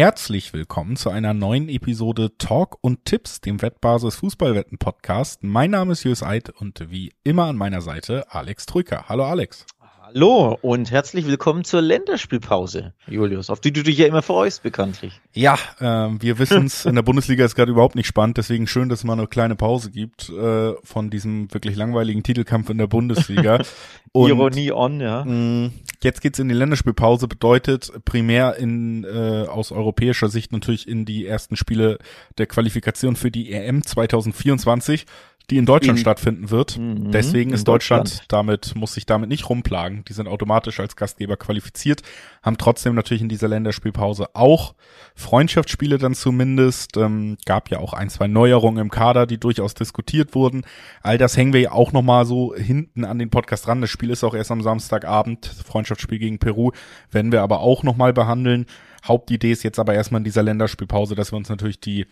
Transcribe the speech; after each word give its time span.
herzlich 0.00 0.54
willkommen 0.54 0.96
zu 0.96 1.10
einer 1.10 1.34
neuen 1.34 1.68
Episode 1.68 2.34
Talk 2.38 2.78
und 2.80 3.04
Tipps, 3.04 3.42
dem 3.42 3.60
Wettbasis 3.60 4.14
Fußballwetten 4.14 4.78
Podcast. 4.78 5.44
Mein 5.44 5.72
Name 5.72 5.92
ist 5.92 6.04
Jus 6.04 6.22
Eid 6.22 6.48
und 6.48 6.90
wie 6.90 7.12
immer 7.22 7.48
an 7.48 7.56
meiner 7.58 7.82
Seite 7.82 8.24
Alex 8.32 8.64
Trücker. 8.64 9.10
Hallo 9.10 9.26
Alex. 9.26 9.66
Hallo 10.12 10.58
und 10.60 10.90
herzlich 10.90 11.24
willkommen 11.28 11.62
zur 11.62 11.82
Länderspielpause, 11.82 12.94
Julius, 13.06 13.48
auf 13.48 13.60
die 13.60 13.72
du 13.72 13.84
dich 13.84 13.96
ja 13.96 14.08
immer 14.08 14.22
freust, 14.22 14.64
bekanntlich. 14.64 15.20
Ja, 15.34 15.56
äh, 15.78 16.08
wir 16.18 16.40
wissen 16.40 16.66
es, 16.66 16.84
in 16.84 16.96
der 16.96 17.02
Bundesliga 17.02 17.44
ist 17.44 17.54
gerade 17.54 17.70
überhaupt 17.70 17.94
nicht 17.94 18.08
spannend, 18.08 18.36
deswegen 18.36 18.66
schön, 18.66 18.88
dass 18.88 19.00
es 19.00 19.04
mal 19.04 19.12
eine 19.12 19.28
kleine 19.28 19.54
Pause 19.54 19.92
gibt 19.92 20.28
äh, 20.30 20.72
von 20.82 21.10
diesem 21.10 21.52
wirklich 21.54 21.76
langweiligen 21.76 22.24
Titelkampf 22.24 22.70
in 22.70 22.78
der 22.78 22.88
Bundesliga. 22.88 23.62
Und, 24.12 24.30
Ironie 24.30 24.72
on, 24.72 25.00
ja. 25.00 25.24
Mh, 25.24 25.32
mm, 25.32 25.72
jetzt 26.02 26.20
geht's 26.20 26.40
in 26.40 26.48
die 26.48 26.54
Länderspielpause, 26.56 27.28
bedeutet 27.28 27.92
primär 28.04 28.56
in 28.56 29.04
äh, 29.04 29.46
aus 29.46 29.70
europäischer 29.70 30.28
Sicht 30.28 30.50
natürlich 30.50 30.88
in 30.88 31.04
die 31.04 31.24
ersten 31.24 31.54
Spiele 31.54 31.98
der 32.36 32.46
Qualifikation 32.46 33.14
für 33.14 33.30
die 33.30 33.52
EM 33.52 33.84
2024 33.84 35.06
die 35.50 35.58
in 35.58 35.66
Deutschland 35.66 35.98
in, 35.98 36.02
stattfinden 36.02 36.50
wird. 36.50 36.78
Mhm, 36.78 37.10
Deswegen 37.10 37.52
ist 37.52 37.66
Deutschland, 37.66 38.08
Deutschland, 38.08 38.32
damit, 38.32 38.74
muss 38.76 38.94
sich 38.94 39.04
damit 39.04 39.28
nicht 39.28 39.48
rumplagen. 39.48 40.04
Die 40.06 40.12
sind 40.12 40.28
automatisch 40.28 40.80
als 40.80 40.96
Gastgeber 40.96 41.36
qualifiziert, 41.36 42.02
haben 42.42 42.56
trotzdem 42.56 42.94
natürlich 42.94 43.22
in 43.22 43.28
dieser 43.28 43.48
Länderspielpause 43.48 44.28
auch 44.34 44.74
Freundschaftsspiele 45.14 45.98
dann 45.98 46.14
zumindest. 46.14 46.96
Ähm, 46.96 47.36
gab 47.46 47.70
ja 47.70 47.78
auch 47.78 47.92
ein, 47.92 48.10
zwei 48.10 48.28
Neuerungen 48.28 48.80
im 48.80 48.90
Kader, 48.90 49.26
die 49.26 49.38
durchaus 49.38 49.74
diskutiert 49.74 50.34
wurden. 50.34 50.62
All 51.02 51.18
das 51.18 51.36
hängen 51.36 51.52
wir 51.52 51.60
ja 51.60 51.72
auch 51.72 51.92
nochmal 51.92 52.24
so 52.24 52.54
hinten 52.54 53.04
an 53.04 53.18
den 53.18 53.30
Podcast 53.30 53.66
ran. 53.66 53.80
Das 53.80 53.90
Spiel 53.90 54.10
ist 54.10 54.24
auch 54.24 54.34
erst 54.34 54.50
am 54.50 54.62
Samstagabend. 54.62 55.46
Freundschaftsspiel 55.46 56.18
gegen 56.18 56.38
Peru 56.38 56.70
werden 57.10 57.32
wir 57.32 57.42
aber 57.42 57.60
auch 57.60 57.82
nochmal 57.82 58.12
behandeln. 58.12 58.66
Hauptidee 59.06 59.52
ist 59.52 59.62
jetzt 59.62 59.78
aber 59.78 59.94
erstmal 59.94 60.20
in 60.20 60.24
dieser 60.24 60.42
Länderspielpause, 60.42 61.14
dass 61.14 61.32
wir 61.32 61.36
uns 61.36 61.48
natürlich 61.48 61.80
die 61.80 62.06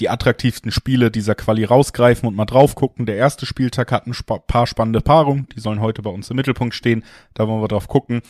die 0.00 0.08
attraktivsten 0.08 0.70
Spiele 0.70 1.10
dieser 1.10 1.34
Quali 1.34 1.64
rausgreifen 1.64 2.28
und 2.28 2.34
mal 2.34 2.44
drauf 2.44 2.74
gucken. 2.74 3.06
Der 3.06 3.16
erste 3.16 3.46
Spieltag 3.46 3.92
hat 3.92 4.06
ein 4.06 4.14
paar 4.46 4.66
spannende 4.66 5.00
Paarungen, 5.00 5.48
die 5.54 5.60
sollen 5.60 5.80
heute 5.80 6.02
bei 6.02 6.10
uns 6.10 6.30
im 6.30 6.36
Mittelpunkt 6.36 6.74
stehen. 6.74 7.04
Da 7.34 7.46
wollen 7.48 7.62
wir 7.62 7.68
drauf 7.68 7.88
gucken. 7.88 8.22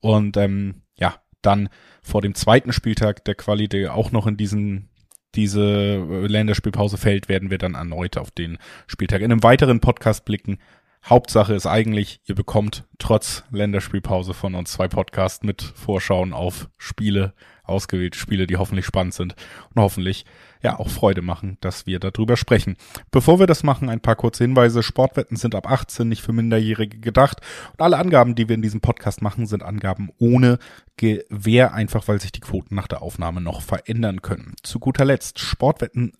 Und 0.00 0.36
ähm, 0.36 0.82
ja, 0.96 1.16
dann 1.42 1.68
vor 2.02 2.22
dem 2.22 2.34
zweiten 2.34 2.72
Spieltag 2.72 3.24
der 3.24 3.34
Quali, 3.34 3.68
der 3.68 3.94
auch 3.94 4.12
noch 4.12 4.26
in 4.26 4.36
diesen 4.36 4.88
diese 5.34 5.62
äh, 5.62 6.26
Länderspielpause 6.26 6.96
fällt, 6.96 7.28
werden 7.28 7.50
wir 7.50 7.58
dann 7.58 7.74
erneut 7.74 8.16
auf 8.16 8.30
den 8.30 8.58
Spieltag 8.86 9.20
in 9.20 9.30
einem 9.30 9.42
weiteren 9.42 9.80
Podcast 9.80 10.24
blicken. 10.24 10.58
Hauptsache 11.04 11.54
ist 11.54 11.66
eigentlich, 11.66 12.20
ihr 12.26 12.34
bekommt 12.34 12.84
trotz 12.98 13.44
Länderspielpause 13.50 14.34
von 14.34 14.54
uns 14.54 14.72
zwei 14.72 14.88
Podcasts 14.88 15.42
mit 15.42 15.62
Vorschauen 15.62 16.32
auf 16.32 16.68
Spiele, 16.76 17.32
ausgewählte 17.70 18.18
Spiele, 18.18 18.46
die 18.46 18.56
hoffentlich 18.56 18.86
spannend 18.86 19.14
sind 19.14 19.34
und 19.74 19.82
hoffentlich 19.82 20.24
ja 20.62 20.78
auch 20.78 20.88
Freude 20.88 21.22
machen, 21.22 21.56
dass 21.60 21.86
wir 21.86 21.98
darüber 21.98 22.36
sprechen. 22.36 22.76
Bevor 23.10 23.38
wir 23.38 23.46
das 23.46 23.62
machen, 23.62 23.88
ein 23.88 24.00
paar 24.00 24.16
kurze 24.16 24.44
Hinweise. 24.44 24.82
Sportwetten 24.82 25.36
sind 25.36 25.54
ab 25.54 25.70
18 25.70 26.08
nicht 26.08 26.22
für 26.22 26.32
Minderjährige 26.32 26.98
gedacht 26.98 27.40
und 27.72 27.80
alle 27.80 27.96
Angaben, 27.96 28.34
die 28.34 28.48
wir 28.48 28.54
in 28.54 28.62
diesem 28.62 28.80
Podcast 28.80 29.22
machen, 29.22 29.46
sind 29.46 29.62
Angaben 29.62 30.10
ohne 30.18 30.58
Gewähr, 30.96 31.72
einfach 31.72 32.08
weil 32.08 32.20
sich 32.20 32.32
die 32.32 32.40
Quoten 32.40 32.74
nach 32.74 32.88
der 32.88 33.00
Aufnahme 33.00 33.40
noch 33.40 33.62
verändern 33.62 34.20
können. 34.20 34.54
Zu 34.62 34.78
guter 34.80 35.06
Letzt, 35.06 35.38
Sportwetten 35.38 36.12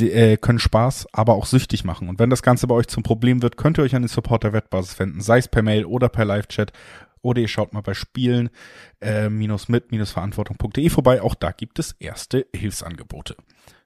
äh, 0.00 0.36
können 0.36 0.58
Spaß, 0.58 1.08
aber 1.12 1.34
auch 1.34 1.46
süchtig 1.46 1.84
machen. 1.84 2.08
Und 2.08 2.18
wenn 2.18 2.30
das 2.30 2.42
Ganze 2.42 2.66
bei 2.66 2.74
euch 2.74 2.88
zum 2.88 3.02
Problem 3.02 3.42
wird, 3.42 3.56
könnt 3.56 3.78
ihr 3.78 3.84
euch 3.84 3.94
an 3.94 4.02
den 4.02 4.08
Support 4.08 4.44
der 4.44 4.52
Wettbasis 4.52 4.98
wenden, 4.98 5.20
sei 5.20 5.38
es 5.38 5.48
per 5.48 5.62
Mail 5.62 5.84
oder 5.84 6.08
per 6.08 6.24
Live-Chat. 6.24 6.72
Oder 7.22 7.40
ihr 7.40 7.48
schaut 7.48 7.72
mal 7.72 7.80
bei 7.80 7.94
Spielen 7.94 8.50
äh, 9.00 9.30
vorbei. 10.90 11.22
Auch 11.22 11.34
da 11.34 11.52
gibt 11.52 11.78
es 11.78 11.92
erste 11.98 12.46
Hilfsangebote. 12.54 13.36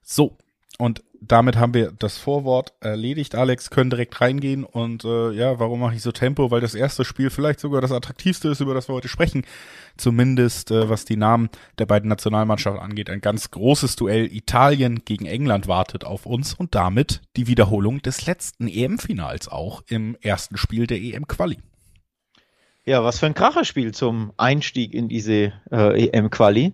So, 0.01 0.37
und 0.77 1.03
damit 1.19 1.55
haben 1.55 1.73
wir 1.73 1.91
das 1.97 2.17
Vorwort 2.17 2.73
erledigt. 2.79 3.33
Alex, 3.33 3.71
können 3.71 3.89
direkt 3.89 4.21
reingehen. 4.21 4.63
Und 4.63 5.03
äh, 5.03 5.31
ja, 5.31 5.59
warum 5.59 5.79
mache 5.79 5.95
ich 5.95 6.03
so 6.03 6.11
Tempo? 6.11 6.51
Weil 6.51 6.61
das 6.61 6.75
erste 6.75 7.03
Spiel 7.03 7.31
vielleicht 7.31 7.59
sogar 7.59 7.81
das 7.81 7.91
attraktivste 7.91 8.49
ist, 8.49 8.61
über 8.61 8.75
das 8.75 8.87
wir 8.87 8.93
heute 8.93 9.07
sprechen. 9.07 9.43
Zumindest 9.97 10.69
äh, 10.69 10.87
was 10.89 11.05
die 11.05 11.17
Namen 11.17 11.49
der 11.79 11.87
beiden 11.87 12.09
Nationalmannschaften 12.09 12.81
angeht. 12.81 13.09
Ein 13.09 13.21
ganz 13.21 13.49
großes 13.49 13.95
Duell 13.95 14.31
Italien 14.31 15.03
gegen 15.05 15.25
England 15.25 15.67
wartet 15.67 16.03
auf 16.05 16.27
uns 16.27 16.53
und 16.53 16.75
damit 16.75 17.21
die 17.35 17.47
Wiederholung 17.47 18.01
des 18.03 18.27
letzten 18.27 18.67
EM-Finals 18.67 19.47
auch 19.47 19.83
im 19.87 20.15
ersten 20.21 20.57
Spiel 20.57 20.85
der 20.85 21.01
EM-Quali. 21.01 21.57
Ja, 22.87 23.03
was 23.03 23.19
für 23.19 23.25
ein 23.25 23.33
Kracherspiel 23.33 23.93
zum 23.93 24.31
Einstieg 24.37 24.93
in 24.93 25.09
diese 25.09 25.51
äh, 25.69 26.07
EM-Quali. 26.07 26.73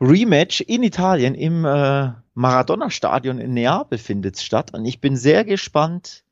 Rematch 0.00 0.60
in 0.62 0.82
Italien 0.82 1.36
im 1.36 1.64
äh, 1.64 2.10
Maradona-Stadion 2.34 3.38
in 3.38 3.54
Neapel 3.54 3.98
findet 3.98 4.40
statt. 4.40 4.74
Und 4.74 4.84
ich 4.84 5.00
bin 5.00 5.14
sehr 5.14 5.44
gespannt, 5.44 6.24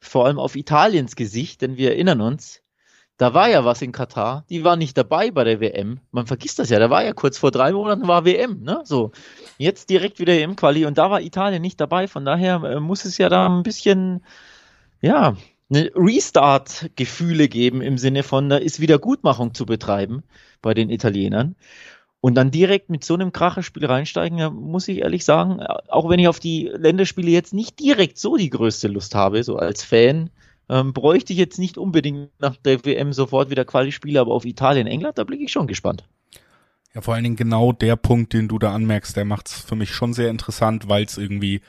vor 0.00 0.24
allem 0.24 0.38
auf 0.38 0.56
Italiens 0.56 1.14
Gesicht, 1.14 1.60
denn 1.60 1.76
wir 1.76 1.90
erinnern 1.90 2.22
uns, 2.22 2.62
da 3.18 3.34
war 3.34 3.50
ja 3.50 3.66
was 3.66 3.82
in 3.82 3.92
Katar. 3.92 4.46
Die 4.48 4.64
war 4.64 4.76
nicht 4.76 4.96
dabei 4.96 5.30
bei 5.30 5.44
der 5.44 5.60
WM. 5.60 6.00
Man 6.10 6.26
vergisst 6.26 6.58
das 6.58 6.70
ja. 6.70 6.78
Da 6.78 6.88
war 6.88 7.04
ja 7.04 7.12
kurz 7.12 7.36
vor 7.36 7.50
drei 7.50 7.72
Monaten 7.72 8.08
war 8.08 8.24
WM, 8.24 8.62
ne? 8.62 8.80
So. 8.84 9.12
Jetzt 9.58 9.90
direkt 9.90 10.20
wieder 10.20 10.32
EM-Quali 10.32 10.86
und 10.86 10.96
da 10.96 11.10
war 11.10 11.20
Italien 11.20 11.60
nicht 11.60 11.82
dabei. 11.82 12.08
Von 12.08 12.24
daher 12.24 12.62
äh, 12.64 12.80
muss 12.80 13.04
es 13.04 13.18
ja 13.18 13.28
da 13.28 13.46
ein 13.46 13.62
bisschen, 13.62 14.24
ja, 15.02 15.36
eine 15.70 15.90
Restart-Gefühle 15.94 17.48
geben 17.48 17.82
im 17.82 17.98
Sinne 17.98 18.22
von, 18.22 18.48
da 18.48 18.56
ist 18.56 18.80
Wiedergutmachung 18.80 19.54
zu 19.54 19.66
betreiben 19.66 20.22
bei 20.62 20.74
den 20.74 20.90
Italienern. 20.90 21.56
Und 22.20 22.34
dann 22.34 22.50
direkt 22.50 22.90
mit 22.90 23.04
so 23.04 23.14
einem 23.14 23.30
Kracherspiel 23.30 23.86
reinsteigen, 23.86 24.38
ja, 24.38 24.50
muss 24.50 24.88
ich 24.88 24.98
ehrlich 24.98 25.24
sagen, 25.24 25.60
auch 25.88 26.08
wenn 26.08 26.18
ich 26.18 26.26
auf 26.26 26.40
die 26.40 26.68
Länderspiele 26.74 27.30
jetzt 27.30 27.54
nicht 27.54 27.78
direkt 27.78 28.18
so 28.18 28.36
die 28.36 28.50
größte 28.50 28.88
Lust 28.88 29.14
habe, 29.14 29.44
so 29.44 29.56
als 29.56 29.84
Fan, 29.84 30.30
ähm, 30.68 30.92
bräuchte 30.92 31.32
ich 31.32 31.38
jetzt 31.38 31.58
nicht 31.58 31.78
unbedingt 31.78 32.30
nach 32.40 32.56
der 32.56 32.84
WM 32.84 33.12
sofort 33.12 33.50
wieder 33.50 33.64
Quali-Spiele, 33.64 34.20
aber 34.20 34.32
auf 34.32 34.44
Italien, 34.44 34.86
England, 34.88 35.16
da 35.16 35.24
blicke 35.24 35.44
ich 35.44 35.52
schon 35.52 35.68
gespannt. 35.68 36.04
Ja, 36.94 37.02
vor 37.02 37.14
allen 37.14 37.22
Dingen 37.22 37.36
genau 37.36 37.72
der 37.72 37.96
Punkt, 37.96 38.32
den 38.32 38.48
du 38.48 38.58
da 38.58 38.74
anmerkst, 38.74 39.16
der 39.16 39.24
macht 39.24 39.48
es 39.48 39.54
für 39.54 39.76
mich 39.76 39.90
schon 39.90 40.12
sehr 40.12 40.30
interessant, 40.30 40.88
weil 40.88 41.04
es 41.04 41.18
irgendwie 41.18 41.60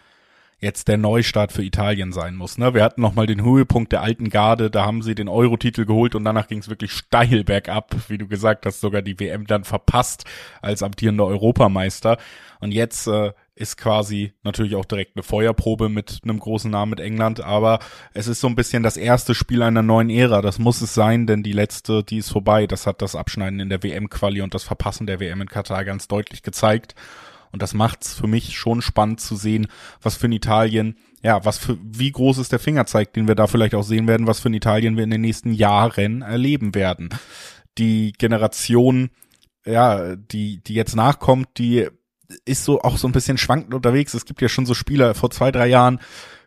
jetzt 0.60 0.88
der 0.88 0.98
Neustart 0.98 1.52
für 1.52 1.64
Italien 1.64 2.12
sein 2.12 2.36
muss. 2.36 2.58
Ne? 2.58 2.74
Wir 2.74 2.84
hatten 2.84 3.02
nochmal 3.02 3.28
den 3.28 3.44
Höhepunkt 3.44 3.92
der 3.92 4.02
alten 4.02 4.30
Garde, 4.30 4.70
da 4.70 4.86
haben 4.86 5.02
sie 5.02 5.16
den 5.16 5.30
Euro-Titel 5.30 5.86
geholt 5.86 6.16
und 6.16 6.26
danach 6.26 6.48
ging 6.48 6.60
es 6.60 6.70
wirklich 6.70 6.92
steil 6.92 7.44
bergab, 7.44 7.96
wie 8.10 8.18
du 8.18 8.28
gesagt 8.28 8.66
hast, 8.66 8.82
sogar 8.82 9.02
die 9.02 9.20
WM 9.20 9.48
dann 9.48 9.64
verpasst 9.64 10.26
als 10.62 10.84
amtierender 10.84 11.26
Europameister. 11.26 12.18
Und 12.60 12.74
jetzt 12.74 13.08
äh, 13.08 13.32
ist 13.56 13.78
quasi 13.78 14.34
natürlich 14.44 14.76
auch 14.76 14.86
direkt 14.86 15.16
eine 15.16 15.24
Feuerprobe 15.24 15.88
mit 15.88 16.20
einem 16.24 16.40
großen 16.40 16.70
Namen 16.70 16.92
mit 16.92 17.00
England, 17.00 17.42
aber 17.42 17.80
es 18.14 18.28
ist 18.28 18.42
so 18.42 18.48
ein 18.48 18.56
bisschen 18.56 18.84
das 18.84 18.98
erste 18.98 19.36
Spiel 19.36 19.62
einer 19.64 19.82
neuen 19.82 20.10
Ära. 20.10 20.42
Das 20.42 20.60
muss 20.60 20.82
es 20.82 20.94
sein, 20.94 21.26
denn 21.26 21.44
die 21.44 21.54
letzte, 21.54 22.04
die 22.04 22.18
ist 22.18 22.32
vorbei. 22.32 22.68
Das 22.68 22.86
hat 22.86 23.02
das 23.02 23.16
Abschneiden 23.16 23.60
in 23.60 23.70
der 23.70 23.82
WM-Quali 23.84 24.42
und 24.42 24.54
das 24.54 24.64
Verpassen 24.64 25.08
der 25.08 25.20
WM 25.22 25.42
in 25.42 25.48
Katar 25.48 25.86
ganz 25.86 26.10
deutlich 26.10 26.44
gezeigt. 26.44 26.96
Und 27.52 27.62
das 27.62 27.74
macht's 27.74 28.14
für 28.14 28.28
mich 28.28 28.58
schon 28.58 28.82
spannend 28.82 29.22
zu 29.22 29.36
sehen, 29.36 29.68
was 30.02 30.16
für 30.16 30.28
ein 30.28 30.32
Italien, 30.32 30.98
ja, 31.24 31.44
was 31.46 31.58
für, 31.58 31.78
wie 31.82 32.12
groß 32.12 32.38
ist 32.38 32.52
der 32.52 32.60
Fingerzeig, 32.60 33.14
den 33.14 33.28
wir 33.28 33.36
da 33.36 33.48
vielleicht 33.48 33.76
auch 33.76 33.84
sehen 33.84 34.08
werden, 34.08 34.28
was 34.28 34.40
für 34.40 34.50
ein 34.50 34.54
Italien 34.54 34.98
wir 34.98 35.04
in 35.04 35.10
den 35.10 35.22
nächsten 35.22 35.54
Jahren 35.54 36.22
erleben 36.22 36.76
werden. 36.76 37.10
Die 37.78 38.14
Generation, 38.18 39.10
ja, 39.66 40.16
die, 40.16 40.62
die 40.64 40.74
jetzt 40.74 40.96
nachkommt, 40.96 41.48
die 41.58 41.88
ist 42.46 42.64
so 42.64 42.82
auch 42.82 42.98
so 42.98 43.08
ein 43.08 43.12
bisschen 43.12 43.38
schwankend 43.38 43.74
unterwegs. 43.74 44.14
Es 44.14 44.26
gibt 44.26 44.42
ja 44.42 44.50
schon 44.50 44.66
so 44.66 44.74
Spieler 44.74 45.16
vor 45.16 45.32
zwei, 45.32 45.52
drei 45.52 45.68
Jahren, 45.68 46.00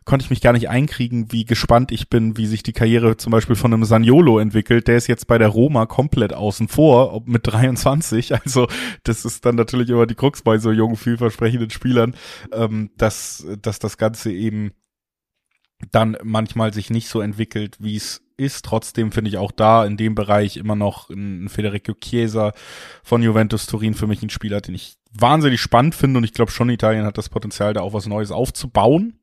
konnte 0.05 0.23
ich 0.25 0.29
mich 0.29 0.41
gar 0.41 0.53
nicht 0.53 0.69
einkriegen, 0.69 1.31
wie 1.31 1.45
gespannt 1.45 1.91
ich 1.91 2.09
bin, 2.09 2.37
wie 2.37 2.45
sich 2.45 2.63
die 2.63 2.73
Karriere 2.73 3.17
zum 3.17 3.31
Beispiel 3.31 3.55
von 3.55 3.73
einem 3.73 3.85
Saniolo 3.85 4.39
entwickelt. 4.39 4.87
Der 4.87 4.97
ist 4.97 5.07
jetzt 5.07 5.27
bei 5.27 5.37
der 5.37 5.47
Roma 5.47 5.85
komplett 5.85 6.33
außen 6.33 6.67
vor, 6.67 7.21
mit 7.25 7.47
23. 7.47 8.33
Also 8.43 8.67
das 9.03 9.23
ist 9.23 9.45
dann 9.45 9.55
natürlich 9.55 9.89
immer 9.89 10.05
die 10.05 10.15
Krux 10.15 10.41
bei 10.41 10.57
so 10.57 10.71
jungen, 10.71 10.97
vielversprechenden 10.97 11.69
Spielern, 11.69 12.15
ähm, 12.51 12.89
dass, 12.97 13.45
dass 13.61 13.79
das 13.79 13.97
Ganze 13.97 14.31
eben 14.31 14.71
dann 15.91 16.17
manchmal 16.23 16.73
sich 16.73 16.89
nicht 16.89 17.07
so 17.07 17.21
entwickelt, 17.21 17.77
wie 17.79 17.95
es 17.95 18.21
ist. 18.37 18.65
Trotzdem 18.65 19.11
finde 19.11 19.29
ich 19.29 19.37
auch 19.37 19.51
da 19.51 19.85
in 19.85 19.97
dem 19.97 20.15
Bereich 20.15 20.57
immer 20.57 20.75
noch 20.75 21.09
ein 21.09 21.47
Federico 21.47 21.93
Chiesa 21.93 22.51
von 23.03 23.21
Juventus 23.21 23.65
Turin 23.65 23.93
für 23.93 24.07
mich 24.07 24.21
ein 24.21 24.29
Spieler, 24.29 24.59
den 24.59 24.75
ich 24.75 24.97
wahnsinnig 25.11 25.61
spannend 25.61 25.95
finde 25.95 26.17
und 26.17 26.23
ich 26.23 26.33
glaube 26.33 26.51
schon, 26.51 26.69
Italien 26.69 27.05
hat 27.05 27.17
das 27.17 27.29
Potenzial, 27.29 27.73
da 27.73 27.81
auch 27.81 27.93
was 27.93 28.07
Neues 28.07 28.31
aufzubauen 28.31 29.19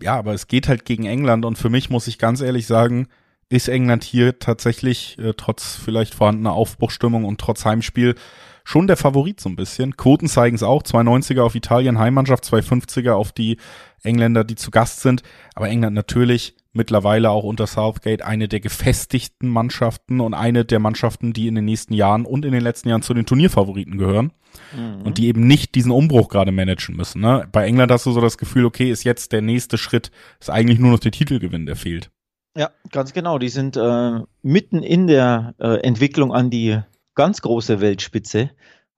ja, 0.00 0.16
aber 0.16 0.34
es 0.34 0.46
geht 0.46 0.68
halt 0.68 0.84
gegen 0.84 1.06
England 1.06 1.44
und 1.44 1.56
für 1.56 1.70
mich 1.70 1.90
muss 1.90 2.06
ich 2.06 2.18
ganz 2.18 2.40
ehrlich 2.40 2.66
sagen, 2.66 3.08
ist 3.48 3.68
England 3.68 4.04
hier 4.04 4.38
tatsächlich 4.38 5.18
äh, 5.18 5.32
trotz 5.36 5.76
vielleicht 5.76 6.14
vorhandener 6.14 6.52
Aufbruchstimmung 6.52 7.24
und 7.24 7.40
trotz 7.40 7.64
Heimspiel 7.64 8.16
schon 8.64 8.88
der 8.88 8.96
Favorit 8.96 9.40
so 9.40 9.48
ein 9.48 9.56
bisschen. 9.56 9.96
Quoten 9.96 10.26
zeigen 10.26 10.56
es 10.56 10.64
auch, 10.64 10.82
290er 10.82 11.42
auf 11.42 11.54
Italien 11.54 11.98
Heimmannschaft, 11.98 12.44
250er 12.44 13.12
auf 13.12 13.30
die 13.30 13.58
Engländer, 14.02 14.42
die 14.42 14.56
zu 14.56 14.72
Gast 14.72 15.00
sind, 15.00 15.22
aber 15.54 15.68
England 15.68 15.94
natürlich 15.94 16.56
mittlerweile 16.76 17.30
auch 17.30 17.44
unter 17.44 17.66
Southgate 17.66 18.24
eine 18.24 18.48
der 18.48 18.60
gefestigten 18.60 19.48
Mannschaften 19.48 20.20
und 20.20 20.34
eine 20.34 20.64
der 20.64 20.78
Mannschaften, 20.78 21.32
die 21.32 21.48
in 21.48 21.54
den 21.54 21.64
nächsten 21.64 21.94
Jahren 21.94 22.24
und 22.24 22.44
in 22.44 22.52
den 22.52 22.62
letzten 22.62 22.88
Jahren 22.88 23.02
zu 23.02 23.14
den 23.14 23.26
Turnierfavoriten 23.26 23.98
gehören 23.98 24.32
mhm. 24.76 25.02
und 25.02 25.18
die 25.18 25.26
eben 25.26 25.46
nicht 25.46 25.74
diesen 25.74 25.90
Umbruch 25.92 26.28
gerade 26.28 26.52
managen 26.52 26.96
müssen. 26.96 27.20
Ne? 27.20 27.48
Bei 27.50 27.66
England 27.66 27.90
hast 27.90 28.06
du 28.06 28.12
so 28.12 28.20
das 28.20 28.38
Gefühl, 28.38 28.64
okay, 28.64 28.90
ist 28.90 29.04
jetzt 29.04 29.32
der 29.32 29.42
nächste 29.42 29.78
Schritt, 29.78 30.10
ist 30.40 30.50
eigentlich 30.50 30.78
nur 30.78 30.92
noch 30.92 31.00
der 31.00 31.12
Titelgewinn, 31.12 31.66
der 31.66 31.76
fehlt. 31.76 32.10
Ja, 32.56 32.70
ganz 32.90 33.12
genau. 33.12 33.38
Die 33.38 33.50
sind 33.50 33.76
äh, 33.76 34.20
mitten 34.42 34.82
in 34.82 35.06
der 35.06 35.54
äh, 35.58 35.80
Entwicklung 35.82 36.32
an 36.32 36.48
die 36.48 36.80
ganz 37.14 37.42
große 37.42 37.80
Weltspitze. 37.80 38.50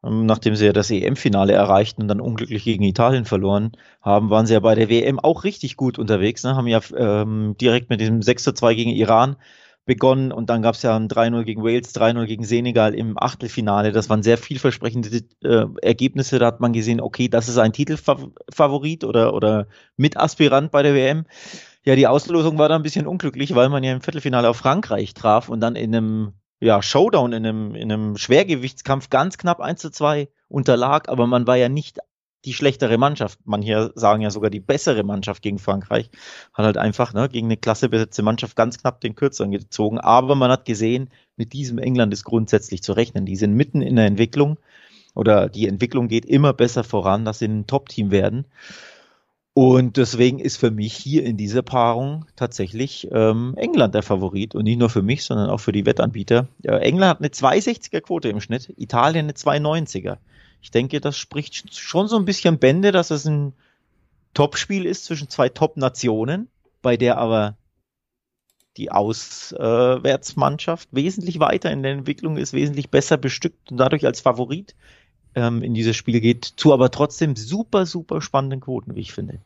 Ähm, 0.05 0.27
nachdem 0.27 0.55
sie 0.55 0.67
ja 0.67 0.73
das 0.73 0.91
EM-Finale 0.91 1.53
erreichten 1.53 2.03
und 2.03 2.09
dann 2.09 2.21
unglücklich 2.21 2.65
gegen 2.65 2.85
Italien 2.85 3.25
verloren 3.25 3.73
haben, 4.01 4.31
waren 4.31 4.47
sie 4.47 4.55
ja 4.55 4.61
bei 4.61 4.75
der 4.75 4.89
WM 4.89 5.19
auch 5.19 5.45
richtig 5.45 5.77
gut 5.77 5.99
unterwegs. 5.99 6.45
Ne? 6.45 6.55
Haben 6.55 6.69
ja 6.69 6.81
ähm, 6.97 7.57
direkt 7.61 7.91
mit 7.91 8.01
diesem 8.01 8.23
6 8.23 8.45
2 8.45 8.75
gegen 8.75 8.91
Iran 8.91 9.37
begonnen 9.89 10.33
und 10.33 10.51
dann 10.51 10.63
gab 10.63 10.75
es 10.75 10.83
ja 10.83 10.95
ein 10.95 11.09
3-0 11.09 11.45
gegen 11.45 11.65
Wales, 11.65 11.95
3-0 11.95 12.27
gegen 12.27 12.45
Senegal 12.45 12.95
im 12.95 13.19
Achtelfinale. 13.19 13.91
Das 13.91 14.09
waren 14.11 14.23
sehr 14.23 14.39
vielversprechende 14.39 15.23
äh, 15.43 15.67
Ergebnisse. 15.83 16.39
Da 16.39 16.47
hat 16.47 16.61
man 16.61 16.73
gesehen, 16.75 17.01
okay, 17.01 17.29
das 17.29 17.49
ist 17.49 17.59
ein 17.59 17.73
Titelfavorit 17.73 19.03
oder, 19.03 19.35
oder 19.35 19.67
Mitaspirant 19.97 20.71
bei 20.71 20.83
der 20.83 20.95
WM. 20.95 21.25
Ja, 21.85 21.97
die 21.97 22.07
Auslosung 22.07 22.59
war 22.59 22.69
da 22.69 22.77
ein 22.77 22.83
bisschen 22.83 23.07
unglücklich, 23.07 23.55
weil 23.55 23.71
man 23.71 23.83
ja 23.83 23.93
im 23.93 24.03
Viertelfinale 24.03 24.51
auf 24.51 24.59
Frankreich 24.59 25.15
traf 25.15 25.49
und 25.49 25.61
dann 25.61 25.75
in 25.75 25.95
einem 25.95 26.33
ja, 26.61 26.83
Showdown, 26.83 27.33
in 27.33 27.47
einem, 27.47 27.75
in 27.75 27.93
einem 27.93 28.17
Schwergewichtskampf 28.17 29.11
ganz 29.11 29.39
knapp 29.39 29.61
1 29.61 29.81
zu 29.81 29.91
2 29.91 30.29
unterlag, 30.49 31.09
aber 31.09 31.27
man 31.27 31.47
war 31.47 31.57
ja 31.57 31.69
nicht 31.69 31.99
die 32.45 32.53
schlechtere 32.53 32.99
Mannschaft. 32.99 33.39
Man 33.45 33.63
hier 33.63 33.93
sagen 33.95 34.23
ja 34.23 34.31
sogar 34.31 34.51
die 34.51 34.61
bessere 34.61 35.03
Mannschaft 35.03 35.43
gegen 35.43 35.59
Frankreich. 35.59 36.11
Hat 36.53 36.65
halt 36.65 36.77
einfach 36.77 37.13
ne, 37.13 37.29
gegen 37.29 37.49
eine 37.49 37.57
klassebesetzte 37.57 38.23
Mannschaft 38.23 38.57
ganz 38.57 38.79
knapp 38.79 39.01
den 39.01 39.17
Kürzeren 39.17 39.51
gezogen. 39.51 39.99
Aber 39.99 40.35
man 40.35 40.51
hat 40.51 40.65
gesehen, 40.65 41.11
mit 41.37 41.53
diesem 41.53 41.79
England 41.79 42.13
ist 42.13 42.25
grundsätzlich 42.25 42.83
zu 42.83 42.93
rechnen. 42.93 43.27
Die 43.27 43.37
sind 43.37 43.55
mitten 43.55 43.83
in 43.83 43.97
der 43.97 44.07
Entwicklung 44.07 44.59
oder 45.15 45.49
die 45.49 45.67
Entwicklung 45.67 46.07
geht 46.07 46.27
immer 46.27 46.53
besser 46.53 46.85
voran, 46.85 47.25
dass 47.25 47.41
sie 47.41 47.47
ein 47.47 47.67
Top-Team 47.67 48.13
werden. 48.13 48.47
Und 49.61 49.97
deswegen 49.97 50.39
ist 50.39 50.57
für 50.57 50.71
mich 50.71 50.95
hier 50.95 51.25
in 51.25 51.37
dieser 51.37 51.63
Paarung 51.63 52.27
tatsächlich 52.37 53.09
ähm, 53.11 53.55
England 53.57 53.93
der 53.93 54.05
Favorit 54.05 54.55
und 54.55 54.63
nicht 54.63 54.79
nur 54.79 54.89
für 54.89 55.03
mich, 55.03 55.25
sondern 55.25 55.51
auch 55.51 55.59
für 55.59 55.73
die 55.73 55.85
Wettanbieter. 55.85 56.47
Äh, 56.63 56.77
England 56.77 57.11
hat 57.11 57.19
eine 57.19 57.31
260er 57.31 58.01
Quote 58.03 58.29
im 58.29 58.41
Schnitt, 58.41 58.73
Italien 58.77 59.25
eine 59.25 59.33
290er. 59.33 60.19
Ich 60.63 60.71
denke, 60.71 61.01
das 61.01 61.19
spricht 61.19 61.75
schon 61.77 62.07
so 62.07 62.17
ein 62.17 62.25
bisschen 62.25 62.61
Bände, 62.61 62.93
dass 62.93 63.11
es 63.11 63.25
ein 63.25 63.53
Topspiel 64.33 64.87
ist 64.87 65.07
zwischen 65.07 65.29
zwei 65.29 65.49
Top-Nationen, 65.49 66.47
bei 66.81 66.97
der 66.97 67.19
aber 67.19 67.57
die 68.77 68.93
Auswärtsmannschaft 68.93 70.89
wesentlich 70.93 71.41
weiter 71.41 71.73
in 71.73 71.83
der 71.83 71.95
Entwicklung 71.95 72.37
ist, 72.37 72.53
wesentlich 72.53 72.91
besser 72.91 73.17
bestückt 73.17 73.73
und 73.73 73.79
dadurch 73.79 74.07
als 74.07 74.21
Favorit 74.21 74.77
ähm, 75.39 75.63
in 75.63 75.75
dieses 75.75 75.97
Spiel 75.97 76.21
geht, 76.21 76.45
zu 76.45 76.73
aber 76.73 76.91
trotzdem 76.91 77.37
super, 77.37 77.87
super 77.87 78.21
spannenden 78.21 78.61
Quoten, 78.61 78.95
wie 78.95 79.01
ich 79.01 79.13
finde. 79.13 79.41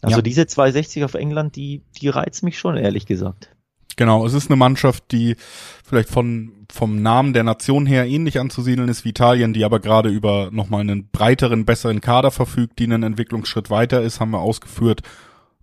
Also 0.00 0.18
ja. 0.18 0.22
diese 0.22 0.46
260 0.46 1.04
auf 1.04 1.14
England, 1.14 1.56
die, 1.56 1.82
die 2.00 2.08
reizt 2.08 2.42
mich 2.42 2.58
schon, 2.58 2.76
ehrlich 2.76 3.06
gesagt. 3.06 3.50
Genau, 3.96 4.26
es 4.26 4.34
ist 4.34 4.50
eine 4.50 4.56
Mannschaft, 4.56 5.12
die 5.12 5.36
vielleicht 5.84 6.08
von, 6.08 6.66
vom 6.72 7.02
Namen 7.02 7.32
der 7.32 7.44
Nation 7.44 7.86
her 7.86 8.06
ähnlich 8.06 8.40
anzusiedeln 8.40 8.88
ist 8.88 9.04
wie 9.04 9.10
Italien, 9.10 9.52
die 9.52 9.64
aber 9.64 9.78
gerade 9.78 10.08
über 10.08 10.50
nochmal 10.50 10.80
einen 10.80 11.08
breiteren, 11.10 11.64
besseren 11.64 12.00
Kader 12.00 12.30
verfügt, 12.30 12.78
die 12.78 12.84
einen 12.84 13.02
Entwicklungsschritt 13.02 13.70
weiter 13.70 14.02
ist, 14.02 14.20
haben 14.20 14.32
wir 14.32 14.40
ausgeführt 14.40 15.02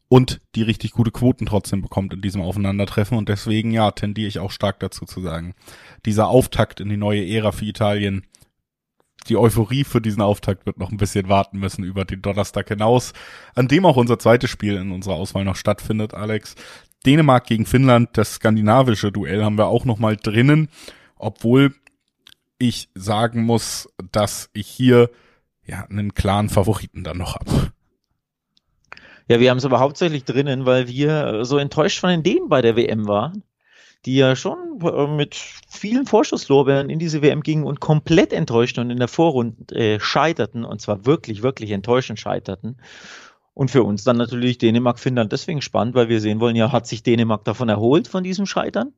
und 0.08 0.42
die 0.56 0.64
richtig 0.64 0.92
gute 0.92 1.12
Quoten 1.12 1.46
trotzdem 1.46 1.82
bekommt 1.82 2.14
in 2.14 2.22
diesem 2.22 2.42
Aufeinandertreffen 2.42 3.18
und 3.18 3.30
deswegen, 3.30 3.72
ja, 3.72 3.92
tendiere 3.92 4.28
ich 4.28 4.40
auch 4.40 4.52
stark 4.52 4.80
dazu 4.80 5.06
zu 5.06 5.22
sagen. 5.22 5.54
Dieser 6.06 6.28
Auftakt 6.28 6.80
in 6.82 6.90
die 6.90 6.98
neue 6.98 7.26
Ära 7.26 7.52
für 7.54 7.66
Italien 7.66 8.24
die 9.28 9.38
Euphorie 9.38 9.84
für 9.84 10.02
diesen 10.02 10.22
Auftakt 10.22 10.66
wird 10.66 10.78
noch 10.78 10.92
ein 10.92 10.98
bisschen 10.98 11.30
warten 11.30 11.60
müssen 11.60 11.84
über 11.84 12.06
den 12.06 12.22
Donnerstag 12.22 12.68
hinaus, 12.70 13.14
an 13.56 13.68
dem 13.68 13.86
auch 13.86 13.98
unser 13.98 14.20
zweites 14.20 14.50
Spiel 14.50 14.76
in 14.76 14.92
unserer 14.92 15.16
Auswahl 15.16 15.46
noch 15.46 15.56
stattfindet, 15.56 16.14
Alex. 16.14 16.56
Dänemark 17.06 17.46
gegen 17.46 17.66
Finnland, 17.66 18.10
das 18.14 18.36
skandinavische 18.36 19.12
Duell 19.12 19.44
haben 19.44 19.58
wir 19.58 19.68
auch 19.68 19.86
noch 19.86 19.98
mal 19.98 20.18
drinnen, 20.18 20.70
obwohl 21.18 21.74
ich 22.60 22.90
sagen 22.94 23.44
muss, 23.44 23.90
dass 24.12 24.50
ich 24.54 24.68
hier 24.68 25.10
ja 25.66 25.86
einen 25.90 26.14
klaren 26.14 26.50
Favoriten 26.50 27.04
dann 27.04 27.18
noch 27.18 27.36
habe. 27.36 27.72
Ja, 29.28 29.40
wir 29.40 29.50
haben 29.50 29.58
es 29.58 29.66
aber 29.66 29.80
hauptsächlich 29.80 30.26
drinnen, 30.26 30.66
weil 30.66 30.88
wir 30.88 31.46
so 31.46 31.58
enttäuscht 31.58 32.00
von 32.00 32.10
den 32.10 32.24
Dänen 32.24 32.50
bei 32.50 32.62
der 32.62 32.76
WM 32.76 33.08
waren 33.08 33.44
die 34.06 34.16
ja 34.16 34.36
schon 34.36 34.80
äh, 34.82 35.08
mit 35.08 35.36
vielen 35.36 36.06
Vorschusslorbeeren 36.06 36.90
in 36.90 37.00
diese 37.00 37.22
WM 37.22 37.42
gingen 37.42 37.66
und 37.66 37.80
komplett 37.80 38.34
enttäuscht 38.34 38.78
und 38.80 38.90
in 38.90 38.98
der 38.98 39.08
Vorrunde 39.08 39.76
äh, 39.76 40.00
scheiterten, 40.00 40.66
und 40.66 40.82
zwar 40.82 41.06
wirklich, 41.06 41.44
wirklich 41.44 41.72
enttäuschend 41.72 42.20
scheiterten. 42.20 42.78
Und 43.54 43.70
für 43.70 43.84
uns 43.84 44.04
dann 44.04 44.18
natürlich 44.18 44.58
Dänemark, 44.58 45.00
Finnland 45.00 45.32
deswegen 45.32 45.62
spannend, 45.62 45.94
weil 45.94 46.10
wir 46.10 46.22
sehen 46.22 46.40
wollen, 46.40 46.56
ja, 46.56 46.72
hat 46.72 46.88
sich 46.88 47.04
Dänemark 47.04 47.44
davon 47.44 47.70
erholt, 47.70 48.08
von 48.08 48.24
diesem 48.24 48.46
Scheitern? 48.46 48.94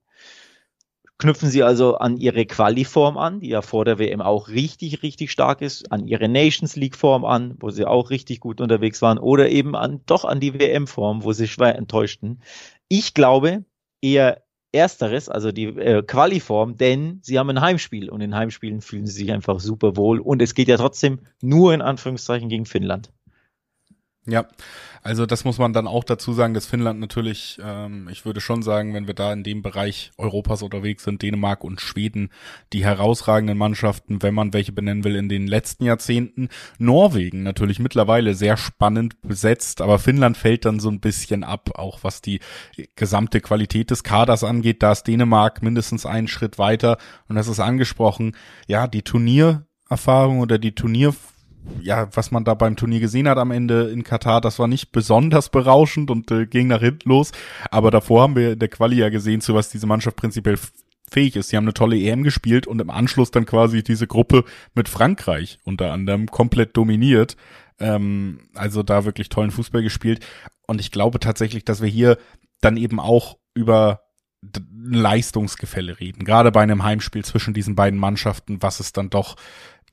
Knüpfen 1.17 1.50
sie 1.50 1.63
also 1.63 1.95
an 1.95 2.17
ihre 2.17 2.45
Quali-Form 2.45 3.17
an, 3.17 3.39
die 3.39 3.50
ja 3.50 3.61
vor 3.61 3.85
der 3.85 4.00
WM 4.00 4.21
auch 4.21 4.50
richtig, 4.50 5.03
richtig 5.03 5.31
stark 5.31 5.61
ist, 5.61 5.91
an 5.91 6.05
ihre 6.07 6.27
Nations 6.27 6.75
League-Form 6.75 7.23
an, 7.25 7.55
wo 7.59 7.69
sie 7.69 7.85
auch 7.85 8.09
richtig 8.09 8.39
gut 8.39 8.61
unterwegs 8.61 9.01
waren, 9.01 9.17
oder 9.17 9.50
eben 9.50 9.75
an, 9.75 10.01
doch 10.05 10.25
an 10.25 10.39
die 10.39 10.53
WM-Form, 10.53 11.23
wo 11.23 11.31
sie 11.31 11.47
schwer 11.47 11.75
enttäuschten. 11.75 12.41
Ich 12.89 13.13
glaube 13.13 13.63
eher 14.01 14.42
Ersteres, 14.73 15.29
also 15.29 15.51
die 15.51 15.65
äh, 15.65 16.01
Qualiform, 16.01 16.77
denn 16.77 17.19
sie 17.21 17.37
haben 17.37 17.49
ein 17.49 17.61
Heimspiel 17.61 18.09
und 18.09 18.21
in 18.21 18.35
Heimspielen 18.35 18.81
fühlen 18.81 19.05
sie 19.05 19.13
sich 19.13 19.31
einfach 19.31 19.59
super 19.59 19.95
wohl 19.95 20.19
und 20.19 20.41
es 20.41 20.55
geht 20.55 20.67
ja 20.67 20.77
trotzdem 20.77 21.19
nur 21.41 21.73
in 21.73 21.81
Anführungszeichen 21.81 22.49
gegen 22.49 22.65
Finnland. 22.65 23.11
Ja, 24.25 24.45
also 25.01 25.25
das 25.25 25.43
muss 25.43 25.57
man 25.57 25.73
dann 25.73 25.85
auch 25.85 26.05
dazu 26.05 26.31
sagen, 26.31 26.53
dass 26.53 26.65
Finnland 26.65 26.97
natürlich, 26.97 27.59
ähm, 27.61 28.07
ich 28.09 28.23
würde 28.23 28.39
schon 28.39 28.63
sagen, 28.63 28.93
wenn 28.93 29.05
wir 29.05 29.13
da 29.13 29.33
in 29.33 29.43
dem 29.43 29.61
Bereich 29.61 30.11
Europas 30.17 30.63
unterwegs 30.63 31.03
sind, 31.03 31.21
Dänemark 31.21 31.65
und 31.65 31.81
Schweden, 31.81 32.29
die 32.71 32.85
herausragenden 32.85 33.57
Mannschaften, 33.57 34.23
wenn 34.23 34.33
man 34.33 34.53
welche 34.53 34.71
benennen 34.71 35.03
will, 35.03 35.17
in 35.17 35.27
den 35.27 35.45
letzten 35.45 35.83
Jahrzehnten. 35.83 36.47
Norwegen 36.77 37.43
natürlich 37.43 37.79
mittlerweile 37.79 38.33
sehr 38.33 38.55
spannend 38.55 39.21
besetzt, 39.21 39.81
aber 39.81 39.99
Finnland 39.99 40.37
fällt 40.37 40.63
dann 40.63 40.79
so 40.79 40.89
ein 40.89 41.01
bisschen 41.01 41.43
ab, 41.43 41.71
auch 41.75 41.99
was 42.03 42.21
die 42.21 42.39
gesamte 42.95 43.41
Qualität 43.41 43.91
des 43.91 44.03
Kaders 44.03 44.45
angeht. 44.45 44.81
Da 44.81 44.93
ist 44.93 45.03
Dänemark 45.03 45.62
mindestens 45.62 46.05
einen 46.05 46.29
Schritt 46.29 46.57
weiter 46.57 46.98
und 47.27 47.36
das 47.36 47.50
ist 47.50 47.59
angesprochen, 47.59 48.38
ja, 48.67 48.88
die 48.88 49.01
Turniererfahrung 49.01 50.39
oder 50.39 50.59
die 50.59 50.75
Turnier 50.75 51.13
ja, 51.82 52.08
was 52.13 52.32
man 52.32 52.43
da 52.43 52.53
beim 52.53 52.75
Turnier 52.75 53.00
gesehen 53.00 53.27
hat 53.27 53.38
am 53.38 53.51
Ende 53.51 53.89
in 53.89 54.03
Katar, 54.03 54.41
das 54.41 54.60
war 54.60 54.67
nicht 54.67 54.91
besonders 54.91 55.50
berauschend 55.50 56.12
und 56.12 56.29
äh, 56.32 56.46
ging 56.46 56.67
nach 56.67 56.82
hinten 56.82 57.10
los. 57.10 57.32
Aber 57.72 57.91
davor 57.91 58.24
haben 58.24 58.36
wir 58.36 58.53
in 58.53 58.60
der 58.60 58.70
Quali 58.70 58.98
ja 58.98 59.10
gesehen, 59.10 59.41
zu 59.41 59.53
was 59.53 59.70
diese 59.70 59.88
Mannschaft 59.88 60.17
prinzipiell 60.17 60.58
fähig 61.10 61.36
ist. 61.36 61.50
Sie 61.50 61.58
haben 61.58 61.65
eine 61.65 61.74
tolle 61.74 61.98
EM 61.98 62.24
gespielt 62.24 62.67
und 62.67 62.82
im 62.82 62.89
Anschluss 62.89 63.32
dann 63.32 63.46
quasi 63.46 63.84
diese 63.84 64.08
Gruppe 64.08 64.43
mit 64.74 64.89
Frankreich 64.89 65.60
unter 65.63 65.91
anderem 65.91 66.27
komplett 66.27 66.75
dominiert. 66.75 67.38
Ähm, 67.79 68.50
also 68.53 68.84
da 68.84 69.05
wirklich 69.05 69.29
tollen 69.29 69.51
Fußball 69.51 69.84
gespielt. 69.84 70.25
Und 70.67 70.82
ich 70.82 70.91
glaube 70.91 71.20
tatsächlich, 71.20 71.65
dass 71.65 71.82
wir 71.82 71.89
hier 71.89 72.17
dann 72.62 72.77
eben 72.77 73.00
auch 73.00 73.38
über 73.53 74.01
Leistungsgefälle 74.75 76.00
reden. 76.00 76.25
Gerade 76.25 76.51
bei 76.51 76.62
einem 76.62 76.84
Heimspiel 76.84 77.24
zwischen 77.24 77.53
diesen 77.53 77.75
beiden 77.75 78.00
Mannschaften, 78.00 78.62
was 78.62 78.79
es 78.79 78.91
dann 78.91 79.10
doch 79.10 79.38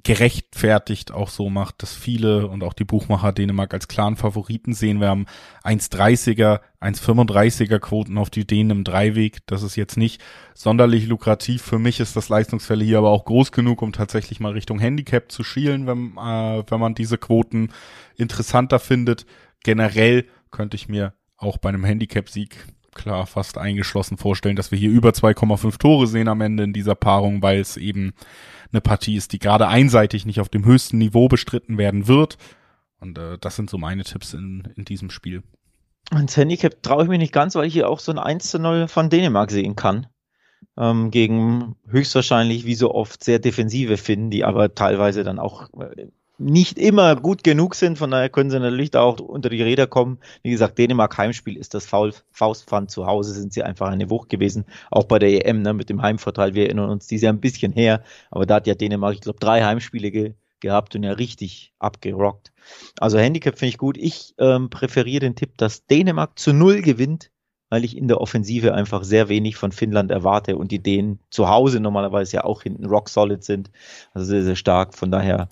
gerechtfertigt 0.03 1.13
auch 1.13 1.29
so 1.29 1.51
macht, 1.51 1.83
dass 1.83 1.95
viele 1.95 2.47
und 2.47 2.63
auch 2.63 2.73
die 2.73 2.85
Buchmacher 2.85 3.33
Dänemark 3.33 3.75
als 3.75 3.89
klaren 3.89 4.17
Favoriten 4.17 4.73
sehen. 4.73 5.01
Wir 5.01 5.09
haben 5.09 5.27
1,30er, 5.65 6.61
1,35er 6.81 7.79
Quoten 7.79 8.17
auf 8.17 8.31
die 8.31 8.47
Dänen 8.47 8.71
im 8.71 8.85
Dreiweg. 8.85 9.39
Das 9.47 9.63
ist 9.63 9.77
jetzt 9.77 9.97
nicht 9.97 10.23
sonderlich 10.55 11.07
lukrativ. 11.07 11.63
Für 11.63 11.79
mich 11.79 12.01
ist 12.01 12.17
das 12.17 12.29
Leistungsfälle 12.29 12.85
hier 12.85 12.99
aber 12.99 13.11
auch 13.11 13.25
groß 13.25 13.53
genug, 13.53 13.83
um 13.83 13.93
tatsächlich 13.93 14.41
mal 14.41 14.53
Richtung 14.53 14.79
Handicap 14.79 15.31
zu 15.31 15.45
schielen, 15.45 15.87
wenn, 15.87 16.17
äh, 16.17 16.65
wenn 16.71 16.81
man 16.81 16.95
diese 16.95 17.19
Quoten 17.19 17.73
interessanter 18.17 18.79
findet. 18.79 19.27
Generell 19.63 20.27
könnte 20.51 20.77
ich 20.77 20.89
mir 20.89 21.15
auch 21.37 21.59
bei 21.59 21.69
einem 21.69 21.85
Handicap-Sieg 21.85 22.67
klar 23.01 23.27
fast 23.27 23.59
eingeschlossen 23.59 24.19
vorstellen, 24.19 24.57
dass 24.57 24.71
wir 24.71 24.79
hier 24.79 24.91
über 24.91 25.11
2,5 25.11 25.79
Tore 25.79 26.07
sehen 26.07 26.29
am 26.29 26.41
Ende 26.41 26.65
in 26.65 26.73
dieser 26.73 26.95
Paarung, 26.95 27.43
weil 27.43 27.61
es 27.61 27.77
eben 27.77 28.13
eine 28.73 28.81
Partie 28.81 29.17
ist, 29.17 29.33
die 29.33 29.39
gerade 29.39 29.69
einseitig 29.69 30.27
nicht 30.27 30.41
auf 30.41 30.49
dem 30.49 30.65
höchsten 30.65 30.99
Niveau 30.99 31.29
bestritten 31.29 31.79
werden 31.79 32.07
wird. 32.07 32.37
Und 33.01 33.19
äh, 33.19 33.39
das 33.39 33.57
sind 33.57 33.71
so 33.71 33.79
meine 33.79 34.05
Tipps 34.05 34.35
in, 34.35 34.69
in 34.77 34.85
diesem 34.85 35.11
Spiel. 35.11 35.43
Ans 36.11 36.37
Handicap 36.37 36.83
traue 36.83 37.05
ich 37.05 37.09
mich 37.09 37.19
nicht 37.19 37.33
ganz, 37.33 37.55
weil 37.55 37.67
ich 37.67 37.73
hier 37.73 37.89
auch 37.89 38.01
so 38.01 38.13
ein 38.13 38.19
1 38.19 38.51
zu 38.51 38.59
0 38.59 38.89
von 38.89 39.11
Dänemark 39.11 39.51
sehen 39.51 39.77
kann. 39.77 40.07
Ähm, 40.77 41.11
gegen 41.11 41.77
höchstwahrscheinlich, 41.89 42.67
wie 42.67 42.75
so 42.75 42.95
oft, 42.95 43.25
sehr 43.25 43.39
defensive 43.39 43.97
Finnen, 43.97 44.31
die 44.31 44.45
aber 44.45 44.75
teilweise 44.75 45.25
dann 45.25 45.39
auch 45.39 45.69
äh, 45.81 46.07
nicht 46.41 46.79
immer 46.79 47.17
gut 47.17 47.45
genug 47.45 47.75
sind. 47.75 47.99
Von 47.99 48.11
daher 48.11 48.31
können 48.31 48.51
sie 48.51 48.59
natürlich 48.59 48.91
da 48.91 49.03
auch 49.03 49.21
unter 49.21 49.51
die 49.51 49.63
Räder 49.63 49.87
kommen. 49.87 50.19
Wie 50.43 50.51
gesagt, 50.51 50.79
Dänemark 50.79 51.17
Heimspiel 51.17 51.57
ist 51.57 51.75
das 51.75 51.87
Faustpfand. 51.87 52.91
Zu 52.91 53.07
Hause 53.07 53.33
sind 53.33 53.53
sie 53.53 53.63
einfach 53.63 53.89
eine 53.89 54.11
Wucht 54.11 54.29
gewesen. 54.29 54.65
Auch 54.91 55.05
bei 55.05 55.19
der 55.19 55.47
EM 55.47 55.63
ne, 55.63 55.75
mit 55.75 55.91
dem 55.91 56.03
Heimvorteil. 56.03 56.55
Wir 56.55 56.65
erinnern 56.67 56.91
uns, 56.91 57.07
die 57.07 57.17
ist 57.17 57.23
ja 57.23 57.31
ein 57.31 57.41
bisschen 57.41 57.73
her. 57.73 58.03
Aber 58.31 58.47
da 58.47 58.57
hat 58.57 58.67
ja 58.67 58.75
Dänemark, 58.75 59.15
ich 59.15 59.21
glaube, 59.21 59.39
drei 59.39 59.63
Heimspiele 59.63 60.11
ge 60.11 60.35
gehabt 60.61 60.95
und 60.95 61.03
ja 61.05 61.13
richtig 61.13 61.73
abgerockt. 61.79 62.53
Also 62.99 63.19
Handicap 63.19 63.59
finde 63.59 63.71
ich 63.71 63.79
gut. 63.79 63.97
Ich 63.97 64.35
ähm, 64.39 64.69
präferiere 64.69 65.21
den 65.21 65.35
Tipp, 65.35 65.57
dass 65.57 65.87
Dänemark 65.87 66.39
zu 66.39 66.53
Null 66.53 66.83
gewinnt 66.83 67.31
weil 67.71 67.85
ich 67.85 67.97
in 67.97 68.09
der 68.09 68.21
Offensive 68.21 68.75
einfach 68.75 69.05
sehr 69.05 69.29
wenig 69.29 69.57
von 69.57 69.73
Finnland 69.73 70.11
erwarte 70.11 70.57
und 70.57 70.73
die 70.73 70.83
Dänen 70.83 71.21
zu 71.31 71.49
Hause 71.49 71.81
normalerweise 71.81 72.39
ja 72.39 72.45
auch 72.45 72.63
hinten 72.63 72.85
rock 72.85 73.09
solid 73.09 73.45
sind. 73.45 73.71
Also 74.13 74.27
sehr, 74.27 74.43
sehr 74.43 74.57
stark. 74.57 74.95
Von 74.95 75.11
daher, 75.11 75.49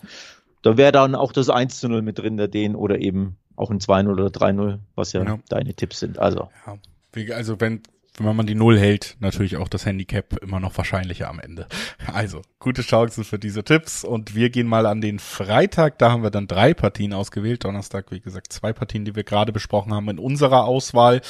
da 0.61 0.77
wäre 0.77 0.91
dann 0.91 1.15
auch 1.15 1.31
das 1.31 1.49
1 1.49 1.79
zu 1.79 1.89
0 1.89 2.01
mit 2.01 2.19
drin 2.19 2.37
der 2.37 2.47
Dänen 2.47 2.75
oder 2.75 2.99
eben 2.99 3.37
auch 3.55 3.71
ein 3.71 3.79
2-0 3.79 4.11
oder 4.11 4.27
3-0, 4.27 4.79
was 4.95 5.13
ja, 5.13 5.23
ja, 5.23 5.39
deine 5.49 5.73
Tipps 5.73 5.99
sind. 5.99 6.19
Also. 6.19 6.49
Ja. 6.65 7.35
Also 7.35 7.59
wenn 7.59 7.81
wenn 8.19 8.35
man 8.35 8.47
die 8.47 8.55
Null 8.55 8.77
hält, 8.77 9.15
natürlich 9.19 9.57
auch 9.57 9.67
das 9.67 9.85
Handicap 9.85 10.37
immer 10.41 10.59
noch 10.59 10.77
wahrscheinlicher 10.77 11.29
am 11.29 11.39
Ende. 11.39 11.67
Also, 12.11 12.41
gute 12.59 12.81
Chancen 12.81 13.23
für 13.23 13.39
diese 13.39 13.63
Tipps 13.63 14.03
und 14.03 14.35
wir 14.35 14.49
gehen 14.49 14.67
mal 14.67 14.85
an 14.85 15.01
den 15.01 15.19
Freitag, 15.19 15.99
da 15.99 16.11
haben 16.11 16.23
wir 16.23 16.31
dann 16.31 16.47
drei 16.47 16.73
Partien 16.73 17.13
ausgewählt. 17.13 17.63
Donnerstag, 17.63 18.11
wie 18.11 18.19
gesagt, 18.19 18.51
zwei 18.51 18.73
Partien, 18.73 19.05
die 19.05 19.15
wir 19.15 19.23
gerade 19.23 19.51
besprochen 19.51 19.93
haben 19.93 20.09
in 20.09 20.19
unserer 20.19 20.65
Auswahl. 20.65 21.21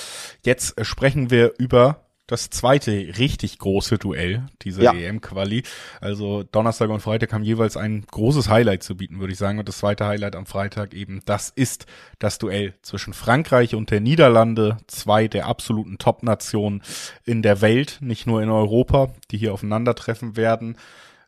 Jetzt 0.43 0.83
sprechen 0.86 1.29
wir 1.29 1.53
über 1.57 2.05
das 2.31 2.51
zweite 2.51 2.91
richtig 3.17 3.57
große 3.57 3.98
Duell 3.98 4.45
dieser 4.62 4.83
ja. 4.83 4.93
EM-Quali. 4.93 5.63
Also 6.00 6.43
Donnerstag 6.43 6.89
und 6.91 7.01
Freitag 7.01 7.33
haben 7.33 7.43
jeweils 7.43 7.75
ein 7.75 8.05
großes 8.05 8.50
Highlight 8.50 8.83
zu 8.83 8.95
bieten, 8.95 9.19
würde 9.19 9.33
ich 9.33 9.39
sagen. 9.39 9.57
Und 9.57 9.67
das 9.67 9.79
zweite 9.79 10.05
Highlight 10.05 10.36
am 10.36 10.45
Freitag 10.45 10.93
eben, 10.93 11.21
das 11.25 11.50
ist 11.50 11.88
das 12.19 12.38
Duell 12.38 12.75
zwischen 12.83 13.13
Frankreich 13.13 13.74
und 13.74 13.89
der 13.89 14.00
Niederlande, 14.00 14.77
zwei 14.86 15.27
der 15.27 15.48
absoluten 15.48 15.98
Top-Nationen 15.98 16.83
in 17.25 17.41
der 17.41 17.62
Welt, 17.62 17.98
nicht 18.01 18.27
nur 18.27 18.43
in 18.43 18.50
Europa, 18.50 19.12
die 19.31 19.38
hier 19.38 19.53
aufeinandertreffen 19.53 20.38
werden 20.38 20.77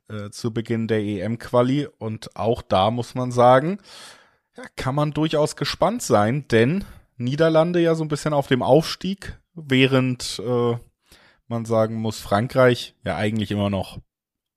äh, 0.08 0.30
zu 0.30 0.54
Beginn 0.54 0.88
der 0.88 1.00
EM-Quali. 1.00 1.88
Und 1.98 2.36
auch 2.36 2.62
da 2.62 2.92
muss 2.92 3.16
man 3.16 3.32
sagen, 3.32 3.80
ja, 4.56 4.64
kann 4.76 4.94
man 4.94 5.14
durchaus 5.14 5.56
gespannt 5.56 6.04
sein, 6.04 6.48
denn 6.50 6.84
Niederlande 7.18 7.82
ja 7.82 7.96
so 7.96 8.04
ein 8.04 8.10
bisschen 8.10 8.34
auf 8.34 8.48
dem 8.48 8.62
Aufstieg, 8.62 9.40
während 9.54 10.40
äh, 10.46 10.76
man 11.52 11.66
sagen 11.66 11.96
muss, 11.96 12.20
Frankreich 12.20 12.96
ja 13.04 13.16
eigentlich 13.16 13.52
immer 13.52 13.70
noch 13.70 14.00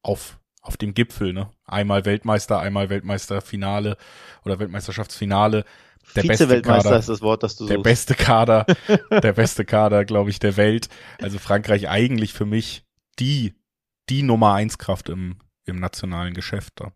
auf, 0.02 0.40
auf 0.62 0.78
dem 0.78 0.94
Gipfel, 0.94 1.34
ne? 1.34 1.50
Einmal 1.66 2.06
Weltmeister, 2.06 2.58
einmal 2.60 2.88
Weltmeisterfinale 2.88 3.98
oder 4.44 4.58
Weltmeisterschaftsfinale. 4.58 5.64
Der 6.14 6.22
beste 6.22 6.62
Kader, 6.62 6.98
ist 6.98 7.08
das 7.08 7.22
Wort, 7.22 7.42
das 7.42 7.56
du 7.56 7.66
Der 7.66 7.76
suchst. 7.76 7.84
beste 7.84 8.14
Kader, 8.14 8.66
der 9.10 9.32
beste 9.32 9.64
Kader, 9.64 10.04
glaube 10.04 10.30
ich, 10.30 10.38
der 10.38 10.56
Welt. 10.56 10.88
Also 11.20 11.38
Frankreich 11.38 11.88
eigentlich 11.88 12.32
für 12.32 12.44
mich 12.46 12.84
die, 13.18 13.54
die 14.08 14.22
Nummer 14.22 14.52
eins 14.54 14.78
Kraft 14.78 15.08
im, 15.08 15.38
im 15.64 15.80
nationalen 15.80 16.34
Geschäft 16.34 16.74
da. 16.76 16.92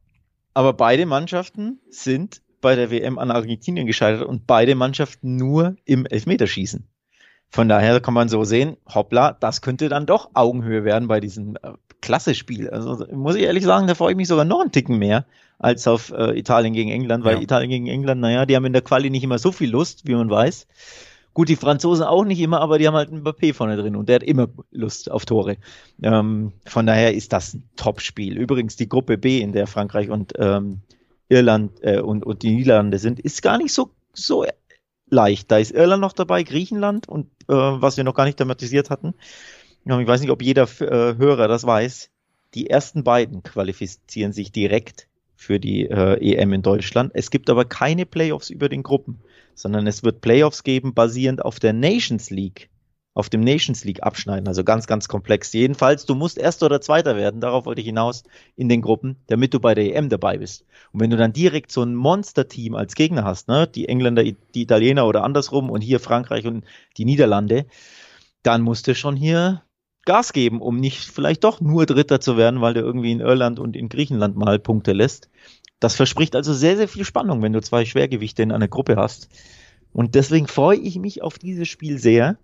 Aber 0.54 0.74
beide 0.74 1.06
Mannschaften 1.06 1.80
sind 1.90 2.42
bei 2.60 2.74
der 2.74 2.90
WM 2.90 3.18
an 3.18 3.30
Argentinien 3.30 3.86
gescheitert 3.86 4.26
und 4.26 4.46
beide 4.46 4.74
Mannschaften 4.74 5.36
nur 5.36 5.76
im 5.84 6.04
Elfmeterschießen. 6.06 6.88
Von 7.50 7.68
daher 7.68 8.00
kann 8.00 8.14
man 8.14 8.28
so 8.28 8.44
sehen, 8.44 8.76
hoppla, 8.86 9.32
das 9.32 9.62
könnte 9.62 9.88
dann 9.88 10.06
doch 10.06 10.30
Augenhöhe 10.34 10.84
werden 10.84 11.08
bei 11.08 11.20
diesem 11.20 11.56
äh, 11.56 11.72
Klasse-Spiel. 12.02 12.68
Also 12.70 13.06
muss 13.12 13.36
ich 13.36 13.42
ehrlich 13.42 13.64
sagen, 13.64 13.86
da 13.86 13.94
freue 13.94 14.12
ich 14.12 14.16
mich 14.16 14.28
sogar 14.28 14.44
noch 14.44 14.60
einen 14.60 14.72
Ticken 14.72 14.98
mehr 14.98 15.24
als 15.58 15.88
auf 15.88 16.12
äh, 16.12 16.38
Italien 16.38 16.74
gegen 16.74 16.90
England, 16.90 17.24
weil 17.24 17.36
ja. 17.36 17.42
Italien 17.42 17.70
gegen 17.70 17.86
England, 17.86 18.20
naja, 18.20 18.46
die 18.46 18.54
haben 18.54 18.66
in 18.66 18.72
der 18.72 18.82
Quali 18.82 19.10
nicht 19.10 19.24
immer 19.24 19.38
so 19.38 19.50
viel 19.50 19.70
Lust, 19.70 20.06
wie 20.06 20.14
man 20.14 20.30
weiß. 20.30 20.66
Gut, 21.34 21.48
die 21.48 21.56
Franzosen 21.56 22.04
auch 22.04 22.24
nicht 22.24 22.40
immer, 22.40 22.60
aber 22.60 22.78
die 22.78 22.86
haben 22.86 22.94
halt 22.94 23.10
einen 23.10 23.22
Mbappé 23.22 23.54
vorne 23.54 23.76
drin 23.76 23.96
und 23.96 24.08
der 24.08 24.16
hat 24.16 24.22
immer 24.22 24.48
Lust 24.70 25.10
auf 25.10 25.24
Tore. 25.24 25.56
Ähm, 26.02 26.52
von 26.66 26.86
daher 26.86 27.14
ist 27.14 27.32
das 27.32 27.54
ein 27.54 27.68
Top-Spiel. 27.76 28.36
Übrigens 28.36 28.76
die 28.76 28.88
Gruppe 28.88 29.18
B, 29.18 29.40
in 29.40 29.52
der 29.52 29.66
Frankreich 29.66 30.10
und 30.10 30.32
ähm, 30.36 30.82
Irland 31.28 31.72
äh, 31.82 32.00
und, 32.00 32.24
und 32.24 32.42
die 32.42 32.54
Niederlande 32.54 32.98
sind, 32.98 33.20
ist 33.20 33.42
gar 33.42 33.58
nicht 33.58 33.72
so 33.72 33.90
so 34.12 34.44
leicht. 35.10 35.50
Da 35.50 35.58
ist 35.58 35.72
Irland 35.72 36.00
noch 36.00 36.12
dabei, 36.12 36.42
Griechenland 36.42 37.08
und 37.08 37.26
äh, 37.48 37.54
was 37.54 37.96
wir 37.96 38.04
noch 38.04 38.14
gar 38.14 38.24
nicht 38.24 38.38
thematisiert 38.38 38.90
hatten. 38.90 39.14
Ich 39.84 40.06
weiß 40.06 40.20
nicht, 40.20 40.30
ob 40.30 40.42
jeder 40.42 40.64
äh, 40.80 41.16
Hörer 41.16 41.48
das 41.48 41.64
weiß. 41.64 42.10
Die 42.54 42.68
ersten 42.68 43.04
beiden 43.04 43.42
qualifizieren 43.42 44.32
sich 44.32 44.52
direkt 44.52 45.08
für 45.34 45.60
die 45.60 45.86
äh, 45.86 46.34
EM 46.34 46.52
in 46.52 46.62
Deutschland. 46.62 47.12
Es 47.14 47.30
gibt 47.30 47.48
aber 47.48 47.64
keine 47.64 48.04
Playoffs 48.06 48.50
über 48.50 48.68
den 48.68 48.82
Gruppen, 48.82 49.20
sondern 49.54 49.86
es 49.86 50.02
wird 50.02 50.20
Playoffs 50.20 50.64
geben 50.64 50.94
basierend 50.94 51.44
auf 51.44 51.60
der 51.60 51.72
Nations 51.72 52.30
League 52.30 52.68
auf 53.18 53.28
dem 53.28 53.40
Nations 53.40 53.84
League 53.84 54.04
abschneiden. 54.04 54.46
Also 54.46 54.62
ganz, 54.62 54.86
ganz 54.86 55.08
komplex. 55.08 55.52
Jedenfalls, 55.52 56.06
du 56.06 56.14
musst 56.14 56.38
Erster 56.38 56.66
oder 56.66 56.80
Zweiter 56.80 57.16
werden, 57.16 57.40
darauf 57.40 57.66
wollte 57.66 57.80
ich 57.80 57.86
hinaus, 57.88 58.22
in 58.54 58.68
den 58.68 58.80
Gruppen, 58.80 59.16
damit 59.26 59.52
du 59.52 59.58
bei 59.58 59.74
der 59.74 59.96
EM 59.96 60.08
dabei 60.08 60.38
bist. 60.38 60.64
Und 60.92 61.00
wenn 61.00 61.10
du 61.10 61.16
dann 61.16 61.32
direkt 61.32 61.72
so 61.72 61.82
ein 61.82 61.96
Monster-Team 61.96 62.76
als 62.76 62.94
Gegner 62.94 63.24
hast, 63.24 63.48
ne, 63.48 63.66
die 63.66 63.88
Engländer, 63.88 64.22
die 64.22 64.62
Italiener 64.62 65.04
oder 65.04 65.24
andersrum 65.24 65.68
und 65.68 65.80
hier 65.80 65.98
Frankreich 65.98 66.46
und 66.46 66.64
die 66.96 67.04
Niederlande, 67.04 67.66
dann 68.44 68.62
musst 68.62 68.86
du 68.86 68.94
schon 68.94 69.16
hier 69.16 69.62
Gas 70.04 70.32
geben, 70.32 70.60
um 70.60 70.76
nicht 70.76 71.00
vielleicht 71.00 71.42
doch 71.42 71.60
nur 71.60 71.86
Dritter 71.86 72.20
zu 72.20 72.36
werden, 72.36 72.60
weil 72.60 72.74
du 72.74 72.80
irgendwie 72.80 73.10
in 73.10 73.20
Irland 73.20 73.58
und 73.58 73.74
in 73.74 73.88
Griechenland 73.88 74.36
mal 74.36 74.60
Punkte 74.60 74.92
lässt. 74.92 75.28
Das 75.80 75.96
verspricht 75.96 76.36
also 76.36 76.54
sehr, 76.54 76.76
sehr 76.76 76.88
viel 76.88 77.04
Spannung, 77.04 77.42
wenn 77.42 77.52
du 77.52 77.60
zwei 77.62 77.84
Schwergewichte 77.84 78.44
in 78.44 78.52
einer 78.52 78.68
Gruppe 78.68 78.94
hast. 78.94 79.28
Und 79.92 80.14
deswegen 80.14 80.46
freue 80.46 80.78
ich 80.78 80.98
mich 80.98 81.22
auf 81.22 81.38
dieses 81.38 81.68
Spiel 81.68 81.98
sehr. 81.98 82.38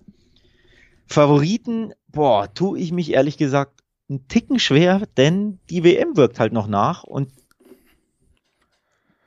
Favoriten, 1.07 1.93
boah, 2.09 2.53
tue 2.53 2.79
ich 2.79 2.93
mich 2.93 3.13
ehrlich 3.13 3.37
gesagt 3.37 3.83
einen 4.09 4.29
Ticken 4.29 4.59
schwer, 4.59 5.03
denn 5.17 5.59
die 5.71 5.85
WM 5.85 6.17
wirkt 6.17 6.39
halt 6.39 6.53
noch 6.53 6.67
nach 6.67 7.05
und 7.05 7.31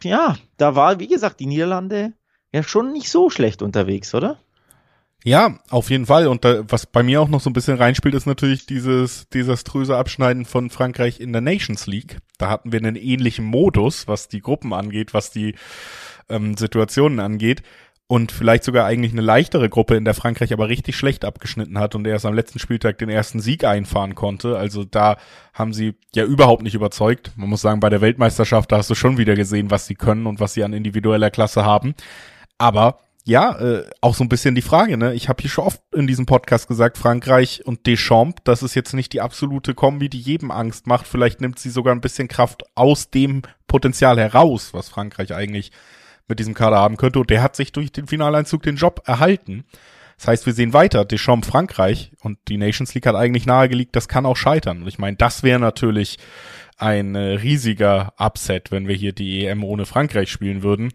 ja, 0.03 0.37
da 0.57 0.75
war, 0.75 0.99
wie 0.99 1.07
gesagt, 1.07 1.39
die 1.39 1.47
Niederlande 1.47 2.13
ja 2.51 2.63
schon 2.63 2.93
nicht 2.93 3.09
so 3.09 3.29
schlecht 3.29 3.61
unterwegs, 3.61 4.13
oder? 4.13 4.39
Ja, 5.23 5.59
auf 5.69 5.89
jeden 5.89 6.05
Fall. 6.05 6.27
Und 6.27 6.45
da, 6.45 6.63
was 6.69 6.85
bei 6.85 7.03
mir 7.03 7.21
auch 7.21 7.27
noch 7.27 7.41
so 7.41 7.49
ein 7.49 7.53
bisschen 7.53 7.77
reinspielt, 7.77 8.13
ist 8.13 8.27
natürlich 8.27 8.65
dieses 8.65 9.27
desaströse 9.29 9.97
Abschneiden 9.97 10.45
von 10.45 10.69
Frankreich 10.69 11.19
in 11.19 11.33
der 11.33 11.41
Nations 11.41 11.87
League. 11.87 12.19
Da 12.37 12.49
hatten 12.49 12.71
wir 12.71 12.79
einen 12.79 12.95
ähnlichen 12.95 13.43
Modus, 13.43 14.07
was 14.07 14.27
die 14.27 14.41
Gruppen 14.41 14.71
angeht, 14.71 15.13
was 15.13 15.31
die 15.31 15.55
ähm, 16.29 16.55
Situationen 16.55 17.19
angeht 17.19 17.63
und 18.07 18.31
vielleicht 18.31 18.63
sogar 18.63 18.85
eigentlich 18.85 19.11
eine 19.11 19.21
leichtere 19.21 19.69
Gruppe, 19.69 19.95
in 19.95 20.05
der 20.05 20.13
Frankreich 20.13 20.53
aber 20.53 20.69
richtig 20.69 20.95
schlecht 20.95 21.25
abgeschnitten 21.25 21.77
hat 21.77 21.93
und 21.93 22.07
erst 22.07 22.25
am 22.25 22.33
letzten 22.33 22.57
Spieltag 22.57 22.97
den 22.97 23.09
ersten 23.09 23.41
Sieg 23.41 23.65
einfahren 23.65 24.15
konnte. 24.15 24.57
Also 24.57 24.85
da 24.85 25.17
haben 25.53 25.73
sie 25.73 25.95
ja 26.15 26.23
überhaupt 26.23 26.63
nicht 26.63 26.75
überzeugt. 26.75 27.31
Man 27.35 27.49
muss 27.49 27.61
sagen, 27.61 27.81
bei 27.81 27.89
der 27.89 27.99
Weltmeisterschaft, 27.99 28.71
da 28.71 28.77
hast 28.77 28.89
du 28.89 28.95
schon 28.95 29.17
wieder 29.17 29.35
gesehen, 29.35 29.71
was 29.71 29.87
sie 29.87 29.95
können 29.95 30.25
und 30.25 30.39
was 30.39 30.53
sie 30.53 30.63
an 30.63 30.71
individueller 30.71 31.29
Klasse 31.29 31.65
haben. 31.65 31.95
Aber 32.57 32.99
ja, 33.25 33.59
äh, 33.59 33.83
auch 33.99 34.15
so 34.15 34.23
ein 34.23 34.29
bisschen 34.29 34.55
die 34.55 34.61
Frage, 34.61 34.95
ne? 34.95 35.13
Ich 35.13 35.27
habe 35.27 35.41
hier 35.41 35.49
schon 35.49 35.65
oft 35.65 35.81
in 35.93 36.07
diesem 36.07 36.25
Podcast 36.25 36.69
gesagt, 36.69 36.97
Frankreich 36.97 37.61
und 37.65 37.85
Deschamps, 37.85 38.41
das 38.45 38.63
ist 38.63 38.73
jetzt 38.73 38.93
nicht 38.93 39.11
die 39.11 39.19
absolute 39.19 39.73
Kombi, 39.73 40.07
die 40.07 40.21
jedem 40.21 40.49
Angst 40.49 40.87
macht. 40.87 41.05
Vielleicht 41.05 41.41
nimmt 41.41 41.59
sie 41.59 41.69
sogar 41.69 41.93
ein 41.93 41.99
bisschen 41.99 42.29
Kraft 42.29 42.63
aus 42.73 43.09
dem 43.09 43.41
Potenzial 43.67 44.17
heraus, 44.17 44.73
was 44.73 44.87
Frankreich 44.87 45.33
eigentlich 45.35 45.73
mit 46.27 46.39
diesem 46.39 46.53
Kader 46.53 46.77
haben 46.77 46.97
könnte. 46.97 47.19
Und 47.19 47.29
der 47.29 47.41
hat 47.41 47.55
sich 47.55 47.71
durch 47.71 47.91
den 47.91 48.07
Finaleinzug 48.07 48.63
den 48.63 48.75
Job 48.75 49.01
erhalten. 49.05 49.65
Das 50.17 50.27
heißt, 50.27 50.45
wir 50.45 50.53
sehen 50.53 50.73
weiter, 50.73 51.05
Deschamps 51.05 51.47
Frankreich 51.47 52.11
und 52.21 52.39
die 52.47 52.57
Nations 52.57 52.93
League 52.95 53.05
hat 53.05 53.15
eigentlich 53.15 53.45
nahegelegt, 53.45 53.95
das 53.95 54.07
kann 54.07 54.25
auch 54.25 54.35
scheitern. 54.35 54.81
Und 54.81 54.87
ich 54.87 54.97
meine, 54.97 55.15
das 55.15 55.43
wäre 55.43 55.59
natürlich 55.59 56.17
ein 56.77 57.15
äh, 57.15 57.33
riesiger 57.35 58.13
Upset, 58.17 58.71
wenn 58.71 58.87
wir 58.87 58.95
hier 58.95 59.13
die 59.13 59.45
EM 59.45 59.63
ohne 59.63 59.85
Frankreich 59.85 60.31
spielen 60.31 60.63
würden. 60.63 60.91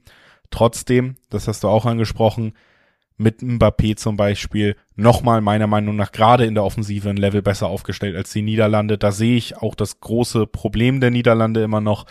Trotzdem, 0.51 1.17
das 1.31 1.47
hast 1.47 1.63
du 1.63 1.69
auch 1.69 1.87
angesprochen, 1.87 2.55
mit 3.17 3.41
Mbappé 3.41 3.97
zum 3.97 4.17
Beispiel 4.17 4.77
nochmal 4.97 5.41
meiner 5.41 5.67
Meinung 5.67 5.97
nach 5.97 6.13
gerade 6.13 6.45
in 6.45 6.55
der 6.55 6.65
Offensive 6.65 7.09
ein 7.09 7.17
Level 7.17 7.43
besser 7.43 7.69
aufgestellt 7.69 8.17
als 8.17 8.33
die 8.33 8.43
Niederlande. 8.43 8.99
Da 8.99 9.13
sehe 9.13 9.37
ich 9.37 9.57
auch 9.59 9.75
das 9.75 10.01
große 10.01 10.47
Problem 10.47 11.01
der 11.01 11.11
Niederlande 11.11 11.63
immer 11.63 11.81
noch, 11.81 12.07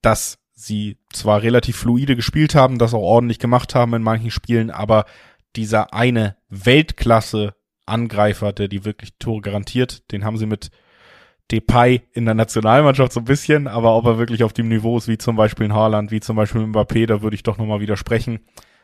dass 0.00 0.38
sie 0.62 0.98
zwar 1.12 1.42
relativ 1.42 1.76
fluide 1.76 2.16
gespielt 2.16 2.54
haben, 2.54 2.78
das 2.78 2.94
auch 2.94 3.02
ordentlich 3.02 3.38
gemacht 3.38 3.74
haben 3.74 3.94
in 3.94 4.02
manchen 4.02 4.30
Spielen, 4.30 4.70
aber 4.70 5.04
dieser 5.56 5.92
eine 5.92 6.36
Weltklasse-Angreifer, 6.48 8.52
der 8.52 8.68
die 8.68 8.84
wirklich 8.84 9.14
Tore 9.18 9.40
garantiert, 9.40 10.10
den 10.12 10.24
haben 10.24 10.38
sie 10.38 10.46
mit 10.46 10.70
Depay 11.50 12.02
in 12.12 12.24
der 12.24 12.34
Nationalmannschaft 12.34 13.12
so 13.12 13.20
ein 13.20 13.24
bisschen, 13.24 13.66
aber 13.66 13.96
ob 13.96 14.06
er 14.06 14.18
wirklich 14.18 14.44
auf 14.44 14.52
dem 14.52 14.68
Niveau 14.68 14.96
ist, 14.96 15.08
wie 15.08 15.18
zum 15.18 15.36
Beispiel 15.36 15.66
in 15.66 15.74
Haaland, 15.74 16.10
wie 16.10 16.20
zum 16.20 16.36
Beispiel 16.36 16.62
in 16.62 16.72
Mbappé, 16.72 17.06
da 17.06 17.22
würde 17.22 17.34
ich 17.34 17.42
doch 17.42 17.58
nochmal 17.58 17.80
widersprechen. 17.80 18.40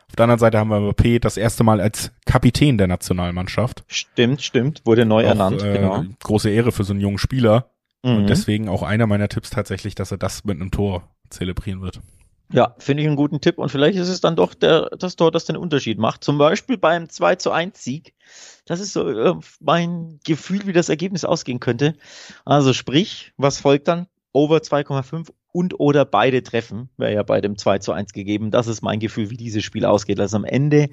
Auf 0.08 0.16
der 0.16 0.24
anderen 0.24 0.38
Seite 0.38 0.58
haben 0.58 0.70
wir 0.70 0.78
Mbappé 0.78 1.20
das 1.20 1.36
erste 1.36 1.64
Mal 1.64 1.80
als 1.80 2.12
Kapitän 2.26 2.76
der 2.76 2.86
Nationalmannschaft. 2.86 3.84
Stimmt, 3.86 4.42
stimmt, 4.42 4.82
wurde 4.84 5.06
neu 5.06 5.24
auch, 5.24 5.28
ernannt, 5.28 5.62
äh, 5.62 5.74
genau. 5.74 6.04
Große 6.22 6.50
Ehre 6.50 6.72
für 6.72 6.84
so 6.84 6.92
einen 6.92 7.00
jungen 7.00 7.18
Spieler. 7.18 7.70
Mhm. 8.02 8.16
Und 8.16 8.26
deswegen 8.28 8.68
auch 8.68 8.82
einer 8.82 9.06
meiner 9.06 9.28
Tipps 9.28 9.50
tatsächlich, 9.50 9.94
dass 9.94 10.10
er 10.10 10.18
das 10.18 10.44
mit 10.44 10.60
einem 10.60 10.70
Tor 10.70 11.08
zelebrieren 11.30 11.80
wird. 11.80 12.00
Ja, 12.50 12.74
finde 12.78 13.02
ich 13.02 13.06
einen 13.06 13.16
guten 13.16 13.42
Tipp 13.42 13.58
und 13.58 13.68
vielleicht 13.68 13.98
ist 13.98 14.08
es 14.08 14.22
dann 14.22 14.34
doch 14.34 14.54
der, 14.54 14.88
das 14.98 15.16
Tor, 15.16 15.30
das 15.30 15.44
den 15.44 15.56
Unterschied 15.56 15.98
macht. 15.98 16.24
Zum 16.24 16.38
Beispiel 16.38 16.78
beim 16.78 17.10
2 17.10 17.36
zu 17.36 17.50
1 17.50 17.82
Sieg. 17.82 18.14
Das 18.64 18.80
ist 18.80 18.94
so 18.94 19.06
äh, 19.08 19.34
mein 19.60 20.18
Gefühl, 20.24 20.66
wie 20.66 20.72
das 20.72 20.88
Ergebnis 20.88 21.26
ausgehen 21.26 21.60
könnte. 21.60 21.94
Also 22.46 22.72
sprich, 22.72 23.32
was 23.36 23.60
folgt 23.60 23.88
dann? 23.88 24.06
Over 24.32 24.58
2,5 24.58 25.30
und 25.52 25.78
oder 25.78 26.04
beide 26.04 26.42
treffen, 26.42 26.88
wäre 26.96 27.14
ja 27.14 27.22
bei 27.22 27.40
dem 27.40 27.58
2 27.58 27.80
zu 27.80 27.92
1 27.92 28.12
gegeben. 28.12 28.50
Das 28.50 28.66
ist 28.66 28.80
mein 28.82 28.98
Gefühl, 28.98 29.28
wie 29.28 29.36
dieses 29.36 29.64
Spiel 29.64 29.84
ausgeht. 29.84 30.20
Also 30.20 30.36
am 30.36 30.44
Ende, 30.44 30.88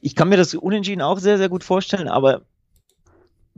ich 0.00 0.16
kann 0.16 0.28
mir 0.28 0.36
das 0.36 0.54
Unentschieden 0.54 1.02
auch 1.02 1.18
sehr, 1.18 1.38
sehr 1.38 1.48
gut 1.48 1.62
vorstellen, 1.62 2.08
aber 2.08 2.42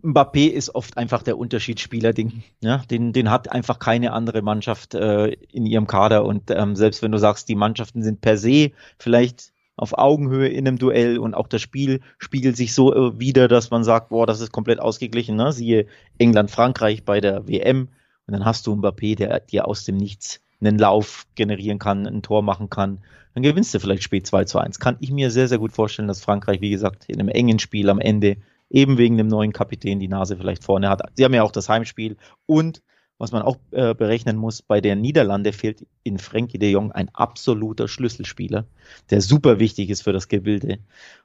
Mbappé 0.02 0.48
ist 0.48 0.74
oft 0.74 0.96
einfach 0.96 1.22
der 1.22 1.38
Unterschiedsspieler, 1.38 2.12
den, 2.12 2.42
ja, 2.60 2.78
den, 2.90 3.12
den 3.12 3.30
hat 3.30 3.50
einfach 3.50 3.78
keine 3.78 4.12
andere 4.12 4.42
Mannschaft 4.42 4.94
äh, 4.94 5.28
in 5.52 5.66
ihrem 5.66 5.86
Kader. 5.86 6.24
Und 6.24 6.50
ähm, 6.50 6.76
selbst 6.76 7.02
wenn 7.02 7.12
du 7.12 7.18
sagst, 7.18 7.48
die 7.48 7.54
Mannschaften 7.54 8.02
sind 8.02 8.20
per 8.20 8.36
se 8.36 8.72
vielleicht 8.98 9.52
auf 9.76 9.96
Augenhöhe 9.96 10.48
in 10.48 10.66
einem 10.66 10.78
Duell 10.78 11.18
und 11.18 11.34
auch 11.34 11.48
das 11.48 11.62
Spiel 11.62 12.00
spiegelt 12.18 12.56
sich 12.56 12.74
so 12.74 12.94
äh, 12.94 13.18
wieder, 13.18 13.48
dass 13.48 13.70
man 13.70 13.84
sagt, 13.84 14.10
boah, 14.10 14.26
das 14.26 14.40
ist 14.40 14.52
komplett 14.52 14.80
ausgeglichen. 14.80 15.36
Ne? 15.36 15.52
Siehe 15.52 15.86
England, 16.18 16.50
Frankreich 16.50 17.04
bei 17.04 17.20
der 17.20 17.48
WM. 17.48 17.88
Und 18.26 18.34
dann 18.34 18.44
hast 18.44 18.66
du 18.66 18.74
Mbappé, 18.74 19.16
der 19.16 19.40
dir 19.40 19.66
aus 19.66 19.84
dem 19.84 19.96
Nichts 19.96 20.40
einen 20.60 20.78
Lauf 20.78 21.26
generieren 21.34 21.78
kann, 21.78 22.06
ein 22.06 22.22
Tor 22.22 22.42
machen 22.42 22.70
kann. 22.70 22.98
Dann 23.34 23.42
gewinnst 23.42 23.74
du 23.74 23.80
vielleicht 23.80 24.02
spät 24.02 24.26
2 24.26 24.44
zu 24.44 24.58
1. 24.58 24.78
Kann 24.78 24.96
ich 25.00 25.10
mir 25.10 25.30
sehr, 25.30 25.48
sehr 25.48 25.58
gut 25.58 25.72
vorstellen, 25.72 26.08
dass 26.08 26.22
Frankreich, 26.22 26.60
wie 26.60 26.70
gesagt, 26.70 27.06
in 27.08 27.18
einem 27.18 27.28
engen 27.28 27.58
Spiel 27.58 27.88
am 27.88 27.98
Ende 27.98 28.36
eben 28.72 28.98
wegen 28.98 29.16
dem 29.16 29.28
neuen 29.28 29.52
Kapitän 29.52 30.00
die 30.00 30.08
Nase 30.08 30.36
vielleicht 30.36 30.64
vorne 30.64 30.88
hat. 30.88 31.02
Sie 31.14 31.24
haben 31.24 31.34
ja 31.34 31.42
auch 31.42 31.52
das 31.52 31.68
Heimspiel 31.68 32.16
und 32.46 32.82
was 33.18 33.30
man 33.30 33.42
auch 33.42 33.58
äh, 33.70 33.94
berechnen 33.94 34.36
muss, 34.36 34.62
bei 34.62 34.80
der 34.80 34.96
Niederlande 34.96 35.52
fehlt 35.52 35.86
in 36.02 36.18
Frankie 36.18 36.58
de 36.58 36.72
Jong 36.72 36.90
ein 36.90 37.08
absoluter 37.10 37.86
Schlüsselspieler, 37.86 38.66
der 39.10 39.20
super 39.20 39.60
wichtig 39.60 39.90
ist 39.90 40.02
für 40.02 40.12
das 40.12 40.26
Gebilde. 40.26 40.78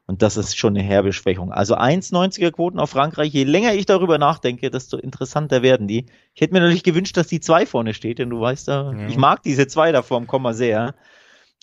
Und 0.05 0.21
das 0.21 0.37
ist 0.37 0.55
schon 0.55 0.77
eine 0.77 0.85
herbe 0.85 1.11
Schwächung. 1.11 1.51
Also 1.51 1.75
1,90er 1.75 2.51
Quoten 2.51 2.77
auf 2.77 2.91
Frankreich. 2.91 3.33
Je 3.33 3.45
länger 3.45 3.73
ich 3.73 3.87
darüber 3.87 4.19
nachdenke, 4.19 4.69
desto 4.69 4.97
interessanter 4.97 5.63
werden 5.63 5.87
die. 5.87 6.05
Ich 6.35 6.41
hätte 6.41 6.53
mir 6.53 6.59
natürlich 6.59 6.83
gewünscht, 6.83 7.17
dass 7.17 7.27
die 7.27 7.39
2 7.39 7.65
vorne 7.65 7.95
steht, 7.95 8.19
denn 8.19 8.29
du 8.29 8.39
weißt 8.39 8.67
ja. 8.67 9.07
ich 9.07 9.17
mag 9.17 9.41
diese 9.41 9.65
2 9.65 9.91
da 9.91 10.03
vorm 10.03 10.27
Komma 10.27 10.53
sehr. 10.53 10.93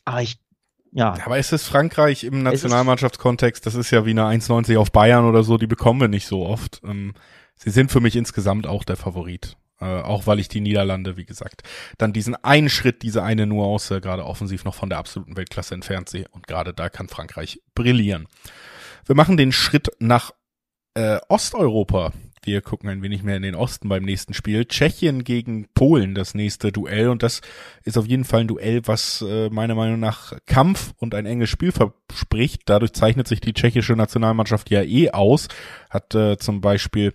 Aber 0.04 0.20
ich 0.20 0.38
ja. 0.94 1.16
Aber 1.24 1.38
ist 1.38 1.52
es 1.52 1.66
Frankreich 1.66 2.24
im 2.24 2.42
Nationalmannschaftskontext, 2.42 3.66
das 3.66 3.74
ist 3.74 3.90
ja 3.90 4.06
wie 4.06 4.10
eine 4.10 4.22
1,90 4.22 4.78
auf 4.78 4.92
Bayern 4.92 5.24
oder 5.24 5.42
so, 5.42 5.58
die 5.58 5.66
bekommen 5.66 6.00
wir 6.00 6.08
nicht 6.08 6.26
so 6.26 6.46
oft. 6.46 6.80
Ähm, 6.84 7.14
sie 7.56 7.70
sind 7.70 7.90
für 7.90 8.00
mich 8.00 8.16
insgesamt 8.16 8.66
auch 8.66 8.84
der 8.84 8.96
Favorit. 8.96 9.56
Äh, 9.80 9.86
auch 9.86 10.28
weil 10.28 10.38
ich 10.38 10.48
die 10.48 10.60
Niederlande, 10.60 11.16
wie 11.16 11.24
gesagt, 11.24 11.62
dann 11.98 12.12
diesen 12.12 12.36
einen 12.36 12.68
Schritt, 12.68 13.02
diese 13.02 13.24
eine 13.24 13.44
Nuance 13.46 14.00
gerade 14.00 14.24
offensiv 14.24 14.64
noch 14.64 14.74
von 14.74 14.88
der 14.88 14.98
absoluten 14.98 15.36
Weltklasse 15.36 15.74
entfernt 15.74 16.08
sehe. 16.08 16.26
Und 16.30 16.46
gerade 16.46 16.72
da 16.72 16.88
kann 16.88 17.08
Frankreich 17.08 17.60
brillieren. 17.74 18.28
Wir 19.04 19.16
machen 19.16 19.36
den 19.36 19.50
Schritt 19.50 19.90
nach 19.98 20.30
äh, 20.94 21.18
Osteuropa. 21.28 22.12
Wir 22.44 22.60
gucken 22.60 22.90
ein 22.90 23.02
wenig 23.02 23.22
mehr 23.22 23.36
in 23.36 23.42
den 23.42 23.54
Osten 23.54 23.88
beim 23.88 24.02
nächsten 24.02 24.34
Spiel. 24.34 24.66
Tschechien 24.66 25.24
gegen 25.24 25.66
Polen, 25.74 26.14
das 26.14 26.34
nächste 26.34 26.72
Duell. 26.72 27.08
Und 27.08 27.22
das 27.22 27.40
ist 27.84 27.96
auf 27.96 28.06
jeden 28.06 28.24
Fall 28.24 28.40
ein 28.40 28.48
Duell, 28.48 28.82
was 28.84 29.24
äh, 29.26 29.48
meiner 29.48 29.74
Meinung 29.74 29.98
nach 29.98 30.34
Kampf 30.44 30.92
und 30.98 31.14
ein 31.14 31.24
enges 31.24 31.48
Spiel 31.48 31.72
verspricht. 31.72 32.62
Dadurch 32.66 32.92
zeichnet 32.92 33.28
sich 33.28 33.40
die 33.40 33.54
tschechische 33.54 33.94
Nationalmannschaft 33.94 34.70
ja 34.70 34.82
eh 34.82 35.10
aus. 35.10 35.48
Hat 35.88 36.14
äh, 36.14 36.36
zum 36.36 36.60
Beispiel 36.60 37.12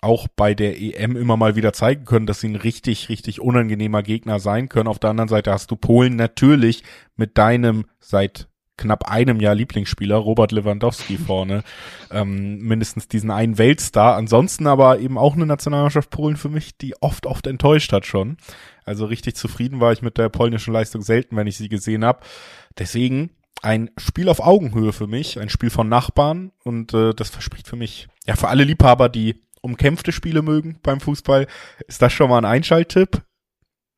auch 0.00 0.28
bei 0.28 0.54
der 0.54 0.80
EM 0.80 1.16
immer 1.16 1.36
mal 1.36 1.56
wieder 1.56 1.74
zeigen 1.74 2.04
können, 2.04 2.26
dass 2.26 2.40
sie 2.40 2.48
ein 2.48 2.56
richtig, 2.56 3.10
richtig 3.10 3.40
unangenehmer 3.40 4.02
Gegner 4.02 4.40
sein 4.40 4.68
können. 4.70 4.88
Auf 4.88 4.98
der 4.98 5.10
anderen 5.10 5.28
Seite 5.28 5.52
hast 5.52 5.70
du 5.70 5.76
Polen 5.76 6.16
natürlich 6.16 6.84
mit 7.16 7.36
deinem 7.36 7.84
seit 7.98 8.48
knapp 8.80 9.08
einem 9.10 9.40
Jahr 9.40 9.54
Lieblingsspieler, 9.54 10.16
Robert 10.16 10.52
Lewandowski 10.52 11.16
vorne. 11.18 11.62
Ähm, 12.12 12.58
mindestens 12.58 13.06
diesen 13.06 13.30
einen 13.30 13.56
Weltstar. 13.56 14.16
Ansonsten 14.16 14.66
aber 14.66 14.98
eben 14.98 15.16
auch 15.16 15.36
eine 15.36 15.46
Nationalmannschaft 15.46 16.10
Polen 16.10 16.36
für 16.36 16.48
mich, 16.48 16.76
die 16.76 17.00
oft, 17.00 17.24
oft 17.24 17.46
enttäuscht 17.46 17.92
hat 17.92 18.04
schon. 18.04 18.36
Also 18.84 19.04
richtig 19.04 19.36
zufrieden 19.36 19.78
war 19.78 19.92
ich 19.92 20.02
mit 20.02 20.18
der 20.18 20.28
polnischen 20.28 20.72
Leistung 20.72 21.02
selten, 21.02 21.36
wenn 21.36 21.46
ich 21.46 21.56
sie 21.56 21.68
gesehen 21.68 22.04
habe. 22.04 22.20
Deswegen 22.76 23.30
ein 23.62 23.90
Spiel 23.98 24.28
auf 24.28 24.40
Augenhöhe 24.40 24.92
für 24.92 25.06
mich, 25.06 25.38
ein 25.38 25.50
Spiel 25.50 25.70
von 25.70 25.88
Nachbarn 25.88 26.52
und 26.64 26.94
äh, 26.94 27.14
das 27.14 27.30
verspricht 27.30 27.68
für 27.68 27.76
mich, 27.76 28.08
ja, 28.26 28.36
für 28.36 28.48
alle 28.48 28.64
Liebhaber, 28.64 29.08
die 29.08 29.42
umkämpfte 29.62 30.12
Spiele 30.12 30.42
mögen 30.42 30.78
beim 30.82 31.00
Fußball, 31.00 31.46
ist 31.86 32.02
das 32.02 32.12
schon 32.12 32.30
mal 32.30 32.38
ein 32.38 32.44
Einschalttipp. 32.44 33.22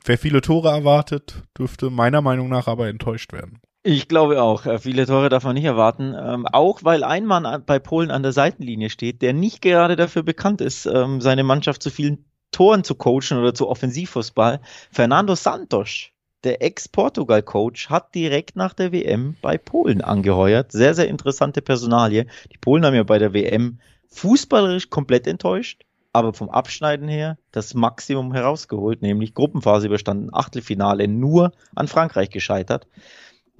Wer 0.04 0.18
viele 0.18 0.40
Tore 0.40 0.70
erwartet, 0.70 1.44
dürfte 1.56 1.90
meiner 1.90 2.22
Meinung 2.22 2.48
nach 2.48 2.66
aber 2.66 2.88
enttäuscht 2.88 3.32
werden. 3.32 3.60
Ich 3.84 4.06
glaube 4.06 4.40
auch. 4.40 4.64
Äh, 4.64 4.78
viele 4.78 5.06
Tore 5.06 5.28
darf 5.28 5.42
man 5.44 5.54
nicht 5.54 5.64
erwarten. 5.64 6.14
Ähm, 6.16 6.46
auch 6.46 6.84
weil 6.84 7.02
ein 7.02 7.26
Mann 7.26 7.64
bei 7.66 7.80
Polen 7.80 8.12
an 8.12 8.22
der 8.22 8.32
Seitenlinie 8.32 8.90
steht, 8.90 9.22
der 9.22 9.32
nicht 9.32 9.60
gerade 9.60 9.96
dafür 9.96 10.22
bekannt 10.22 10.60
ist, 10.60 10.86
ähm, 10.86 11.20
seine 11.20 11.42
Mannschaft 11.42 11.82
zu 11.82 11.90
vielen 11.90 12.24
Toren 12.52 12.84
zu 12.84 12.94
coachen 12.94 13.38
oder 13.38 13.54
zu 13.54 13.68
Offensivfußball. 13.68 14.60
Fernando 14.92 15.34
Santos, 15.34 16.10
der 16.44 16.62
Ex-Portugal-Coach, 16.62 17.90
hat 17.90 18.14
direkt 18.14 18.54
nach 18.54 18.74
der 18.74 18.92
WM 18.92 19.36
bei 19.42 19.58
Polen 19.58 20.00
angeheuert. 20.00 20.70
Sehr, 20.70 20.94
sehr 20.94 21.08
interessante 21.08 21.60
Personalie. 21.60 22.26
Die 22.52 22.58
Polen 22.58 22.84
haben 22.84 22.94
ja 22.94 23.02
bei 23.02 23.18
der 23.18 23.34
WM 23.34 23.80
fußballerisch 24.10 24.90
komplett 24.90 25.26
enttäuscht, 25.26 25.82
aber 26.12 26.34
vom 26.34 26.50
Abschneiden 26.50 27.08
her 27.08 27.38
das 27.50 27.74
Maximum 27.74 28.32
herausgeholt, 28.32 29.02
nämlich 29.02 29.34
Gruppenphase 29.34 29.86
überstanden, 29.86 30.28
Achtelfinale 30.32 31.08
nur 31.08 31.52
an 31.74 31.88
Frankreich 31.88 32.30
gescheitert. 32.30 32.86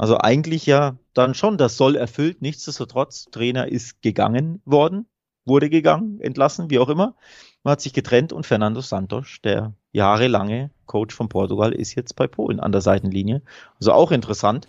Also 0.02 0.18
eigentlich 0.18 0.66
ja 0.66 0.96
dann 1.14 1.32
schon 1.32 1.58
das 1.58 1.76
Soll 1.76 1.94
erfüllt. 1.94 2.42
Nichtsdestotrotz, 2.42 3.26
Trainer 3.30 3.68
ist 3.68 4.02
gegangen 4.02 4.60
worden, 4.64 5.06
wurde 5.44 5.70
gegangen, 5.70 6.20
entlassen, 6.20 6.70
wie 6.70 6.80
auch 6.80 6.88
immer. 6.88 7.14
Man 7.62 7.70
hat 7.70 7.82
sich 7.82 7.92
getrennt 7.92 8.32
und 8.32 8.44
Fernando 8.44 8.80
Santos, 8.80 9.36
der 9.44 9.74
jahrelange 9.92 10.72
Coach 10.86 11.14
von 11.14 11.28
Portugal, 11.28 11.70
ist 11.70 11.94
jetzt 11.94 12.16
bei 12.16 12.26
Polen 12.26 12.58
an 12.58 12.72
der 12.72 12.80
Seitenlinie. 12.80 13.42
Also 13.78 13.92
auch 13.92 14.10
interessant. 14.10 14.66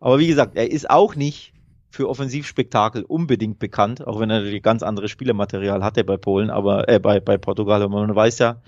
Aber 0.00 0.18
wie 0.18 0.26
gesagt, 0.26 0.54
er 0.54 0.70
ist 0.70 0.90
auch 0.90 1.14
nicht 1.14 1.54
für 1.88 2.06
Offensivspektakel 2.06 3.04
unbedingt 3.04 3.58
bekannt, 3.58 4.06
auch 4.06 4.20
wenn 4.20 4.28
er 4.28 4.60
ganz 4.60 4.82
anderes 4.82 5.10
Spielermaterial 5.10 5.82
hatte 5.82 6.04
bei 6.04 6.18
Polen, 6.18 6.50
aber 6.50 6.90
äh, 6.90 6.98
bei, 6.98 7.20
bei 7.20 7.38
Portugal. 7.38 7.80
Aber 7.80 8.00
man 8.00 8.14
weiß 8.14 8.38
ja, 8.38 8.60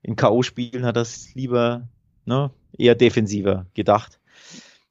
in 0.00 0.16
K.O.-Spielen 0.16 0.86
hat 0.86 0.96
es 0.96 1.34
lieber 1.34 1.88
ne, 2.24 2.50
eher 2.78 2.94
defensiver 2.94 3.66
gedacht. 3.74 4.18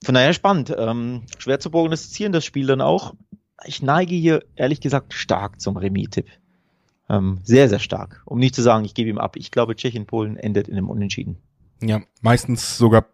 Von 0.03 0.15
daher 0.15 0.33
spannend. 0.33 0.73
Ähm, 0.77 1.23
schwer 1.37 1.59
zu 1.59 1.69
prognostizieren, 1.69 2.33
das 2.33 2.45
Spiel 2.45 2.67
dann 2.67 2.81
auch. 2.81 3.13
Ich 3.65 3.81
neige 3.81 4.15
hier 4.15 4.43
ehrlich 4.55 4.81
gesagt 4.81 5.13
stark 5.13 5.61
zum 5.61 5.77
Remis-Tipp. 5.77 6.27
Ähm, 7.09 7.39
sehr, 7.43 7.69
sehr 7.69 7.79
stark. 7.79 8.23
Um 8.25 8.39
nicht 8.39 8.55
zu 8.55 8.61
sagen, 8.61 8.85
ich 8.85 8.93
gebe 8.93 9.09
ihm 9.09 9.19
ab. 9.19 9.35
Ich 9.35 9.51
glaube, 9.51 9.75
Tschechien-Polen 9.75 10.37
endet 10.37 10.67
in 10.67 10.77
einem 10.77 10.89
Unentschieden. 10.89 11.37
Ja, 11.81 12.01
meistens 12.21 12.77
sogar 12.77 13.05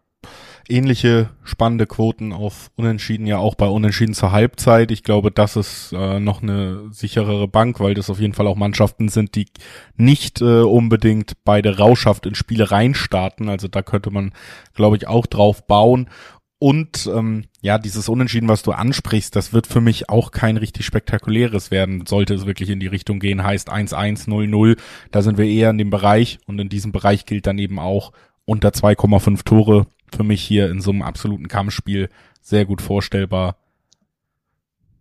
ähnliche 0.70 1.30
spannende 1.44 1.88
Quoten 1.88 2.34
auf 2.34 2.72
Unentschieden, 2.76 3.26
ja 3.26 3.38
auch 3.38 3.56
bei 3.56 3.68
Unentschieden 3.68 4.14
zur 4.14 4.32
Halbzeit. 4.32 4.92
Ich 4.92 5.04
glaube, 5.04 5.32
das 5.32 5.56
ist 5.56 5.94
äh, 5.94 6.20
noch 6.20 6.42
eine 6.42 6.92
sicherere 6.92 7.48
Bank, 7.48 7.80
weil 7.80 7.94
das 7.94 8.10
auf 8.10 8.20
jeden 8.20 8.34
Fall 8.34 8.48
auch 8.48 8.56
Mannschaften 8.56 9.10
sind, 9.10 9.36
die 9.36 9.48
nicht 9.96 10.42
äh, 10.42 10.62
unbedingt 10.62 11.34
beide 11.44 11.78
rauschhaft 11.78 12.26
in 12.26 12.36
Spiele 12.36 12.72
reinstarten. 12.72 13.50
Also 13.50 13.68
da 13.68 13.82
könnte 13.82 14.12
man, 14.12 14.34
glaube 14.74 14.98
ich, 14.98 15.08
auch 15.08 15.26
drauf 15.26 15.66
bauen. 15.66 16.10
Und 16.60 17.08
ähm, 17.14 17.46
ja, 17.62 17.78
dieses 17.78 18.10
Unentschieden, 18.10 18.50
was 18.50 18.64
du 18.64 18.72
ansprichst, 18.72 19.36
das 19.36 19.54
wird 19.54 19.68
für 19.68 19.82
mich 19.82 20.10
auch 20.10 20.32
kein 20.32 20.58
richtig 20.58 20.86
spektakuläres 20.88 21.70
werden, 21.70 22.06
sollte 22.08 22.34
es 22.34 22.48
wirklich 22.48 22.70
in 22.70 22.80
die 22.80 22.88
Richtung 22.88 23.20
gehen, 23.20 23.44
heißt 23.44 23.72
1-1, 23.72 24.28
0-0. 24.28 24.78
Da 25.12 25.22
sind 25.22 25.38
wir 25.38 25.46
eher 25.46 25.70
in 25.70 25.78
dem 25.78 25.92
Bereich 25.92 26.40
und 26.48 26.58
in 26.60 26.70
diesem 26.70 26.92
Bereich 26.92 27.26
gilt 27.26 27.46
dann 27.46 27.60
eben 27.60 27.78
auch 27.78 28.12
unter 28.46 28.70
2,5 28.70 29.44
Tore 29.44 29.86
für 30.16 30.24
mich 30.24 30.42
hier 30.42 30.72
in 30.72 30.82
so 30.82 30.90
einem 30.92 31.04
absoluten 31.04 31.48
Kampfspiel 31.48 32.10
sehr 32.42 32.66
gut 32.66 32.82
vorstellbar. 32.82 33.58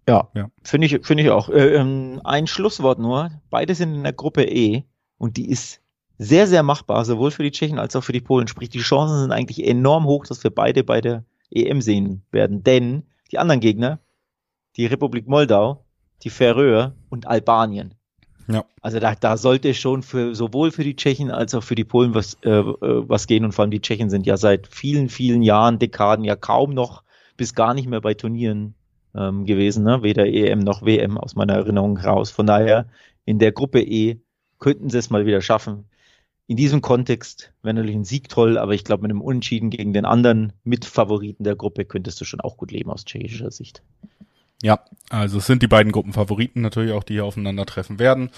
Ja, 0.08 0.28
ja. 0.34 0.50
finde 0.62 0.86
ich, 0.86 1.06
finde 1.06 1.22
ich 1.22 1.30
auch. 1.30 1.48
Äh, 1.48 1.76
ähm, 1.76 2.20
ein 2.22 2.46
Schlusswort 2.46 2.98
nur. 2.98 3.30
Beide 3.48 3.74
sind 3.74 3.94
in 3.94 4.02
der 4.02 4.12
Gruppe 4.12 4.44
E 4.44 4.84
und 5.16 5.36
die 5.36 5.48
ist 5.48 5.80
sehr, 6.18 6.46
sehr 6.46 6.62
machbar, 6.62 7.04
sowohl 7.04 7.30
für 7.30 7.42
die 7.42 7.50
Tschechen 7.50 7.78
als 7.78 7.96
auch 7.96 8.04
für 8.04 8.12
die 8.12 8.20
Polen. 8.20 8.48
Sprich, 8.48 8.68
die 8.68 8.80
Chancen 8.80 9.20
sind 9.20 9.32
eigentlich 9.32 9.66
enorm 9.66 10.04
hoch, 10.04 10.26
dass 10.26 10.44
wir 10.44 10.50
beide 10.50 10.84
bei 10.84 11.00
der 11.00 11.24
EM 11.50 11.80
sehen 11.80 12.22
werden. 12.30 12.62
Denn 12.62 13.04
die 13.30 13.38
anderen 13.38 13.60
Gegner, 13.60 14.00
die 14.76 14.86
Republik 14.86 15.26
Moldau, 15.26 15.84
die 16.22 16.30
Färöer 16.30 16.94
und 17.08 17.26
Albanien. 17.26 17.94
Ja. 18.48 18.64
Also 18.80 19.00
da, 19.00 19.14
da 19.14 19.36
sollte 19.36 19.74
schon 19.74 20.02
für 20.02 20.34
sowohl 20.34 20.70
für 20.70 20.84
die 20.84 20.94
Tschechen 20.94 21.30
als 21.30 21.54
auch 21.54 21.62
für 21.62 21.74
die 21.74 21.84
Polen 21.84 22.14
was, 22.14 22.34
äh, 22.42 22.50
äh, 22.50 23.08
was 23.08 23.26
gehen. 23.26 23.44
Und 23.44 23.52
vor 23.52 23.62
allem 23.62 23.70
die 23.70 23.80
Tschechen 23.80 24.08
sind 24.10 24.26
ja 24.26 24.36
seit 24.36 24.68
vielen, 24.68 25.08
vielen 25.08 25.42
Jahren, 25.42 25.78
Dekaden 25.78 26.24
ja 26.24 26.36
kaum 26.36 26.72
noch 26.72 27.02
bis 27.36 27.54
gar 27.54 27.74
nicht 27.74 27.88
mehr 27.88 28.00
bei 28.00 28.14
Turnieren 28.14 28.74
ähm, 29.14 29.44
gewesen, 29.46 29.84
ne? 29.84 30.02
weder 30.02 30.26
EM 30.26 30.60
noch 30.60 30.84
WM 30.84 31.18
aus 31.18 31.34
meiner 31.34 31.54
Erinnerung 31.54 31.98
raus. 31.98 32.30
Von 32.30 32.46
daher 32.46 32.86
in 33.24 33.38
der 33.38 33.52
Gruppe 33.52 33.80
E 33.80 34.20
könnten 34.58 34.90
sie 34.90 34.98
es 34.98 35.10
mal 35.10 35.26
wieder 35.26 35.40
schaffen. 35.40 35.86
In 36.46 36.56
diesem 36.56 36.80
Kontext 36.80 37.52
wäre 37.62 37.74
natürlich 37.74 37.96
ein 37.96 38.04
Sieg 38.04 38.28
toll, 38.28 38.56
aber 38.58 38.72
ich 38.72 38.84
glaube, 38.84 39.02
mit 39.02 39.10
einem 39.10 39.20
Unentschieden 39.20 39.70
gegen 39.70 39.92
den 39.92 40.04
anderen 40.04 40.52
Mitfavoriten 40.64 41.44
der 41.44 41.56
Gruppe 41.56 41.84
könntest 41.84 42.20
du 42.20 42.24
schon 42.24 42.40
auch 42.40 42.56
gut 42.56 42.70
leben 42.70 42.90
aus 42.90 43.04
tschechischer 43.04 43.50
Sicht. 43.50 43.82
Ja, 44.62 44.80
also 45.10 45.38
es 45.38 45.46
sind 45.46 45.62
die 45.62 45.68
beiden 45.68 45.92
Gruppenfavoriten 45.92 46.62
natürlich 46.62 46.92
auch, 46.92 47.04
die 47.04 47.14
hier 47.14 47.24
aufeinandertreffen 47.24 47.98
werden. 47.98 48.30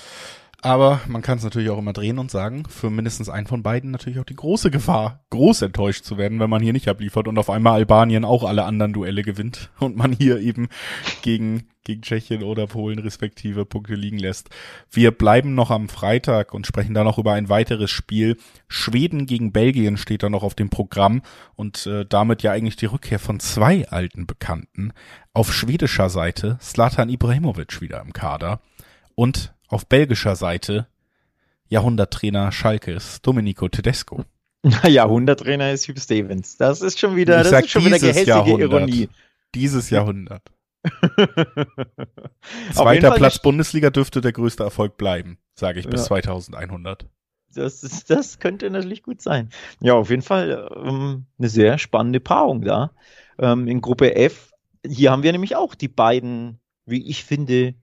Aber 0.61 1.01
man 1.07 1.23
kann 1.23 1.39
es 1.39 1.45
natürlich 1.45 1.71
auch 1.71 1.79
immer 1.79 1.93
drehen 1.93 2.19
und 2.19 2.33
sagen, 2.33 2.65
für 2.69 2.91
mindestens 2.91 3.29
einen 3.29 3.47
von 3.47 3.63
beiden 3.63 3.93
natürlich 3.93 4.19
auch 4.19 4.25
die 4.25 4.35
große 4.35 4.73
Gefahr, 4.73 5.25
groß 5.31 5.63
enttäuscht 5.63 6.05
zu 6.05 6.19
werden, 6.19 6.41
wenn 6.41 6.51
man 6.51 6.63
hier 6.63 6.73
nicht 6.73 6.89
abliefert 6.89 7.29
und 7.29 7.39
auf 7.39 7.49
einmal 7.49 7.75
Albanien 7.75 8.25
auch 8.25 8.43
alle 8.43 8.65
anderen 8.65 8.93
Duelle 8.93 9.23
gewinnt 9.23 9.71
und 9.79 9.97
man 9.97 10.11
hier 10.11 10.41
eben 10.41 10.69
gegen, 11.23 11.69
gegen 11.85 12.03
Tschechien 12.03 12.43
oder 12.43 12.67
Polen 12.67 12.99
respektive 12.99 13.67
Punkte 13.67 13.95
liegen 13.95 14.19
lässt. 14.19 14.51
Wir 14.91 15.13
bleiben 15.13 15.55
noch 15.55 15.71
am 15.71 15.89
Freitag 15.89 16.53
und 16.53 16.67
sprechen 16.67 16.93
da 16.95 17.05
noch 17.05 17.19
über 17.19 17.35
ein 17.35 17.49
weiteres 17.49 17.93
Spiel. 17.93 18.37
Schweden 18.67 19.27
gegen 19.27 19.53
Belgien 19.53 19.97
steht 19.97 20.25
da 20.25 20.29
noch 20.29 20.43
auf 20.43 20.57
dem 20.57 20.71
Programm 20.71 21.23
und 21.55 21.87
äh, 21.87 22.05
damit 22.05 22.43
ja 22.43 22.51
eigentlich 22.51 22.77
die 22.77 22.87
Rückkehr 22.87 23.21
von 23.21 23.39
zwei 23.39 23.89
alten 23.89 24.27
Bekannten. 24.27 24.93
Auf 25.33 25.55
schwedischer 25.55 26.11
Seite 26.11 26.59
Slatan 26.61 27.11
Ibrahimovic 27.11 27.81
wieder 27.81 28.01
im 28.01 28.13
Kader 28.13 28.61
und 29.15 29.55
auf 29.69 29.87
belgischer 29.87 30.37
Seite 30.37 30.87
Jahrhunderttrainer 31.69 32.51
Schalkes 32.51 33.21
Domenico 33.23 33.69
Tedesco. 33.69 34.25
Jahrhunderttrainer 34.87 35.71
ist 35.73 35.87
Hugh 35.89 36.01
Stevens. 36.01 36.57
Das 36.57 36.81
ist 36.81 36.99
schon 36.99 37.15
wieder, 37.15 37.43
ich 37.43 37.51
das 37.51 37.65
ist 37.65 37.71
schon 37.71 37.85
wieder 37.85 37.99
gehässige 37.99 38.31
Jahrhundert. 38.31 38.71
Ironie. 38.71 39.09
Dieses 39.55 39.91
Jahrhundert. 39.91 40.43
Zweiter 42.73 43.11
Platz 43.13 43.41
Bundesliga 43.41 43.91
dürfte 43.91 44.21
der 44.21 44.33
größte 44.33 44.63
Erfolg 44.63 44.97
bleiben, 44.97 45.39
sage 45.55 45.81
ich, 45.81 45.89
bis 45.89 46.03
ja. 46.03 46.07
2100. 46.07 47.07
Das, 47.55 47.83
ist, 47.83 48.11
das 48.11 48.39
könnte 48.39 48.71
natürlich 48.71 49.03
gut 49.03 49.21
sein. 49.23 49.51
Ja, 49.81 49.95
auf 49.95 50.11
jeden 50.11 50.23
Fall 50.23 50.69
ähm, 50.77 51.27
eine 51.39 51.49
sehr 51.49 51.79
spannende 51.79 52.21
Paarung 52.21 52.63
da. 52.63 52.93
Ähm, 53.39 53.67
in 53.69 53.81
Gruppe 53.81 54.17
F, 54.17 54.53
hier 54.87 55.11
haben 55.11 55.23
wir 55.23 55.33
nämlich 55.33 55.57
auch 55.57 55.75
die 55.75 55.89
beiden, 55.89 56.61
wie 56.85 57.09
ich 57.09 57.25
finde, 57.25 57.75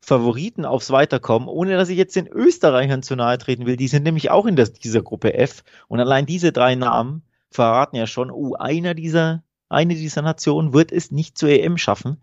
Favoriten 0.00 0.64
aufs 0.64 0.90
Weiterkommen, 0.90 1.48
ohne 1.48 1.76
dass 1.76 1.88
ich 1.88 1.98
jetzt 1.98 2.16
den 2.16 2.28
Österreichern 2.28 3.02
zu 3.02 3.16
nahe 3.16 3.38
treten 3.38 3.66
will. 3.66 3.76
Die 3.76 3.88
sind 3.88 4.04
nämlich 4.04 4.30
auch 4.30 4.46
in 4.46 4.56
der, 4.56 4.68
dieser 4.68 5.02
Gruppe 5.02 5.34
F. 5.34 5.64
Und 5.88 6.00
allein 6.00 6.26
diese 6.26 6.52
drei 6.52 6.74
Namen 6.74 7.22
verraten 7.50 7.96
ja 7.96 8.06
schon, 8.06 8.30
oh, 8.30 8.54
einer 8.54 8.94
dieser, 8.94 9.42
eine 9.68 9.94
dieser 9.94 10.22
Nationen 10.22 10.72
wird 10.72 10.92
es 10.92 11.10
nicht 11.10 11.36
zur 11.36 11.48
EM 11.48 11.76
schaffen. 11.78 12.18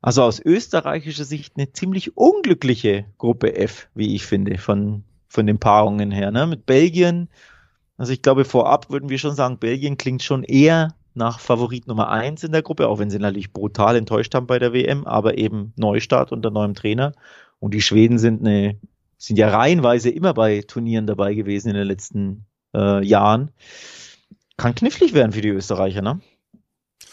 Also 0.00 0.22
aus 0.22 0.40
österreichischer 0.40 1.24
Sicht 1.24 1.54
eine 1.56 1.72
ziemlich 1.72 2.16
unglückliche 2.16 3.06
Gruppe 3.16 3.56
F, 3.56 3.88
wie 3.94 4.14
ich 4.14 4.26
finde, 4.26 4.58
von, 4.58 5.04
von 5.28 5.46
den 5.46 5.58
Paarungen 5.58 6.10
her. 6.10 6.30
Ne? 6.30 6.46
Mit 6.46 6.66
Belgien, 6.66 7.28
also 7.96 8.12
ich 8.12 8.22
glaube 8.22 8.44
vorab 8.44 8.90
würden 8.90 9.08
wir 9.08 9.18
schon 9.18 9.34
sagen, 9.34 9.58
Belgien 9.58 9.96
klingt 9.96 10.22
schon 10.22 10.42
eher 10.42 10.94
nach 11.14 11.40
Favorit 11.40 11.86
Nummer 11.86 12.08
eins 12.08 12.42
in 12.44 12.52
der 12.52 12.62
Gruppe, 12.62 12.88
auch 12.88 12.98
wenn 12.98 13.10
sie 13.10 13.18
natürlich 13.18 13.52
brutal 13.52 13.96
enttäuscht 13.96 14.34
haben 14.34 14.46
bei 14.46 14.58
der 14.58 14.72
WM, 14.72 15.06
aber 15.06 15.38
eben 15.38 15.72
Neustart 15.76 16.32
unter 16.32 16.50
neuem 16.50 16.74
Trainer. 16.74 17.12
Und 17.60 17.72
die 17.72 17.82
Schweden 17.82 18.18
sind 18.18 18.40
eine, 18.40 18.78
sind 19.16 19.38
ja 19.38 19.48
reihenweise 19.48 20.10
immer 20.10 20.34
bei 20.34 20.62
Turnieren 20.62 21.06
dabei 21.06 21.34
gewesen 21.34 21.68
in 21.68 21.76
den 21.76 21.86
letzten 21.86 22.46
äh, 22.74 23.04
Jahren. 23.04 23.52
Kann 24.56 24.74
knifflig 24.74 25.14
werden 25.14 25.32
für 25.32 25.40
die 25.40 25.48
Österreicher, 25.48 26.02
ne? 26.02 26.20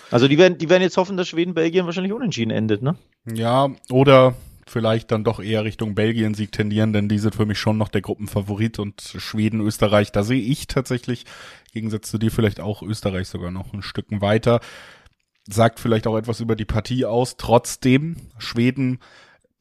Also 0.09 0.27
die 0.27 0.37
werden, 0.37 0.57
die 0.57 0.69
werden 0.69 0.83
jetzt 0.83 0.97
hoffen, 0.97 1.15
dass 1.15 1.29
Schweden-Belgien 1.29 1.85
wahrscheinlich 1.85 2.13
unentschieden 2.13 2.51
endet, 2.51 2.81
ne? 2.81 2.95
Ja, 3.31 3.69
oder 3.89 4.35
vielleicht 4.67 5.11
dann 5.11 5.23
doch 5.23 5.39
eher 5.39 5.63
Richtung 5.63 5.95
Belgien-Sieg 5.95 6.51
tendieren, 6.51 6.93
denn 6.93 7.09
die 7.09 7.19
sind 7.19 7.35
für 7.35 7.45
mich 7.45 7.59
schon 7.59 7.77
noch 7.77 7.89
der 7.89 8.01
Gruppenfavorit 8.01 8.79
und 8.79 9.01
Schweden, 9.01 9.61
Österreich, 9.61 10.11
da 10.11 10.23
sehe 10.23 10.41
ich 10.41 10.67
tatsächlich, 10.67 11.25
Gegensatz 11.71 12.09
zu 12.09 12.17
dir 12.17 12.31
vielleicht 12.31 12.59
auch 12.59 12.81
Österreich 12.81 13.27
sogar 13.27 13.51
noch 13.51 13.73
ein 13.73 13.81
Stück 13.81 14.07
weiter. 14.09 14.59
Sagt 15.49 15.79
vielleicht 15.79 16.07
auch 16.07 16.17
etwas 16.17 16.39
über 16.39 16.55
die 16.55 16.65
Partie 16.65 17.05
aus. 17.05 17.37
Trotzdem, 17.37 18.17
Schweden, 18.37 18.99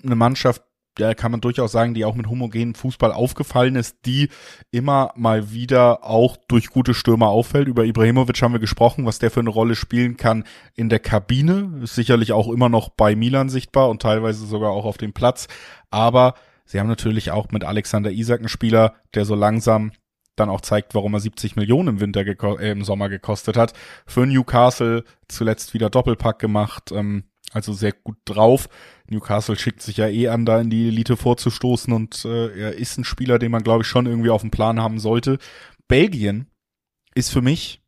eine 0.03 0.17
Mannschaft, 0.17 0.63
ja, 0.99 1.15
kann 1.15 1.31
man 1.31 1.41
durchaus 1.41 1.73
sagen, 1.73 1.95
die 1.95 2.05
auch 2.05 2.15
mit 2.15 2.29
homogenen 2.29 2.75
Fußball 2.75 3.13
aufgefallen 3.13 3.77
ist, 3.77 4.05
die 4.07 4.29
immer 4.71 5.13
mal 5.17 5.53
wieder 5.53 6.05
auch 6.05 6.37
durch 6.49 6.69
gute 6.69 6.95
Stürmer 6.95 7.29
auffällt. 7.29 7.69
Über 7.69 7.85
Ibrahimovic 7.85 8.43
haben 8.43 8.53
wir 8.53 8.61
gesprochen, 8.61 9.07
was 9.07 9.19
der 9.19 9.31
für 9.31 9.41
eine 9.41 9.51
Rolle 9.51 9.77
spielen 9.77 10.17
kann 10.17 10.45
in 10.75 10.89
der 10.89 10.99
Kabine. 10.99 11.81
Ist 11.83 11.95
sicherlich 11.95 12.33
auch 12.33 12.49
immer 12.49 12.69
noch 12.69 12.91
bei 12.91 13.17
Milan 13.17 13.49
sichtbar 13.49 13.89
und 13.89 14.03
teilweise 14.03 14.47
sogar 14.47 14.71
auch 14.71 14.85
auf 14.85 14.99
dem 14.99 15.13
Platz. 15.13 15.47
Aber 15.91 16.35
sie 16.65 16.81
haben 16.81 16.89
natürlich 16.89 17.31
auch 17.31 17.51
mit 17.51 17.65
Alexander 17.65 18.11
Isak 18.11 18.41
einen 18.41 18.49
Spieler, 18.49 18.95
der 19.15 19.25
so 19.25 19.35
langsam 19.35 19.93
dann 20.37 20.49
auch 20.49 20.61
zeigt, 20.61 20.95
warum 20.95 21.15
er 21.15 21.21
70 21.21 21.57
Millionen 21.57 21.89
im 21.89 22.01
Winter 22.01 22.23
äh, 22.23 22.71
im 22.71 22.85
Sommer 22.85 23.09
gekostet 23.09 23.57
hat. 23.57 23.73
Für 24.07 24.27
Newcastle 24.27 25.05
zuletzt 25.29 25.75
wieder 25.75 25.91
Doppelpack 25.91 26.39
gemacht. 26.39 26.93
Ähm, 26.93 27.25
also 27.53 27.73
sehr 27.73 27.93
gut 27.93 28.17
drauf. 28.25 28.69
Newcastle 29.09 29.57
schickt 29.57 29.83
sich 29.83 29.97
ja 29.97 30.09
eh 30.09 30.29
an, 30.29 30.47
da 30.47 30.61
in 30.61 30.71
die 30.71 30.89
Elite 30.89 31.17
vorzustoßen 31.17 31.93
und 31.93 32.25
äh, 32.25 32.61
er 32.61 32.75
ist 32.75 32.97
ein 32.97 33.05
Spieler, 33.05 33.39
den 33.39 33.51
man, 33.51 33.65
glaube 33.65 33.83
ich, 33.83 33.89
schon 33.89 34.07
irgendwie 34.07 34.31
auf 34.31 34.43
dem 34.43 34.53
Plan 34.53 34.81
haben 34.81 35.01
sollte. 35.01 35.39
Belgien 35.89 36.47
ist 37.15 37.33
für 37.33 37.43
mich 37.43 37.83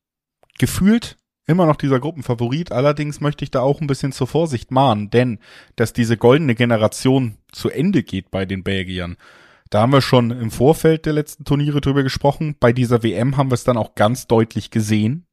gefühlt 0.59 1.17
immer 1.47 1.67
noch 1.67 1.77
dieser 1.77 2.01
Gruppenfavorit. 2.01 2.73
Allerdings 2.73 3.21
möchte 3.21 3.45
ich 3.45 3.51
da 3.51 3.61
auch 3.61 3.81
ein 3.81 3.87
bisschen 3.87 4.13
zur 4.13 4.27
Vorsicht 4.27 4.71
mahnen, 4.71 5.11
denn 5.11 5.39
dass 5.77 5.93
diese 5.93 6.17
goldene 6.17 6.55
Generation 6.55 7.39
zu 7.53 7.71
Ende 7.71 8.03
geht 8.03 8.31
bei 8.31 8.45
den 8.45 8.63
Belgiern, 8.65 9.17
da 9.73 9.81
haben 9.81 9.93
wir 9.93 10.03
schon 10.03 10.31
im 10.31 10.51
Vorfeld 10.51 11.07
der 11.07 11.15
letzten 11.15 11.45
Turniere 11.45 11.81
drüber 11.81 12.03
gesprochen. 12.03 12.57
Bei 12.61 12.75
dieser 12.75 13.03
WM 13.03 13.39
haben 13.39 13.51
wir 13.51 13.55
es 13.55 13.65
dann 13.65 13.79
auch 13.79 13.95
ganz 13.95 14.27
deutlich 14.27 14.71
gesehen. 14.71 15.27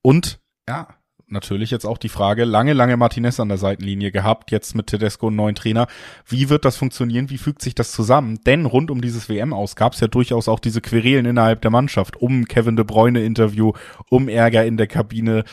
Und 0.00 0.40
ja, 0.66 0.88
natürlich 1.26 1.70
jetzt 1.70 1.84
auch 1.84 1.98
die 1.98 2.08
Frage, 2.08 2.44
lange, 2.44 2.72
lange 2.72 2.96
Martinez 2.96 3.38
an 3.40 3.50
der 3.50 3.58
Seitenlinie 3.58 4.10
gehabt, 4.10 4.52
jetzt 4.52 4.74
mit 4.74 4.86
Tedesco 4.86 5.26
einen 5.26 5.36
neuen 5.36 5.54
Trainer. 5.54 5.86
Wie 6.26 6.48
wird 6.48 6.64
das 6.64 6.78
funktionieren? 6.78 7.28
Wie 7.28 7.36
fügt 7.36 7.60
sich 7.60 7.74
das 7.74 7.92
zusammen? 7.92 8.40
Denn 8.46 8.64
rund 8.64 8.90
um 8.90 9.02
dieses 9.02 9.28
WM 9.28 9.52
aus 9.52 9.76
gab 9.76 9.92
es 9.92 10.00
ja 10.00 10.06
durchaus 10.06 10.48
auch 10.48 10.60
diese 10.60 10.80
Querelen 10.80 11.26
innerhalb 11.26 11.60
der 11.60 11.70
Mannschaft, 11.70 12.16
um 12.16 12.46
Kevin 12.46 12.76
de 12.76 12.86
Bruyne 12.86 13.22
Interview, 13.22 13.72
um 14.08 14.30
Ärger 14.30 14.64
in 14.64 14.78
der 14.78 14.86
Kabine. 14.86 15.44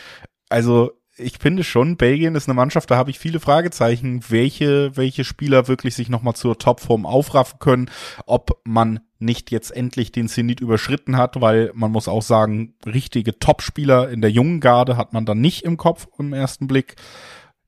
Also 0.47 0.93
ich 1.17 1.37
finde 1.39 1.63
schon, 1.63 1.97
Belgien 1.97 2.35
ist 2.35 2.47
eine 2.47 2.55
Mannschaft, 2.55 2.91
da 2.91 2.97
habe 2.97 3.09
ich 3.09 3.19
viele 3.19 3.39
Fragezeichen, 3.39 4.23
welche, 4.29 4.95
welche 4.97 5.23
Spieler 5.23 5.67
wirklich 5.67 5.95
sich 5.95 6.09
nochmal 6.09 6.35
zur 6.35 6.57
Topform 6.57 7.05
aufraffen 7.05 7.59
können, 7.59 7.89
ob 8.25 8.61
man 8.65 8.99
nicht 9.19 9.51
jetzt 9.51 9.71
endlich 9.71 10.11
den 10.11 10.27
Zenit 10.27 10.59
überschritten 10.59 11.17
hat, 11.17 11.39
weil 11.39 11.71
man 11.73 11.91
muss 11.91 12.07
auch 12.07 12.21
sagen, 12.21 12.75
richtige 12.85 13.39
Topspieler 13.39 14.09
in 14.09 14.21
der 14.21 14.31
jungen 14.31 14.59
Garde 14.59 14.97
hat 14.97 15.13
man 15.13 15.25
dann 15.25 15.39
nicht 15.39 15.63
im 15.63 15.77
Kopf 15.77 16.07
im 16.19 16.33
ersten 16.33 16.67
Blick. 16.67 16.95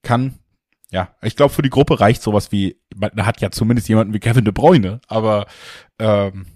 Kann, 0.01 0.39
ja, 0.91 1.09
ich 1.21 1.35
glaube, 1.35 1.53
für 1.53 1.61
die 1.61 1.69
Gruppe 1.69 1.99
reicht 1.99 2.21
sowas 2.21 2.51
wie, 2.51 2.81
man 2.95 3.25
hat 3.25 3.39
ja 3.39 3.49
zumindest 3.49 3.87
jemanden 3.87 4.13
wie 4.13 4.19
Kevin 4.19 4.45
de 4.45 4.53
Bruyne, 4.53 4.99
aber 5.07 5.47
ähm, 5.99 6.47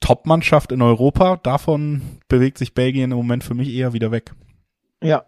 Top-Mannschaft 0.00 0.72
in 0.72 0.82
Europa, 0.82 1.36
davon 1.36 2.02
bewegt 2.28 2.58
sich 2.58 2.74
Belgien 2.74 3.10
im 3.12 3.16
Moment 3.16 3.44
für 3.44 3.54
mich 3.54 3.72
eher 3.72 3.94
wieder 3.94 4.10
weg. 4.10 4.34
Ja, 5.04 5.26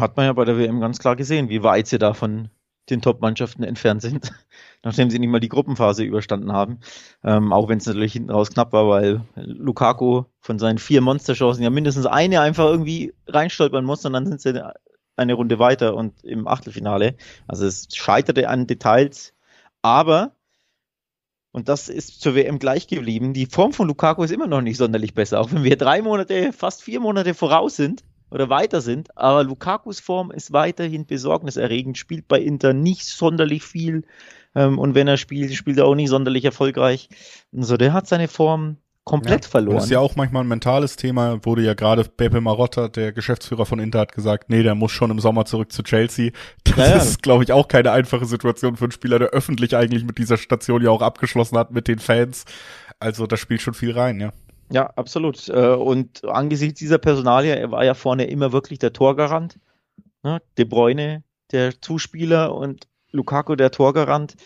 hat 0.00 0.18
man 0.18 0.26
ja 0.26 0.32
bei 0.34 0.44
der 0.44 0.58
WM 0.58 0.78
ganz 0.78 0.98
klar 0.98 1.16
gesehen, 1.16 1.48
wie 1.48 1.62
weit 1.62 1.86
sie 1.86 1.98
da 1.98 2.12
von 2.12 2.50
den 2.90 3.00
Top-Mannschaften 3.00 3.62
entfernt 3.62 4.02
sind, 4.02 4.30
nachdem 4.84 5.08
sie 5.08 5.18
nicht 5.18 5.30
mal 5.30 5.40
die 5.40 5.48
Gruppenphase 5.48 6.04
überstanden 6.04 6.52
haben. 6.52 6.80
Ähm, 7.24 7.50
auch 7.50 7.68
wenn 7.70 7.78
es 7.78 7.86
natürlich 7.86 8.12
hinten 8.12 8.30
raus 8.30 8.50
knapp 8.50 8.74
war, 8.74 8.86
weil 8.88 9.22
Lukaku 9.34 10.24
von 10.40 10.58
seinen 10.58 10.76
vier 10.76 11.00
Monsterchancen 11.00 11.62
ja 11.62 11.70
mindestens 11.70 12.04
eine 12.04 12.42
einfach 12.42 12.66
irgendwie 12.66 13.14
reinstolpern 13.26 13.86
muss 13.86 14.04
und 14.04 14.12
dann 14.12 14.26
sind 14.26 14.42
sie 14.42 14.62
eine 15.16 15.32
Runde 15.32 15.58
weiter 15.58 15.94
und 15.94 16.22
im 16.22 16.46
Achtelfinale. 16.46 17.16
Also 17.48 17.64
es 17.64 17.88
scheiterte 17.94 18.50
an 18.50 18.66
Details, 18.66 19.32
aber 19.80 20.32
und 21.52 21.70
das 21.70 21.88
ist 21.88 22.20
zur 22.20 22.34
WM 22.34 22.58
gleich 22.58 22.86
geblieben. 22.86 23.32
Die 23.32 23.46
Form 23.46 23.72
von 23.72 23.88
Lukaku 23.88 24.24
ist 24.24 24.30
immer 24.30 24.46
noch 24.46 24.60
nicht 24.60 24.76
sonderlich 24.76 25.14
besser, 25.14 25.40
auch 25.40 25.52
wenn 25.52 25.64
wir 25.64 25.78
drei 25.78 26.02
Monate, 26.02 26.52
fast 26.52 26.82
vier 26.82 27.00
Monate 27.00 27.32
voraus 27.32 27.76
sind 27.76 28.04
oder 28.30 28.48
weiter 28.48 28.80
sind. 28.80 29.16
Aber 29.16 29.44
Lukakus 29.44 30.00
Form 30.00 30.30
ist 30.30 30.52
weiterhin 30.52 31.06
besorgniserregend, 31.06 31.98
spielt 31.98 32.28
bei 32.28 32.40
Inter 32.40 32.72
nicht 32.72 33.04
sonderlich 33.04 33.62
viel. 33.62 34.04
Ähm, 34.54 34.78
und 34.78 34.94
wenn 34.94 35.08
er 35.08 35.16
spielt, 35.16 35.54
spielt 35.54 35.78
er 35.78 35.86
auch 35.86 35.94
nicht 35.94 36.08
sonderlich 36.08 36.44
erfolgreich. 36.44 37.08
Also 37.56 37.76
der 37.76 37.92
hat 37.92 38.08
seine 38.08 38.28
Form 38.28 38.78
komplett 39.06 39.44
ja, 39.44 39.50
verloren. 39.50 39.76
Das 39.76 39.84
ist 39.84 39.90
ja 39.90 40.00
auch 40.00 40.16
manchmal 40.16 40.42
ein 40.42 40.48
mentales 40.48 40.96
Thema, 40.96 41.44
wurde 41.44 41.62
ja 41.62 41.74
gerade 41.74 42.04
Pepe 42.04 42.40
Marotta, 42.40 42.88
der 42.88 43.12
Geschäftsführer 43.12 43.64
von 43.64 43.78
Inter, 43.78 44.00
hat 44.00 44.12
gesagt, 44.12 44.50
nee, 44.50 44.64
der 44.64 44.74
muss 44.74 44.90
schon 44.90 45.12
im 45.12 45.20
Sommer 45.20 45.44
zurück 45.44 45.70
zu 45.72 45.84
Chelsea. 45.84 46.32
Das 46.64 46.76
ja, 46.76 46.88
ja. 46.88 46.96
ist, 46.96 47.22
glaube 47.22 47.44
ich, 47.44 47.52
auch 47.52 47.68
keine 47.68 47.92
einfache 47.92 48.26
Situation 48.26 48.76
für 48.76 48.86
einen 48.86 48.92
Spieler, 48.92 49.20
der 49.20 49.28
öffentlich 49.28 49.76
eigentlich 49.76 50.04
mit 50.04 50.18
dieser 50.18 50.36
Station 50.36 50.82
ja 50.82 50.90
auch 50.90 51.02
abgeschlossen 51.02 51.56
hat 51.56 51.70
mit 51.70 51.86
den 51.86 52.00
Fans. 52.00 52.44
Also 52.98 53.26
da 53.28 53.36
spielt 53.36 53.62
schon 53.62 53.74
viel 53.74 53.92
rein, 53.92 54.20
ja. 54.20 54.32
Ja, 54.70 54.86
absolut. 54.96 55.48
Äh, 55.48 55.74
und 55.74 56.24
angesichts 56.24 56.78
dieser 56.78 56.98
Personalie, 56.98 57.54
er 57.54 57.70
war 57.70 57.84
ja 57.84 57.94
vorne 57.94 58.26
immer 58.26 58.52
wirklich 58.52 58.78
der 58.78 58.92
Torgarant. 58.92 59.58
Ne? 60.22 60.42
De 60.58 60.64
Bruyne, 60.64 61.22
der 61.52 61.80
Zuspieler 61.80 62.54
und 62.54 62.88
Lukaku, 63.12 63.54
der 63.54 63.70
Torgarant. 63.70 64.36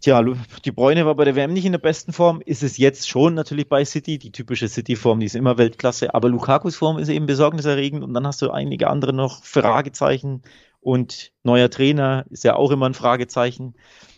Tja, 0.00 0.22
die 0.64 0.70
Bräune 0.70 1.06
war 1.06 1.14
bei 1.14 1.24
der 1.24 1.34
WM 1.34 1.54
nicht 1.54 1.64
in 1.64 1.72
der 1.72 1.78
besten 1.78 2.12
Form, 2.12 2.42
ist 2.44 2.62
es 2.62 2.76
jetzt 2.76 3.08
schon 3.08 3.32
natürlich 3.32 3.70
bei 3.70 3.86
City, 3.86 4.18
die 4.18 4.30
typische 4.30 4.68
City-Form, 4.68 5.18
die 5.18 5.26
ist 5.26 5.34
immer 5.34 5.56
Weltklasse, 5.56 6.14
aber 6.14 6.28
Lukakus 6.28 6.76
Form 6.76 6.98
ist 6.98 7.08
eben 7.08 7.24
besorgniserregend 7.24 8.04
und 8.04 8.12
dann 8.12 8.26
hast 8.26 8.42
du 8.42 8.50
einige 8.50 8.88
andere 8.88 9.14
noch 9.14 9.42
Fragezeichen 9.42 10.42
und 10.80 11.32
neuer 11.42 11.70
Trainer 11.70 12.26
ist 12.28 12.44
ja 12.44 12.54
auch 12.54 12.70
immer 12.70 12.86
ein 12.86 12.94
Fragezeichen. 12.94 13.74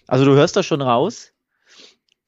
Also 0.09 0.25
du 0.25 0.33
hörst 0.35 0.57
da 0.57 0.65
schon 0.65 0.83
raus, 0.83 1.33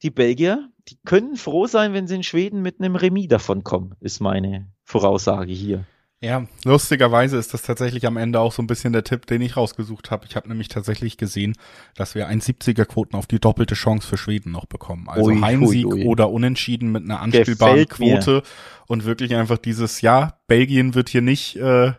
die 0.03 0.09
Belgier, 0.09 0.69
die 0.89 0.97
können 1.05 1.35
froh 1.35 1.67
sein, 1.67 1.93
wenn 1.93 2.07
sie 2.07 2.15
in 2.15 2.23
Schweden 2.23 2.61
mit 2.61 2.79
einem 2.79 2.95
Remis 2.95 3.27
davonkommen, 3.27 3.95
ist 3.99 4.19
meine 4.19 4.71
Voraussage 4.83 5.53
hier. 5.53 5.85
Ja, 6.23 6.47
lustigerweise 6.63 7.35
ist 7.35 7.53
das 7.53 7.63
tatsächlich 7.63 8.07
am 8.07 8.15
Ende 8.15 8.39
auch 8.39 8.53
so 8.53 8.61
ein 8.61 8.67
bisschen 8.67 8.93
der 8.93 9.03
Tipp, 9.03 9.25
den 9.25 9.41
ich 9.41 9.57
rausgesucht 9.57 10.09
habe. 10.09 10.25
Ich 10.25 10.37
habe 10.37 10.47
nämlich 10.47 10.69
tatsächlich 10.69 11.17
gesehen, 11.17 11.53
dass 11.95 12.15
wir 12.15 12.29
1,70er 12.29 12.85
Quoten 12.85 13.17
auf 13.17 13.27
die 13.27 13.41
doppelte 13.41 13.75
Chance 13.75 14.07
für 14.07 14.15
Schweden 14.15 14.49
noch 14.49 14.65
bekommen. 14.65 15.09
Also 15.09 15.31
ui, 15.31 15.41
Heimsieg 15.41 15.85
ui, 15.85 15.95
ui. 15.95 16.05
oder 16.05 16.29
Unentschieden 16.29 16.93
mit 16.93 17.03
einer 17.03 17.19
anspielbaren 17.19 17.89
Quote 17.89 18.31
mir. 18.35 18.43
und 18.87 19.03
wirklich 19.03 19.35
einfach 19.35 19.57
dieses, 19.57 19.99
ja, 19.99 20.39
Belgien 20.47 20.95
wird 20.95 21.09
hier 21.09 21.21
nicht 21.21 21.57
äh, 21.57 21.91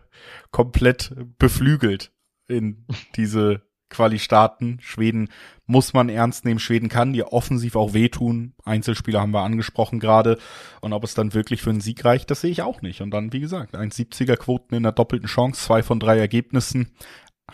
komplett 0.50 1.14
beflügelt 1.38 2.10
in 2.48 2.86
diese 3.16 3.60
Quali-Staaten. 3.94 4.78
Schweden 4.80 5.28
muss 5.66 5.92
man 5.92 6.08
ernst 6.08 6.44
nehmen. 6.44 6.58
Schweden 6.58 6.88
kann 6.88 7.12
dir 7.12 7.32
offensiv 7.32 7.76
auch 7.76 7.94
wehtun. 7.94 8.54
Einzelspieler 8.64 9.20
haben 9.20 9.32
wir 9.32 9.42
angesprochen 9.42 10.00
gerade. 10.00 10.38
Und 10.80 10.92
ob 10.92 11.04
es 11.04 11.14
dann 11.14 11.34
wirklich 11.34 11.62
für 11.62 11.70
einen 11.70 11.80
Sieg 11.80 12.04
reicht, 12.04 12.30
das 12.30 12.40
sehe 12.40 12.50
ich 12.50 12.62
auch 12.62 12.82
nicht. 12.82 13.00
Und 13.00 13.10
dann, 13.10 13.32
wie 13.32 13.40
gesagt, 13.40 13.74
1,70er 13.74 14.36
Quoten 14.36 14.74
in 14.74 14.82
der 14.82 14.92
doppelten 14.92 15.28
Chance, 15.28 15.60
zwei 15.60 15.82
von 15.82 16.00
drei 16.00 16.18
Ergebnissen, 16.18 16.90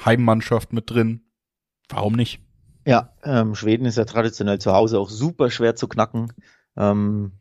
Heimmannschaft 0.05 0.72
mit 0.72 0.90
drin. 0.90 1.22
Warum 1.88 2.14
nicht? 2.14 2.40
Ja, 2.87 3.14
ähm, 3.24 3.55
Schweden 3.55 3.85
ist 3.85 3.98
ja 3.98 4.05
traditionell 4.05 4.59
zu 4.59 4.72
Hause 4.72 4.98
auch 4.98 5.11
super 5.11 5.50
schwer 5.50 5.76
zu 5.76 5.87
knacken. 5.87 6.33
Ähm, 6.76 7.33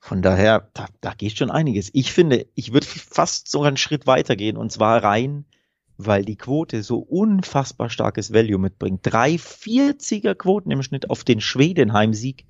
von 0.00 0.22
daher, 0.22 0.70
da, 0.74 0.86
da 1.00 1.12
geht 1.14 1.36
schon 1.36 1.50
einiges. 1.50 1.90
Ich 1.92 2.12
finde, 2.12 2.46
ich 2.54 2.72
würde 2.72 2.86
fast 2.86 3.50
sogar 3.50 3.68
einen 3.68 3.76
Schritt 3.76 4.06
weitergehen 4.06 4.56
und 4.56 4.72
zwar 4.72 5.02
rein 5.02 5.44
weil 5.98 6.24
die 6.24 6.36
Quote 6.36 6.82
so 6.82 6.98
unfassbar 6.98 7.90
starkes 7.90 8.32
Value 8.32 8.58
mitbringt. 8.58 9.00
Drei 9.02 9.34
40er 9.34 10.34
Quoten 10.34 10.70
im 10.70 10.82
Schnitt 10.82 11.10
auf 11.10 11.24
den 11.24 11.40
Schwedenheim-Sieg 11.40 12.46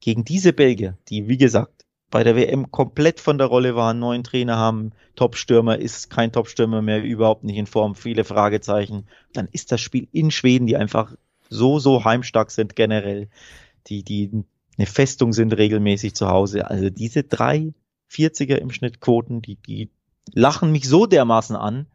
gegen 0.00 0.24
diese 0.24 0.52
Belgier, 0.52 0.96
die, 1.08 1.28
wie 1.28 1.36
gesagt, 1.36 1.84
bei 2.10 2.24
der 2.24 2.36
WM 2.36 2.70
komplett 2.70 3.20
von 3.20 3.38
der 3.38 3.48
Rolle 3.48 3.74
waren, 3.74 3.98
neuen 3.98 4.22
Trainer 4.22 4.56
haben, 4.56 4.92
Top-Stürmer 5.16 5.78
ist 5.78 6.10
kein 6.10 6.30
Top-Stürmer 6.30 6.82
mehr, 6.82 7.02
überhaupt 7.02 7.42
nicht 7.42 7.56
in 7.56 7.66
Form, 7.66 7.94
viele 7.94 8.24
Fragezeichen. 8.24 9.06
Dann 9.32 9.48
ist 9.50 9.72
das 9.72 9.80
Spiel 9.80 10.08
in 10.12 10.30
Schweden, 10.30 10.66
die 10.66 10.76
einfach 10.76 11.14
so, 11.48 11.78
so 11.78 12.04
heimstark 12.04 12.50
sind 12.50 12.76
generell, 12.76 13.28
die, 13.86 14.04
die 14.04 14.44
eine 14.76 14.86
Festung 14.86 15.32
sind 15.32 15.52
regelmäßig 15.52 16.14
zu 16.14 16.28
Hause. 16.28 16.70
Also 16.70 16.90
diese 16.90 17.24
drei 17.24 17.72
40er 18.10 18.56
im 18.56 18.70
Schnitt 18.70 19.00
Quoten, 19.00 19.42
die, 19.42 19.56
die 19.56 19.90
lachen 20.32 20.70
mich 20.70 20.88
so 20.88 21.06
dermaßen 21.06 21.56
an, 21.56 21.86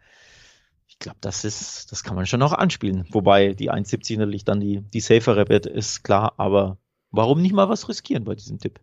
ich 0.97 1.03
glaube, 1.03 1.19
das 1.21 1.43
ist, 1.45 1.91
das 1.91 2.03
kann 2.03 2.15
man 2.15 2.25
schon 2.25 2.41
auch 2.41 2.53
anspielen. 2.53 3.05
Wobei 3.12 3.53
die 3.53 3.71
1,70 3.71 4.17
natürlich 4.17 4.45
dann 4.45 4.60
die, 4.60 4.81
die 4.81 4.99
safere 4.99 5.47
wird, 5.47 5.67
ist 5.67 6.03
klar, 6.03 6.33
aber 6.38 6.79
warum 7.12 7.39
nicht 7.39 7.53
mal 7.53 7.69
was 7.69 7.88
riskieren 7.88 8.23
bei 8.23 8.33
diesem 8.33 8.57
Tipp? 8.57 8.79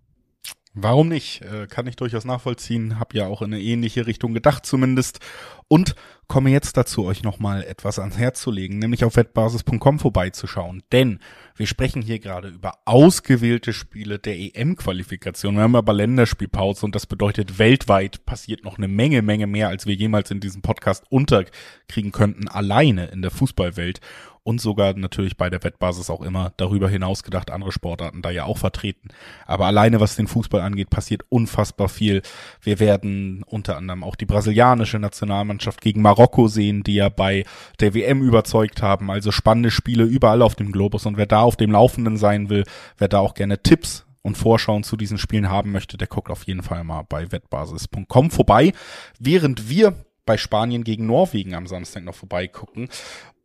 Warum 0.76 1.08
nicht? 1.08 1.40
Äh, 1.42 1.68
kann 1.68 1.86
ich 1.86 1.94
durchaus 1.94 2.24
nachvollziehen. 2.24 2.98
Hab 2.98 3.14
ja 3.14 3.28
auch 3.28 3.42
in 3.42 3.54
eine 3.54 3.62
ähnliche 3.62 4.08
Richtung 4.08 4.34
gedacht 4.34 4.66
zumindest. 4.66 5.20
Und 5.68 5.94
komme 6.26 6.50
jetzt 6.50 6.76
dazu, 6.76 7.04
euch 7.04 7.22
nochmal 7.22 7.62
etwas 7.62 8.00
ans 8.00 8.18
Herz 8.18 8.40
zu 8.40 8.50
legen, 8.50 8.80
nämlich 8.80 9.04
auf 9.04 9.14
wettbasis.com 9.14 10.00
vorbeizuschauen. 10.00 10.82
Denn 10.90 11.20
wir 11.54 11.66
sprechen 11.66 12.02
hier 12.02 12.18
gerade 12.18 12.48
über 12.48 12.78
ausgewählte 12.86 13.72
Spiele 13.72 14.18
der 14.18 14.36
EM-Qualifikation. 14.36 15.54
Wir 15.54 15.62
haben 15.62 15.76
aber 15.76 15.92
Länderspielpause 15.92 16.84
und 16.84 16.94
das 16.94 17.06
bedeutet, 17.06 17.58
weltweit 17.60 18.26
passiert 18.26 18.64
noch 18.64 18.76
eine 18.76 18.88
Menge, 18.88 19.22
Menge 19.22 19.46
mehr, 19.46 19.68
als 19.68 19.86
wir 19.86 19.94
jemals 19.94 20.32
in 20.32 20.40
diesem 20.40 20.60
Podcast 20.60 21.04
unterkriegen 21.08 22.10
könnten, 22.10 22.48
alleine 22.48 23.06
in 23.06 23.22
der 23.22 23.30
Fußballwelt 23.30 24.00
und 24.44 24.60
sogar 24.60 24.94
natürlich 24.94 25.36
bei 25.36 25.50
der 25.50 25.64
Wettbasis 25.64 26.10
auch 26.10 26.20
immer 26.20 26.52
darüber 26.58 26.88
hinaus 26.88 27.22
gedacht, 27.22 27.50
andere 27.50 27.72
Sportarten 27.72 28.22
da 28.22 28.30
ja 28.30 28.44
auch 28.44 28.58
vertreten. 28.58 29.08
Aber 29.46 29.66
alleine 29.66 30.00
was 30.00 30.16
den 30.16 30.28
Fußball 30.28 30.60
angeht, 30.60 30.90
passiert 30.90 31.22
unfassbar 31.30 31.88
viel. 31.88 32.22
Wir 32.60 32.78
werden 32.78 33.42
unter 33.46 33.76
anderem 33.76 34.04
auch 34.04 34.16
die 34.16 34.26
brasilianische 34.26 34.98
Nationalmannschaft 34.98 35.80
gegen 35.80 36.02
Marokko 36.02 36.46
sehen, 36.48 36.82
die 36.82 36.96
ja 36.96 37.08
bei 37.08 37.44
der 37.80 37.94
WM 37.94 38.22
überzeugt 38.22 38.82
haben. 38.82 39.10
Also 39.10 39.32
spannende 39.32 39.70
Spiele 39.70 40.04
überall 40.04 40.42
auf 40.42 40.54
dem 40.54 40.72
Globus 40.72 41.06
und 41.06 41.16
wer 41.16 41.26
da 41.26 41.40
auf 41.40 41.56
dem 41.56 41.72
Laufenden 41.72 42.18
sein 42.18 42.50
will, 42.50 42.64
wer 42.98 43.08
da 43.08 43.20
auch 43.20 43.34
gerne 43.34 43.62
Tipps 43.62 44.04
und 44.20 44.36
Vorschauen 44.36 44.84
zu 44.84 44.96
diesen 44.96 45.16
Spielen 45.18 45.48
haben 45.48 45.72
möchte, 45.72 45.96
der 45.96 46.08
guckt 46.08 46.30
auf 46.30 46.44
jeden 46.44 46.62
Fall 46.62 46.84
mal 46.84 47.02
bei 47.08 47.32
wettbasis.com 47.32 48.30
vorbei. 48.30 48.72
Während 49.18 49.70
wir 49.70 49.94
bei 50.26 50.36
Spanien 50.36 50.84
gegen 50.84 51.06
Norwegen 51.06 51.54
am 51.54 51.66
Samstag 51.66 52.04
noch 52.04 52.14
vorbeigucken 52.14 52.88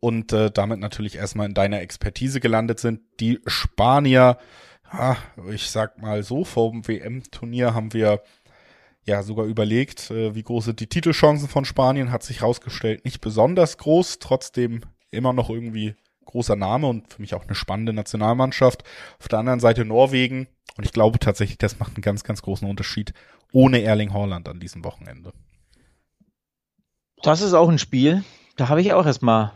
und 0.00 0.32
äh, 0.32 0.50
damit 0.50 0.80
natürlich 0.80 1.16
erstmal 1.16 1.46
in 1.46 1.54
deiner 1.54 1.80
Expertise 1.80 2.40
gelandet 2.40 2.80
sind. 2.80 3.00
Die 3.20 3.38
Spanier, 3.46 4.38
ah, 4.90 5.16
ich 5.52 5.70
sag 5.70 6.00
mal 6.00 6.22
so, 6.22 6.44
vor 6.44 6.70
dem 6.70 6.88
WM-Turnier 6.88 7.74
haben 7.74 7.92
wir 7.92 8.22
ja 9.04 9.22
sogar 9.22 9.46
überlegt, 9.46 10.10
äh, 10.10 10.34
wie 10.34 10.42
groß 10.42 10.66
sind 10.66 10.80
die 10.80 10.88
Titelchancen 10.88 11.48
von 11.48 11.64
Spanien, 11.64 12.10
hat 12.10 12.22
sich 12.22 12.42
rausgestellt, 12.42 13.04
nicht 13.04 13.20
besonders 13.20 13.78
groß, 13.78 14.18
trotzdem 14.18 14.80
immer 15.10 15.32
noch 15.32 15.50
irgendwie 15.50 15.94
großer 16.24 16.56
Name 16.56 16.86
und 16.86 17.12
für 17.12 17.20
mich 17.20 17.34
auch 17.34 17.44
eine 17.44 17.54
spannende 17.54 17.92
Nationalmannschaft. 17.92 18.84
Auf 19.18 19.28
der 19.28 19.40
anderen 19.40 19.60
Seite 19.60 19.84
Norwegen 19.84 20.48
und 20.76 20.84
ich 20.84 20.92
glaube 20.92 21.18
tatsächlich, 21.18 21.58
das 21.58 21.78
macht 21.78 21.96
einen 21.96 22.02
ganz, 22.02 22.24
ganz 22.24 22.42
großen 22.42 22.68
Unterschied 22.68 23.12
ohne 23.52 23.82
Erling 23.82 24.12
Haaland 24.12 24.48
an 24.48 24.60
diesem 24.60 24.84
Wochenende. 24.84 25.32
Das 27.22 27.42
ist 27.42 27.52
auch 27.52 27.68
ein 27.68 27.78
Spiel, 27.78 28.24
da 28.56 28.68
habe 28.68 28.80
ich 28.80 28.92
auch 28.92 29.04
erstmal 29.04 29.52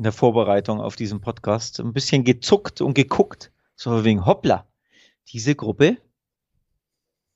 in 0.00 0.04
der 0.04 0.12
Vorbereitung 0.12 0.80
auf 0.80 0.96
diesen 0.96 1.20
Podcast 1.20 1.78
ein 1.78 1.92
bisschen 1.92 2.24
gezuckt 2.24 2.80
und 2.80 2.94
geguckt. 2.94 3.52
So 3.76 4.02
wegen 4.02 4.24
hoppla, 4.24 4.66
diese 5.28 5.54
Gruppe, 5.54 5.98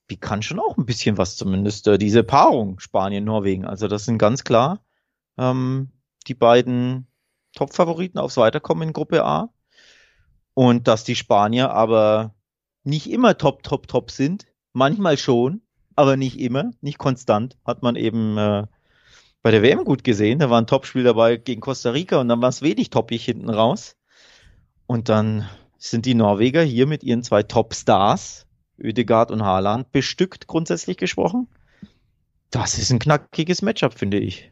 die 0.08 0.16
kann 0.16 0.40
schon 0.40 0.58
auch 0.58 0.78
ein 0.78 0.86
bisschen 0.86 1.18
was 1.18 1.36
zumindest, 1.36 1.86
äh, 1.88 1.98
diese 1.98 2.24
Paarung 2.24 2.80
Spanien-Norwegen. 2.80 3.66
Also 3.66 3.86
das 3.86 4.06
sind 4.06 4.16
ganz 4.16 4.44
klar 4.44 4.82
ähm, 5.36 5.90
die 6.26 6.32
beiden 6.32 7.06
Top-Favoriten 7.54 8.16
aufs 8.16 8.38
Weiterkommen 8.38 8.88
in 8.88 8.94
Gruppe 8.94 9.26
A. 9.26 9.52
Und 10.54 10.88
dass 10.88 11.04
die 11.04 11.16
Spanier 11.16 11.70
aber 11.70 12.34
nicht 12.82 13.10
immer 13.10 13.36
top, 13.36 13.62
top, 13.62 13.88
top 13.88 14.10
sind. 14.10 14.46
Manchmal 14.72 15.18
schon, 15.18 15.60
aber 15.96 16.16
nicht 16.16 16.40
immer, 16.40 16.70
nicht 16.80 16.96
konstant, 16.96 17.58
hat 17.66 17.82
man 17.82 17.94
eben 17.94 18.38
äh, 18.38 18.66
bei 19.44 19.50
der 19.50 19.62
WM 19.62 19.84
gut 19.84 20.04
gesehen. 20.04 20.38
Da 20.38 20.48
war 20.48 20.58
ein 20.58 20.66
Topspiel 20.66 21.04
dabei 21.04 21.36
gegen 21.36 21.60
Costa 21.60 21.90
Rica 21.90 22.18
und 22.18 22.28
dann 22.28 22.40
war 22.40 22.48
es 22.48 22.62
wenig 22.62 22.88
toppig 22.88 23.26
hinten 23.26 23.50
raus. 23.50 23.94
Und 24.86 25.10
dann 25.10 25.46
sind 25.76 26.06
die 26.06 26.14
Norweger 26.14 26.62
hier 26.62 26.86
mit 26.86 27.04
ihren 27.04 27.22
zwei 27.22 27.42
Top-Stars, 27.42 28.46
Ödegaard 28.78 29.30
und 29.30 29.42
Haaland, 29.42 29.92
bestückt, 29.92 30.46
grundsätzlich 30.46 30.96
gesprochen. 30.96 31.46
Das 32.50 32.78
ist 32.78 32.90
ein 32.90 32.98
knackiges 32.98 33.60
Matchup, 33.60 33.98
finde 33.98 34.18
ich. 34.18 34.50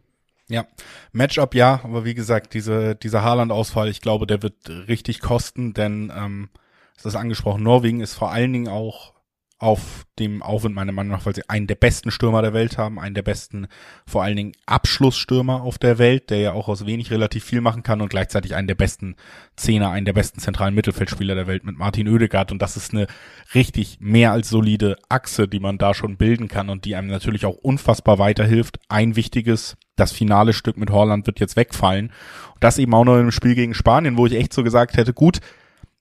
Ja, 0.49 0.67
Matchup 1.11 1.55
ja, 1.55 1.81
aber 1.85 2.05
wie 2.05 2.15
gesagt, 2.15 2.53
diese, 2.53 2.95
dieser 2.95 3.23
Haaland-Ausfall, 3.23 3.89
ich 3.89 4.03
glaube, 4.03 4.27
der 4.27 4.43
wird 4.43 4.69
richtig 4.89 5.21
kosten, 5.21 5.73
denn 5.73 6.13
ähm, 6.15 6.51
es 6.99 7.07
ist 7.07 7.17
angesprochen, 7.17 7.63
Norwegen 7.63 8.01
ist 8.01 8.13
vor 8.13 8.31
allen 8.31 8.53
Dingen 8.53 8.69
auch 8.69 9.15
auf 9.63 10.07
dem 10.19 10.43
Aufwind 10.43 10.75
meiner 10.75 10.91
Meinung 10.91 11.13
nach, 11.13 11.25
weil 11.25 11.37
sie 11.37 11.49
einen 11.49 11.69
der 11.69 11.77
besten 11.77 12.11
Stürmer 12.11 12.43
der 12.43 12.53
Welt 12.53 12.79
haben, 12.79 12.99
einen 12.99 13.15
der 13.15 13.23
besten, 13.23 13.69
vor 14.05 14.25
allen 14.25 14.35
Dingen 14.35 14.53
Abschlussstürmer 14.67 15.63
auf 15.63 15.79
der 15.79 15.99
Welt, 15.99 16.31
der 16.31 16.39
ja 16.41 16.53
auch 16.53 16.67
aus 16.67 16.85
wenig 16.85 17.13
relativ 17.13 17.45
viel 17.45 17.61
machen 17.61 17.85
kann 17.85 18.01
und 18.01 18.09
gleichzeitig 18.09 18.57
einen 18.57 18.67
der 18.67 18.75
besten 18.75 19.15
Zehner, 19.55 19.91
einen 19.91 20.05
der 20.05 20.15
besten 20.15 20.41
zentralen 20.41 20.75
Mittelfeldspieler 20.75 21.37
der 21.37 21.47
Welt 21.47 21.63
mit 21.63 21.79
Martin 21.79 22.09
Oedegaard 22.09 22.51
und 22.51 22.61
das 22.61 22.77
ist 22.77 22.93
eine 22.93 23.07
richtig 23.55 23.99
mehr 24.01 24.33
als 24.33 24.49
solide 24.49 24.97
Achse, 25.09 25.47
die 25.47 25.61
man 25.61 25.79
da 25.79 25.95
schon 25.95 26.17
bilden 26.17 26.49
kann 26.49 26.69
und 26.69 26.85
die 26.85 26.97
einem 26.97 27.09
natürlich 27.09 27.47
auch 27.47 27.57
unfassbar 27.57 28.19
weiterhilft. 28.19 28.81
Ein 28.89 29.15
wichtiges, 29.15 29.77
das 29.95 30.11
finale 30.11 30.55
Stück 30.55 30.77
mit 30.77 30.91
Holland 30.91 31.29
wird 31.29 31.39
jetzt 31.39 31.55
wegfallen. 31.55 32.07
Und 32.55 32.65
das 32.65 32.79
eben 32.79 32.95
auch 32.95 33.05
noch 33.05 33.17
im 33.17 33.31
Spiel 33.31 33.55
gegen 33.55 33.75
Spanien, 33.75 34.17
wo 34.17 34.27
ich 34.27 34.35
echt 34.35 34.53
so 34.53 34.65
gesagt 34.65 34.97
hätte, 34.97 35.13
gut, 35.13 35.39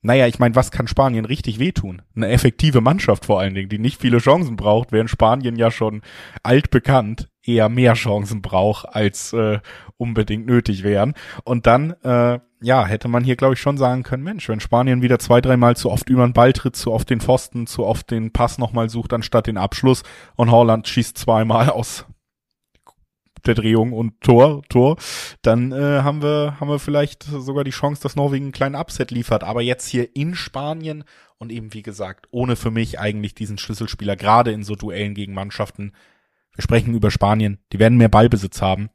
naja, 0.03 0.27
ich 0.27 0.39
meine, 0.39 0.55
was 0.55 0.71
kann 0.71 0.87
Spanien 0.87 1.25
richtig 1.25 1.59
wehtun? 1.59 2.01
Eine 2.15 2.29
effektive 2.29 2.81
Mannschaft 2.81 3.25
vor 3.25 3.39
allen 3.39 3.53
Dingen, 3.53 3.69
die 3.69 3.77
nicht 3.77 4.01
viele 4.01 4.17
Chancen 4.17 4.55
braucht, 4.55 4.91
während 4.91 5.11
Spanien 5.11 5.55
ja 5.55 5.69
schon 5.69 6.01
altbekannt 6.41 7.29
eher 7.43 7.69
mehr 7.69 7.93
Chancen 7.93 8.41
braucht, 8.41 8.87
als 8.93 9.33
äh, 9.33 9.59
unbedingt 9.97 10.45
nötig 10.45 10.83
wären. 10.83 11.13
Und 11.43 11.67
dann, 11.67 11.91
äh, 12.03 12.39
ja, 12.61 12.85
hätte 12.85 13.07
man 13.07 13.23
hier, 13.23 13.35
glaube 13.35 13.53
ich, 13.53 13.59
schon 13.59 13.77
sagen 13.77 14.03
können, 14.03 14.23
Mensch, 14.23 14.47
wenn 14.49 14.59
Spanien 14.59 15.01
wieder 15.01 15.19
zwei, 15.19 15.41
dreimal 15.41 15.75
zu 15.75 15.91
oft 15.91 16.09
über 16.09 16.25
den 16.25 16.33
Ball 16.33 16.53
tritt, 16.53 16.75
zu 16.75 16.91
oft 16.91 17.09
den 17.09 17.21
Pfosten, 17.21 17.67
zu 17.67 17.85
oft 17.85 18.11
den 18.11 18.31
Pass 18.31 18.57
nochmal 18.57 18.89
sucht, 18.89 19.13
anstatt 19.13 19.47
den 19.47 19.57
Abschluss 19.57 20.03
und 20.35 20.51
Holland 20.51 20.87
schießt 20.87 21.17
zweimal 21.17 21.69
aus 21.69 22.05
Verdrehung 23.43 23.93
und 23.93 24.21
Tor, 24.21 24.61
Tor, 24.69 24.97
dann 25.41 25.71
äh, 25.71 26.01
haben 26.01 26.21
wir 26.21 26.57
haben 26.59 26.69
wir 26.69 26.79
vielleicht 26.79 27.23
sogar 27.23 27.63
die 27.63 27.71
Chance, 27.71 28.01
dass 28.03 28.15
Norwegen 28.15 28.45
einen 28.45 28.51
kleinen 28.51 28.75
Upset 28.75 29.11
liefert. 29.11 29.43
Aber 29.43 29.61
jetzt 29.61 29.87
hier 29.87 30.15
in 30.15 30.35
Spanien 30.35 31.03
und 31.37 31.51
eben 31.51 31.73
wie 31.73 31.81
gesagt, 31.81 32.27
ohne 32.31 32.55
für 32.55 32.71
mich 32.71 32.99
eigentlich 32.99 33.33
diesen 33.33 33.57
Schlüsselspieler, 33.57 34.15
gerade 34.15 34.51
in 34.51 34.63
so 34.63 34.75
Duellen 34.75 35.15
gegen 35.15 35.33
Mannschaften. 35.33 35.93
Wir 36.53 36.61
sprechen 36.61 36.93
über 36.93 37.11
Spanien, 37.11 37.59
die 37.71 37.79
werden 37.79 37.97
mehr 37.97 38.09
Ballbesitz 38.09 38.61
haben. 38.61 38.89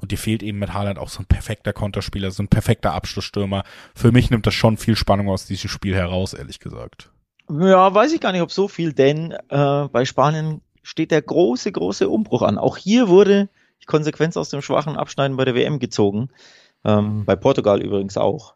Und 0.00 0.12
dir 0.12 0.18
fehlt 0.18 0.44
eben 0.44 0.60
mit 0.60 0.74
Haaland 0.74 0.98
auch 0.98 1.08
so 1.08 1.20
ein 1.20 1.26
perfekter 1.26 1.72
Konterspieler, 1.72 2.30
so 2.30 2.42
ein 2.42 2.48
perfekter 2.48 2.92
Abschlussstürmer. 2.92 3.64
Für 3.96 4.12
mich 4.12 4.30
nimmt 4.30 4.46
das 4.46 4.54
schon 4.54 4.76
viel 4.76 4.94
Spannung 4.94 5.28
aus 5.28 5.46
diesem 5.46 5.68
Spiel 5.68 5.94
heraus, 5.94 6.34
ehrlich 6.34 6.60
gesagt. 6.60 7.10
Ja, 7.50 7.92
weiß 7.92 8.12
ich 8.12 8.20
gar 8.20 8.32
nicht, 8.32 8.42
ob 8.42 8.52
so 8.52 8.68
viel, 8.68 8.92
denn 8.92 9.32
äh, 9.48 9.88
bei 9.88 10.04
Spanien 10.04 10.60
steht 10.82 11.10
der 11.10 11.22
große, 11.22 11.72
große 11.72 12.08
Umbruch 12.08 12.42
an. 12.42 12.58
Auch 12.58 12.76
hier 12.76 13.08
wurde 13.08 13.48
Konsequenz 13.88 14.36
aus 14.36 14.50
dem 14.50 14.62
schwachen 14.62 14.96
Abschneiden 14.96 15.36
bei 15.36 15.44
der 15.44 15.56
WM 15.56 15.80
gezogen. 15.80 16.28
Ähm, 16.84 17.24
bei 17.24 17.34
Portugal 17.34 17.82
übrigens 17.82 18.16
auch. 18.16 18.54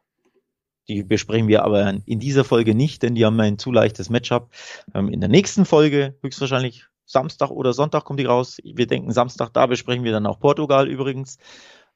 Die 0.88 1.02
besprechen 1.02 1.48
wir 1.48 1.64
aber 1.64 1.94
in 2.06 2.20
dieser 2.20 2.44
Folge 2.44 2.74
nicht, 2.74 3.02
denn 3.02 3.14
die 3.14 3.24
haben 3.24 3.40
ein 3.40 3.58
zu 3.58 3.72
leichtes 3.72 4.10
Matchup. 4.10 4.50
Ähm, 4.94 5.08
in 5.08 5.20
der 5.20 5.28
nächsten 5.28 5.64
Folge, 5.64 6.16
höchstwahrscheinlich 6.22 6.86
Samstag 7.04 7.50
oder 7.50 7.72
Sonntag 7.72 8.04
kommt 8.04 8.20
die 8.20 8.24
raus. 8.24 8.58
Wir 8.62 8.86
denken 8.86 9.12
Samstag, 9.12 9.50
da 9.52 9.66
besprechen 9.66 10.04
wir 10.04 10.12
dann 10.12 10.26
auch 10.26 10.38
Portugal 10.38 10.88
übrigens. 10.88 11.38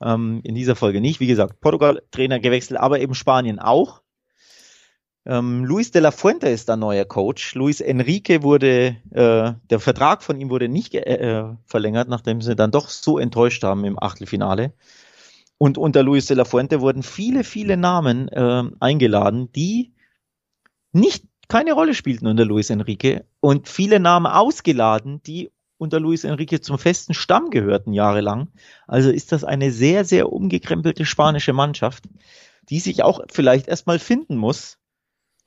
Ähm, 0.03 0.41
in 0.45 0.55
dieser 0.55 0.77
Folge 0.77 1.01
nicht. 1.01 1.21
Wie 1.21 1.27
gesagt, 1.27 1.61
Portugal 1.61 2.03
Trainer 2.11 2.39
gewechselt, 2.39 2.79
aber 2.81 3.01
eben 3.01 3.15
Spanien 3.15 3.59
auch. 3.59 4.03
Ähm, 5.27 5.65
Luis 5.65 5.91
de 5.91 6.01
la 6.01 6.13
Fuente 6.13 6.49
ist 6.49 6.69
der 6.69 6.77
neue 6.77 7.05
Coach. 7.05 7.55
Luis 7.57 7.81
Enrique 7.81 8.43
wurde, 8.43 8.97
äh, 9.11 9.53
der 9.71 9.81
Vertrag 9.81 10.23
von 10.23 10.41
ihm 10.41 10.51
wurde 10.51 10.69
nicht 10.69 10.95
äh, 10.95 11.45
verlängert, 11.65 12.09
nachdem 12.09 12.41
sie 12.41 12.55
dann 12.55 12.71
doch 12.71 12.89
so 12.89 13.19
enttäuscht 13.19 13.65
haben 13.65 13.85
im 13.85 14.01
Achtelfinale. 14.01 14.73
Und 15.59 15.79
unter 15.79 16.03
Luis 16.03 16.27
de 16.27 16.37
la 16.37 16.45
Fuente 16.45 16.81
wurden 16.81 17.03
viele, 17.03 17.43
viele 17.43 17.77
Namen 17.77 18.29
äh, 18.29 18.65
eingeladen, 18.79 19.51
die 19.53 19.95
nicht 20.93 21.25
keine 21.49 21.73
Rolle 21.73 21.95
spielten 21.95 22.27
unter 22.27 22.45
Luis 22.45 22.71
Enrique 22.71 23.25
und 23.41 23.69
viele 23.69 23.99
Namen 23.99 24.27
ausgeladen, 24.27 25.23
die 25.25 25.51
unter 25.79 26.01
Luis 26.01 26.25
Enrique 26.25 26.61
zum 26.61 26.79
festen 26.79 27.15
Stamm 27.15 27.51
gehörten 27.51 27.93
jahrelang. 27.93 28.49
Also 28.87 29.11
ist 29.11 29.33
das 29.33 29.45
eine 29.45 29.73
sehr, 29.73 30.05
sehr 30.05 30.33
umgekrempelte 30.33 31.05
spanische 31.05 31.53
Mannschaft, 31.53 32.05
die 32.71 32.81
sich 32.81 33.03
auch 33.03 33.21
vielleicht 33.31 33.69
erstmal 33.69 33.99
finden 33.99 34.37
muss. 34.37 34.79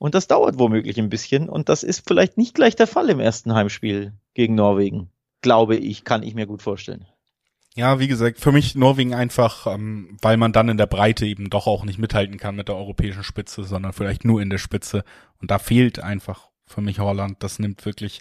Und 0.00 0.14
das 0.14 0.26
dauert 0.26 0.58
womöglich 0.58 0.98
ein 0.98 1.10
bisschen. 1.10 1.50
Und 1.50 1.68
das 1.68 1.82
ist 1.82 2.08
vielleicht 2.08 2.38
nicht 2.38 2.54
gleich 2.54 2.74
der 2.74 2.86
Fall 2.86 3.10
im 3.10 3.20
ersten 3.20 3.52
Heimspiel 3.52 4.14
gegen 4.32 4.54
Norwegen. 4.54 5.10
Glaube 5.42 5.76
ich, 5.76 6.04
kann 6.04 6.22
ich 6.22 6.34
mir 6.34 6.46
gut 6.46 6.62
vorstellen. 6.62 7.04
Ja, 7.76 8.00
wie 8.00 8.08
gesagt, 8.08 8.40
für 8.40 8.50
mich 8.50 8.74
Norwegen 8.74 9.14
einfach, 9.14 9.66
ähm, 9.66 10.16
weil 10.22 10.38
man 10.38 10.52
dann 10.52 10.70
in 10.70 10.78
der 10.78 10.86
Breite 10.86 11.26
eben 11.26 11.50
doch 11.50 11.66
auch 11.66 11.84
nicht 11.84 11.98
mithalten 11.98 12.38
kann 12.38 12.56
mit 12.56 12.68
der 12.68 12.76
europäischen 12.76 13.22
Spitze, 13.22 13.62
sondern 13.64 13.92
vielleicht 13.92 14.24
nur 14.24 14.40
in 14.40 14.48
der 14.48 14.56
Spitze. 14.56 15.04
Und 15.38 15.50
da 15.50 15.58
fehlt 15.58 16.02
einfach 16.02 16.49
für 16.70 16.80
mich 16.80 17.00
Holland. 17.00 17.36
Das 17.40 17.58
nimmt 17.58 17.84
wirklich 17.84 18.20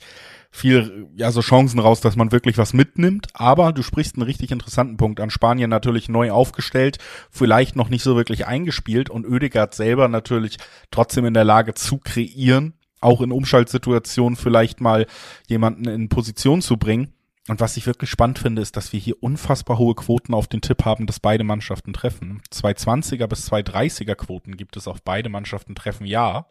viel, 0.51 1.07
ja, 1.15 1.31
so 1.31 1.41
Chancen 1.41 1.79
raus, 1.79 2.01
dass 2.01 2.15
man 2.15 2.31
wirklich 2.31 2.57
was 2.57 2.73
mitnimmt. 2.73 3.27
Aber 3.33 3.71
du 3.71 3.83
sprichst 3.83 4.15
einen 4.15 4.23
richtig 4.23 4.51
interessanten 4.51 4.97
Punkt 4.97 5.19
an. 5.19 5.29
Spanien 5.29 5.69
natürlich 5.69 6.09
neu 6.09 6.31
aufgestellt, 6.31 6.97
vielleicht 7.29 7.75
noch 7.75 7.89
nicht 7.89 8.03
so 8.03 8.15
wirklich 8.15 8.47
eingespielt 8.47 9.09
und 9.09 9.27
Oedegaard 9.27 9.75
selber 9.75 10.07
natürlich 10.07 10.57
trotzdem 10.91 11.25
in 11.25 11.33
der 11.33 11.43
Lage 11.45 11.73
zu 11.75 11.97
kreieren, 11.97 12.73
auch 12.99 13.21
in 13.21 13.31
Umschaltsituationen 13.31 14.35
vielleicht 14.35 14.81
mal 14.81 15.05
jemanden 15.47 15.87
in 15.87 16.09
Position 16.09 16.61
zu 16.61 16.77
bringen. 16.77 17.13
Und 17.47 17.59
was 17.61 17.77
ich 17.77 17.87
wirklich 17.87 18.11
spannend 18.11 18.37
finde, 18.37 18.61
ist, 18.61 18.77
dass 18.77 18.93
wir 18.93 18.99
hier 18.99 19.23
unfassbar 19.23 19.79
hohe 19.79 19.95
Quoten 19.95 20.35
auf 20.35 20.47
den 20.47 20.61
Tipp 20.61 20.85
haben, 20.85 21.07
dass 21.07 21.19
beide 21.19 21.43
Mannschaften 21.43 21.93
treffen. 21.93 22.41
220er 22.53 23.25
bis 23.25 23.51
230er 23.51 24.13
Quoten 24.13 24.55
gibt 24.55 24.77
es 24.77 24.87
auf 24.87 25.01
beide 25.01 25.29
Mannschaften 25.29 25.73
treffen, 25.73 26.05
ja. 26.05 26.45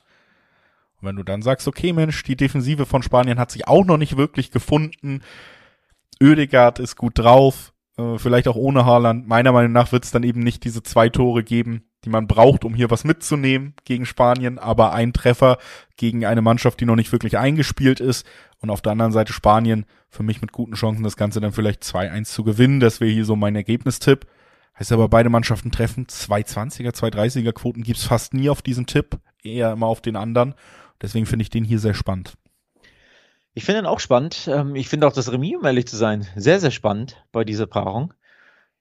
Und 1.00 1.08
wenn 1.08 1.16
du 1.16 1.22
dann 1.22 1.42
sagst, 1.42 1.68
okay 1.68 1.92
Mensch, 1.92 2.22
die 2.24 2.36
Defensive 2.36 2.86
von 2.86 3.02
Spanien 3.02 3.38
hat 3.38 3.50
sich 3.50 3.68
auch 3.68 3.84
noch 3.84 3.98
nicht 3.98 4.16
wirklich 4.16 4.50
gefunden, 4.50 5.22
Oedegaard 6.20 6.80
ist 6.80 6.96
gut 6.96 7.18
drauf, 7.18 7.72
äh, 7.96 8.18
vielleicht 8.18 8.48
auch 8.48 8.56
ohne 8.56 8.84
Haaland. 8.84 9.28
Meiner 9.28 9.52
Meinung 9.52 9.72
nach 9.72 9.92
wird 9.92 10.04
es 10.04 10.10
dann 10.10 10.22
eben 10.22 10.40
nicht 10.40 10.64
diese 10.64 10.82
zwei 10.82 11.08
Tore 11.08 11.44
geben, 11.44 11.84
die 12.04 12.10
man 12.10 12.26
braucht, 12.26 12.64
um 12.64 12.74
hier 12.74 12.90
was 12.90 13.04
mitzunehmen 13.04 13.74
gegen 13.84 14.06
Spanien, 14.06 14.58
aber 14.58 14.92
ein 14.92 15.12
Treffer 15.12 15.58
gegen 15.96 16.24
eine 16.24 16.42
Mannschaft, 16.42 16.80
die 16.80 16.86
noch 16.86 16.96
nicht 16.96 17.12
wirklich 17.12 17.38
eingespielt 17.38 18.00
ist 18.00 18.26
und 18.60 18.70
auf 18.70 18.82
der 18.82 18.92
anderen 18.92 19.12
Seite 19.12 19.32
Spanien 19.32 19.84
für 20.08 20.22
mich 20.22 20.40
mit 20.40 20.52
guten 20.52 20.74
Chancen 20.74 21.02
das 21.02 21.16
Ganze 21.16 21.40
dann 21.40 21.52
vielleicht 21.52 21.82
2-1 21.82 22.24
zu 22.24 22.44
gewinnen. 22.44 22.80
Das 22.80 23.00
wäre 23.00 23.10
hier 23.10 23.24
so 23.24 23.36
mein 23.36 23.56
Ergebnistipp. 23.56 24.26
Heißt 24.78 24.92
aber, 24.92 25.08
beide 25.08 25.28
Mannschaften 25.28 25.72
treffen. 25.72 26.06
220er, 26.06 26.94
230er 26.94 27.52
Quoten 27.52 27.82
gibt's 27.82 28.04
fast 28.04 28.32
nie 28.32 28.48
auf 28.48 28.62
diesen 28.62 28.86
Tipp, 28.86 29.18
eher 29.42 29.72
immer 29.72 29.86
auf 29.86 30.00
den 30.00 30.14
anderen. 30.14 30.54
Deswegen 31.00 31.26
finde 31.26 31.42
ich 31.42 31.50
den 31.50 31.64
hier 31.64 31.78
sehr 31.78 31.94
spannend. 31.94 32.34
Ich 33.54 33.64
finde 33.64 33.82
ihn 33.82 33.86
auch 33.86 34.00
spannend. 34.00 34.48
Ähm, 34.52 34.76
ich 34.76 34.88
finde 34.88 35.06
auch 35.06 35.12
das 35.12 35.32
Remis, 35.32 35.56
um 35.56 35.64
ehrlich 35.64 35.86
zu 35.86 35.96
sein, 35.96 36.26
sehr, 36.36 36.60
sehr 36.60 36.70
spannend 36.70 37.24
bei 37.32 37.44
dieser 37.44 37.66
Paarung. 37.66 38.14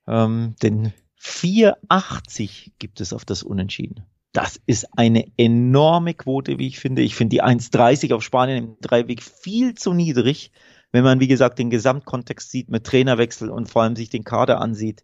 Ähm, 0.06 0.54
denn 0.62 0.92
4,80 1.20 2.72
gibt 2.78 3.00
es 3.00 3.12
auf 3.12 3.24
das 3.24 3.42
Unentschieden. 3.42 4.04
Das 4.32 4.60
ist 4.66 4.86
eine 4.96 5.26
enorme 5.36 6.14
Quote, 6.14 6.58
wie 6.58 6.68
ich 6.68 6.78
finde. 6.78 7.02
Ich 7.02 7.14
finde 7.14 7.34
die 7.34 7.42
1,30 7.42 8.14
auf 8.14 8.22
Spanien 8.22 8.64
im 8.64 8.76
Dreiweg 8.80 9.22
viel 9.22 9.74
zu 9.74 9.94
niedrig, 9.94 10.52
wenn 10.92 11.04
man, 11.04 11.20
wie 11.20 11.28
gesagt, 11.28 11.58
den 11.58 11.70
Gesamtkontext 11.70 12.50
sieht 12.50 12.68
mit 12.68 12.84
Trainerwechsel 12.84 13.50
und 13.50 13.68
vor 13.68 13.82
allem 13.82 13.96
sich 13.96 14.10
den 14.10 14.24
Kader 14.24 14.60
ansieht, 14.60 15.02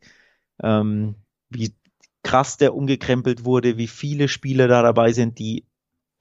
ähm, 0.62 1.16
wie 1.50 1.74
krass 2.22 2.57
der 2.57 2.74
umgekrempelt 2.74 3.44
wurde, 3.44 3.77
wie 3.77 3.87
viele 3.87 4.29
Spieler 4.29 4.68
da 4.68 4.83
dabei 4.83 5.12
sind, 5.12 5.38
die 5.38 5.66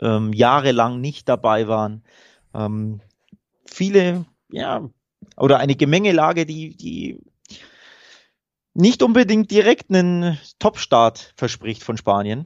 ähm, 0.03 0.33
jahrelang 0.33 1.01
nicht 1.01 1.29
dabei 1.29 1.67
waren. 1.67 2.03
Ähm, 2.53 3.01
viele, 3.65 4.25
ja, 4.51 4.89
oder 5.37 5.59
eine 5.59 5.75
Gemengelage, 5.75 6.45
die, 6.45 6.75
die 6.75 7.19
nicht 8.73 9.03
unbedingt 9.03 9.51
direkt 9.51 9.89
einen 9.89 10.37
Top-Start 10.59 11.33
verspricht 11.35 11.83
von 11.83 11.97
Spanien. 11.97 12.45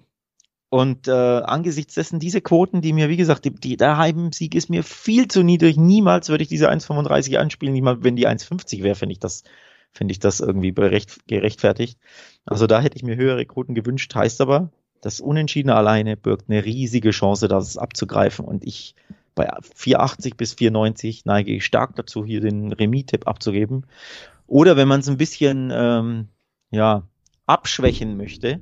Und 0.70 1.08
äh, 1.08 1.12
angesichts 1.12 1.93
dessen 1.93 2.20
diese 2.20 2.41
Quoten, 2.41 2.82
die 2.82 2.91
mir, 2.91 3.08
wie 3.08 3.15
gesagt, 3.15 3.46
die, 3.46 3.56
die, 3.56 3.78
der 3.78 3.98
Heimsieg 3.98 4.54
ist 4.54 4.70
mir 4.70 4.84
viel 4.84 5.30
zu 5.30 5.41
niedrig. 5.41 5.78
Niemals 5.78 6.28
würde 6.28 6.43
ich 6.43 6.50
diese 6.50 6.70
1,35 6.70 7.38
anspielen. 7.38 7.74
Niemals, 7.74 8.04
wenn 8.04 8.17
die 8.17 8.28
1,50 8.28 8.84
wäre, 8.84 8.96
finde 8.96 9.13
ich 9.13 9.20
das, 9.20 9.43
finde 9.93 10.12
ich 10.12 10.20
das 10.20 10.41
irgendwie 10.41 10.74
gerechtfertigt. 10.74 11.98
Also 12.46 12.67
da 12.67 12.82
hätte 12.82 12.98
ich 12.98 13.04
mir 13.04 13.15
höhere 13.15 13.46
Quoten 13.46 13.76
gewünscht. 13.76 14.13
Heißt 14.13 14.41
aber, 14.41 14.70
das 15.01 15.19
Unentschiedene 15.19 15.75
alleine 15.75 16.17
birgt 16.17 16.49
eine 16.49 16.65
riesige 16.65 17.12
Chance, 17.12 17.47
das 17.47 17.77
abzugreifen. 17.77 18.45
Und 18.45 18.65
ich 18.65 18.95
bei 19.36 19.49
4,80 19.49 20.36
bis 20.36 20.53
4,90 20.55 21.21
neige 21.25 21.53
ich 21.53 21.65
stark 21.65 21.95
dazu, 21.95 22.25
hier 22.25 22.41
den 22.41 22.73
Remis-Tipp 22.73 23.27
abzugeben. 23.27 23.86
Oder 24.47 24.77
wenn 24.77 24.88
man 24.88 25.01
es 25.01 25.10
ein 25.10 25.17
bisschen 25.17 25.71
ähm, 25.73 26.27
ja, 26.71 27.03
abschwächen 27.45 28.17
möchte, 28.17 28.62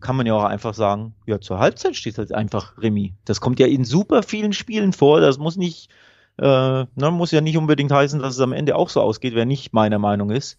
kann 0.00 0.16
man 0.16 0.26
ja 0.26 0.34
auch 0.34 0.44
einfach 0.44 0.74
sagen, 0.74 1.14
ja, 1.26 1.40
zur 1.40 1.58
Halbzeit 1.58 1.94
steht 1.94 2.18
halt 2.18 2.32
einfach 2.32 2.78
Remis. 2.78 3.12
Das 3.24 3.40
kommt 3.40 3.60
ja 3.60 3.66
in 3.66 3.84
super 3.84 4.22
vielen 4.22 4.52
Spielen 4.52 4.92
vor. 4.92 5.20
Das 5.20 5.38
muss 5.38 5.56
nicht, 5.56 5.90
äh, 6.38 6.44
ne, 6.44 7.10
muss 7.10 7.30
ja 7.30 7.40
nicht 7.40 7.56
unbedingt 7.56 7.92
heißen, 7.92 8.20
dass 8.20 8.34
es 8.34 8.40
am 8.40 8.52
Ende 8.52 8.76
auch 8.76 8.88
so 8.88 9.00
ausgeht, 9.00 9.34
wer 9.34 9.44
nicht 9.44 9.72
meiner 9.72 9.98
Meinung 9.98 10.30
ist. 10.30 10.58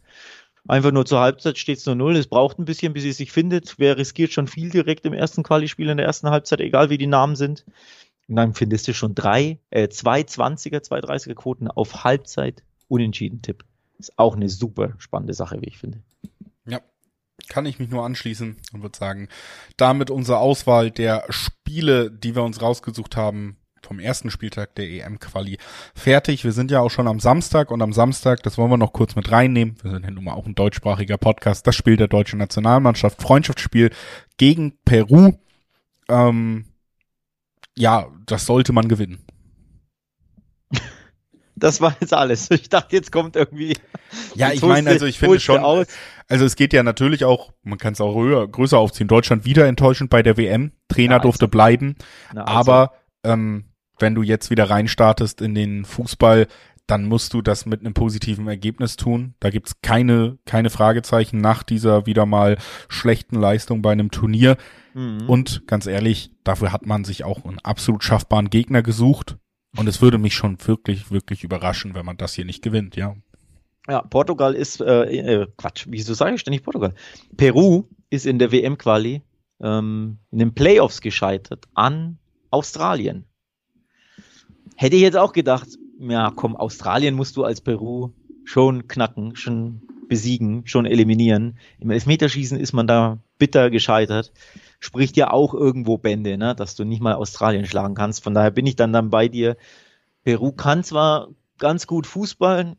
Einfach 0.68 0.92
nur 0.92 1.06
zur 1.06 1.20
Halbzeit 1.20 1.58
steht 1.58 1.80
es 1.80 1.86
nur 1.86 1.96
null. 1.96 2.16
Es 2.16 2.28
braucht 2.28 2.60
ein 2.60 2.66
bisschen, 2.66 2.94
bis 2.94 3.04
es 3.04 3.18
sich 3.18 3.32
findet. 3.32 3.76
Wer 3.80 3.98
riskiert 3.98 4.32
schon 4.32 4.48
viel 4.48 4.70
direkt 4.70 5.06
im 5.06 5.14
ersten 5.14 5.44
Quali-Spiel 5.44 5.90
in 5.90 5.98
der 5.98 6.06
ersten 6.06 6.30
Halbzeit, 6.30 6.60
egal 6.60 6.90
wie 6.90 6.98
die 6.98 7.08
Namen 7.08 7.36
sind. 7.36 7.66
Und 8.28 8.36
dann 8.36 8.54
findest 8.54 8.88
du 8.88 8.94
schon 8.94 9.16
drei, 9.16 9.60
äh, 9.72 9.90
zwei 9.90 10.22
20er, 10.22 10.82
zwei 10.84 11.00
30er 11.00 11.34
Quoten 11.34 11.68
auf 11.68 12.04
Halbzeit 12.04 12.64
unentschieden 12.88 13.42
Tipp. 13.42 13.66
Ist 13.98 14.18
auch 14.18 14.36
eine 14.36 14.50
super 14.50 14.94
spannende 15.00 15.34
Sache, 15.34 15.62
wie 15.62 15.68
ich 15.68 15.78
finde. 15.78 16.00
Ja, 16.66 16.80
kann 17.50 17.66
ich 17.66 17.80
mich 17.80 17.90
nur 17.90 18.06
anschließen 18.06 18.58
und 18.74 18.82
würde 18.82 18.98
sagen, 18.98 19.30
damit 19.78 20.10
unsere 20.10 20.38
Auswahl 20.38 20.92
der 20.92 21.26
Spiele, 21.30 22.12
die 22.12 22.36
wir 22.36 22.44
uns 22.44 22.62
rausgesucht 22.62 23.16
haben, 23.16 23.58
vom 23.86 24.00
ersten 24.00 24.32
Spieltag 24.32 24.76
der 24.76 24.90
EM-Quali 24.90 25.58
fertig. 25.96 26.44
Wir 26.44 26.52
sind 26.52 26.72
ja 26.72 26.80
auch 26.80 26.90
schon 26.90 27.08
am 27.08 27.20
Samstag 27.20 27.72
und 27.72 27.82
am 27.82 27.94
Samstag, 27.94 28.44
das 28.44 28.58
wollen 28.58 28.72
wir 28.72 28.78
noch 28.78 28.94
kurz 28.94 29.16
mit 29.16 29.32
reinnehmen, 29.32 29.78
wir 29.82 29.92
sind 29.92 30.06
ja 30.06 30.12
nun 30.12 30.24
mal 30.24 30.34
auch 30.34 30.46
ein 30.46 30.56
deutschsprachiger 30.56 31.18
Podcast, 31.18 31.66
das 31.68 31.76
Spiel 31.76 31.98
der 31.98 32.08
deutschen 32.08 32.40
Nationalmannschaft, 32.40 33.22
Freundschaftsspiel 33.22 33.92
gegen 34.38 34.78
Peru. 34.86 35.34
Ähm, 36.10 36.66
ja, 37.78 38.08
das 38.26 38.46
sollte 38.46 38.74
man 38.74 38.88
gewinnen. 38.88 39.26
Das 41.62 41.80
war 41.80 41.96
jetzt 42.00 42.14
alles. 42.14 42.50
Ich 42.52 42.70
dachte, 42.70 42.96
jetzt 42.96 43.12
kommt 43.12 43.36
irgendwie. 43.36 43.78
Ja, 44.34 44.52
ich 44.52 44.62
meine, 44.62 44.90
also 44.90 45.06
ich 45.06 45.20
finde 45.20 45.40
schon, 45.40 45.60
aus. 45.60 45.88
also 46.28 46.44
es 46.44 46.56
geht 46.56 46.74
ja 46.74 46.84
natürlich 46.84 47.24
auch, 47.24 47.54
man 47.64 47.78
kann 47.78 47.94
es 47.94 48.02
auch 48.02 48.16
höher, 48.16 48.48
größer 48.48 48.78
aufziehen. 48.78 49.08
Deutschland 49.08 49.46
wieder 49.46 49.68
enttäuschend 49.68 50.10
bei 50.10 50.24
der 50.24 50.38
WM. 50.38 50.72
Trainer 50.88 51.18
ja, 51.18 51.20
durfte 51.20 51.48
bleiben. 51.48 51.96
Na, 52.34 52.44
also. 52.44 52.72
Aber 52.72 52.94
ähm, 53.24 53.66
wenn 54.02 54.16
du 54.16 54.24
jetzt 54.24 54.50
wieder 54.50 54.70
reinstartest 54.70 55.42
in 55.42 55.56
den 55.56 55.86
Fußball, 55.86 56.48
dann 56.88 57.06
musst 57.06 57.34
du 57.34 57.42
das 57.42 57.66
mit 57.66 57.82
einem 57.82 57.94
positiven 57.94 58.48
Ergebnis 58.48 58.98
tun. 58.98 59.36
Da 59.40 59.50
gibt's 59.50 59.82
keine, 59.82 60.38
keine 60.46 60.70
Fragezeichen 60.70 61.40
nach 61.40 61.64
dieser 61.64 62.06
wieder 62.06 62.26
mal 62.26 62.58
schlechten 62.90 63.40
Leistung 63.40 63.82
bei 63.82 63.92
einem 63.92 64.12
Turnier. 64.12 64.58
Mhm. 64.94 65.30
Und 65.30 65.68
ganz 65.68 65.86
ehrlich, 65.86 66.32
dafür 66.44 66.74
hat 66.74 66.86
man 66.86 67.06
sich 67.06 67.24
auch 67.24 67.46
einen 67.46 67.60
absolut 67.60 68.04
schaffbaren 68.04 68.50
Gegner 68.50 68.82
gesucht. 68.82 69.38
Und 69.78 69.88
es 69.88 70.02
würde 70.02 70.18
mich 70.18 70.36
schon 70.36 70.58
wirklich, 70.68 71.12
wirklich 71.12 71.46
überraschen, 71.46 71.96
wenn 71.96 72.06
man 72.06 72.18
das 72.18 72.34
hier 72.34 72.44
nicht 72.44 72.62
gewinnt, 72.62 72.98
ja. 72.98 73.16
Ja, 73.88 74.02
Portugal 74.02 74.54
ist, 74.54 74.82
äh, 74.82 75.04
äh, 75.04 75.48
Quatsch, 75.58 75.86
wieso 75.90 76.14
sage 76.14 76.36
ich 76.36 76.42
ständig 76.42 76.64
Portugal? 76.64 76.94
Peru 77.38 77.86
ist 78.10 78.26
in 78.26 78.38
der 78.38 78.52
WM-Quali 78.52 79.22
ähm, 79.62 80.20
in 80.30 80.40
den 80.40 80.54
Playoffs 80.54 81.02
gescheitert 81.02 81.66
an 81.74 82.20
Australien. 82.52 83.26
Hätte 84.76 84.96
ich 84.96 85.02
jetzt 85.02 85.18
auch 85.18 85.34
gedacht, 85.34 85.68
ja 86.00 86.32
komm, 86.36 86.56
Australien 86.56 87.16
musst 87.16 87.38
du 87.38 87.44
als 87.44 87.62
Peru 87.62 88.12
schon 88.44 88.88
knacken, 88.88 89.36
schon 89.36 89.82
besiegen, 90.08 90.64
schon 90.66 90.86
eliminieren. 90.86 91.58
Im 91.80 91.90
Elfmeterschießen 91.90 92.60
ist 92.60 92.74
man 92.74 92.86
da 92.86 93.20
bitter 93.38 93.70
gescheitert. 93.70 94.34
Spricht 94.80 95.16
ja 95.16 95.32
auch 95.32 95.54
irgendwo 95.54 95.98
Bände, 95.98 96.38
ne? 96.38 96.54
dass 96.54 96.76
du 96.76 96.84
nicht 96.84 97.02
mal 97.02 97.14
Australien 97.14 97.66
schlagen 97.66 97.96
kannst. 97.96 98.24
Von 98.24 98.34
daher 98.34 98.52
bin 98.52 98.66
ich 98.66 98.76
dann 98.76 98.92
dann 98.92 99.10
bei 99.10 99.30
dir. 99.30 99.56
Peru 100.24 100.52
kann 100.52 100.84
zwar 100.84 101.30
ganz 101.60 101.88
gut 101.88 102.08
Fußballen, 102.08 102.76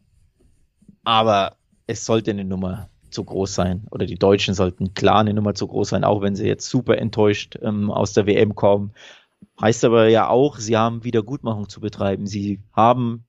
aber 1.04 1.56
es 1.86 2.04
sollte 2.04 2.32
eine 2.32 2.44
Nummer 2.44 2.90
zu 3.08 3.24
groß 3.24 3.54
sein. 3.54 3.86
Oder 3.90 4.06
die 4.06 4.18
Deutschen 4.18 4.54
sollten 4.54 4.94
klar 4.94 5.20
eine 5.20 5.32
Nummer 5.34 5.54
zu 5.54 5.66
groß 5.66 5.90
sein, 5.90 6.04
auch 6.04 6.20
wenn 6.20 6.36
sie 6.36 6.46
jetzt 6.46 6.68
super 6.68 6.98
enttäuscht 6.98 7.58
ähm, 7.62 7.90
aus 7.90 8.12
der 8.12 8.26
WM 8.26 8.54
kommen. 8.54 8.92
Heißt 9.62 9.84
aber 9.84 10.08
ja 10.08 10.28
auch, 10.28 10.58
sie 10.58 10.76
haben 10.76 11.04
Wiedergutmachung 11.04 11.68
zu 11.68 11.80
betreiben. 11.80 12.26
Sie 12.26 12.60
haben 12.72 13.24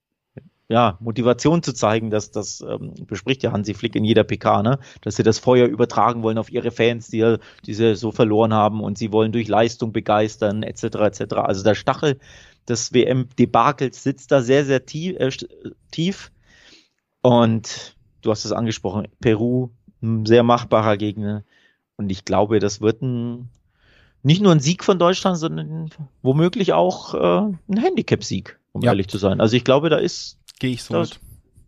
ja, 0.68 0.98
Motivation 1.02 1.62
zu 1.62 1.74
zeigen, 1.74 2.10
dass 2.10 2.32
das 2.32 2.62
ähm, 2.62 2.94
bespricht 3.06 3.44
ja 3.44 3.52
Hansi 3.52 3.76
Flick 3.76 3.96
in 3.96 4.04
jeder 4.04 4.24
PK, 4.24 4.64
ne? 4.64 4.80
dass 5.02 5.16
sie 5.18 5.24
das 5.24 5.38
Feuer 5.38 5.68
übertragen 5.68 6.24
wollen 6.24 6.40
auf 6.40 6.52
ihre 6.52 6.72
Fans, 6.72 7.10
die, 7.10 7.36
die 7.66 7.74
sie 7.76 7.96
so 7.96 8.12
verloren 8.12 8.54
haben 8.54 8.82
und 8.82 8.98
sie 8.98 9.12
wollen 9.12 9.32
durch 9.32 9.48
Leistung 9.48 9.92
begeistern, 9.94 10.64
etc. 10.64 10.84
etc. 10.84 11.34
Also 11.36 11.64
der 11.64 11.76
Stachel 11.76 12.20
des 12.68 12.94
WM-Debakels 12.94 14.02
sitzt 14.02 14.32
da 14.32 14.42
sehr, 14.42 14.66
sehr 14.66 14.86
tief, 14.86 15.16
äh, 15.20 15.30
tief. 15.92 16.32
Und 17.22 17.96
du 18.22 18.32
hast 18.32 18.46
es 18.46 18.52
angesprochen, 18.52 19.08
Peru, 19.22 19.70
ein 20.02 20.26
sehr 20.26 20.44
machbarer 20.44 20.98
Gegner. 20.98 21.44
Und 21.98 22.12
ich 22.12 22.26
glaube, 22.26 22.60
das 22.60 22.82
wird 22.82 23.02
ein 23.04 23.50
nicht 24.24 24.42
nur 24.42 24.52
ein 24.52 24.60
Sieg 24.60 24.84
von 24.84 24.98
Deutschland, 24.98 25.38
sondern 25.38 25.90
womöglich 26.22 26.74
auch 26.74 27.14
äh, 27.14 27.54
ein 27.70 27.78
Handicap-Sieg, 27.78 28.58
um 28.72 28.82
ja. 28.82 28.92
ehrlich 28.92 29.10
zu 29.10 29.18
sein. 29.18 29.42
Also 29.42 29.56
ich 29.56 29.64
glaube, 29.64 29.90
da 29.90 29.98
ist 29.98 30.40
gehe 30.60 30.72
ich 30.72 30.84
so 30.84 31.00
mit. 31.00 31.20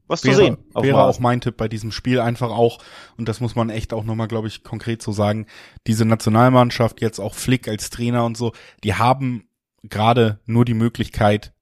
Was 0.07 0.23
wäre, 0.23 0.35
zu 0.35 0.41
sehen. 0.41 0.57
Wäre 0.75 1.03
auch 1.03 1.19
mein 1.19 1.41
Tipp 1.41 1.57
bei 1.57 1.67
diesem 1.67 1.91
Spiel 1.91 2.19
einfach 2.19 2.51
auch, 2.51 2.77
und 3.17 3.27
das 3.27 3.41
muss 3.41 3.55
man 3.55 3.71
echt 3.71 3.91
auch 3.91 4.03
nochmal, 4.03 4.27
glaube 4.27 4.47
ich, 4.47 4.63
konkret 4.63 5.01
so 5.01 5.11
sagen, 5.11 5.47
diese 5.87 6.05
Nationalmannschaft, 6.05 7.01
jetzt 7.01 7.19
auch 7.19 7.33
Flick 7.33 7.67
als 7.67 7.89
Trainer 7.89 8.23
und 8.23 8.37
so, 8.37 8.51
die 8.83 8.93
haben 8.93 9.49
gerade 9.81 10.39
nur 10.45 10.63
die 10.63 10.75
Möglichkeit, 10.75 11.54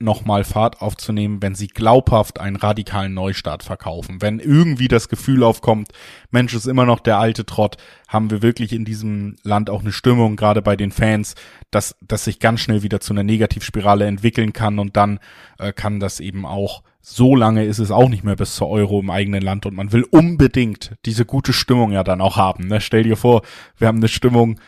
nochmal 0.00 0.44
Fahrt 0.44 0.80
aufzunehmen, 0.80 1.42
wenn 1.42 1.54
sie 1.54 1.68
glaubhaft 1.68 2.40
einen 2.40 2.56
radikalen 2.56 3.14
Neustart 3.14 3.62
verkaufen. 3.62 4.20
Wenn 4.20 4.38
irgendwie 4.38 4.88
das 4.88 5.08
Gefühl 5.08 5.42
aufkommt, 5.42 5.92
Mensch, 6.30 6.54
ist 6.54 6.66
immer 6.66 6.86
noch 6.86 7.00
der 7.00 7.18
alte 7.18 7.44
Trott, 7.44 7.76
haben 8.08 8.30
wir 8.30 8.42
wirklich 8.42 8.72
in 8.72 8.84
diesem 8.84 9.36
Land 9.42 9.70
auch 9.70 9.82
eine 9.82 9.92
Stimmung, 9.92 10.36
gerade 10.36 10.62
bei 10.62 10.76
den 10.76 10.90
Fans, 10.90 11.34
dass, 11.70 11.96
dass 12.00 12.24
sich 12.24 12.40
ganz 12.40 12.60
schnell 12.60 12.82
wieder 12.82 13.00
zu 13.00 13.12
einer 13.12 13.22
Negativspirale 13.22 14.06
entwickeln 14.06 14.52
kann 14.52 14.78
und 14.78 14.96
dann 14.96 15.20
äh, 15.58 15.72
kann 15.72 16.00
das 16.00 16.20
eben 16.20 16.46
auch 16.46 16.82
so 17.02 17.34
lange 17.34 17.64
ist 17.64 17.78
es 17.78 17.90
auch 17.90 18.08
nicht 18.08 18.24
mehr 18.24 18.36
bis 18.36 18.54
zur 18.54 18.68
Euro 18.68 19.00
im 19.00 19.10
eigenen 19.10 19.42
Land 19.42 19.64
und 19.64 19.74
man 19.74 19.90
will 19.92 20.04
unbedingt 20.10 20.96
diese 21.06 21.24
gute 21.24 21.52
Stimmung 21.52 21.92
ja 21.92 22.04
dann 22.04 22.20
auch 22.20 22.36
haben. 22.36 22.68
Ne? 22.68 22.80
Stell 22.80 23.04
dir 23.04 23.16
vor, 23.16 23.42
wir 23.78 23.88
haben 23.88 23.98
eine 23.98 24.08
Stimmung, 24.08 24.60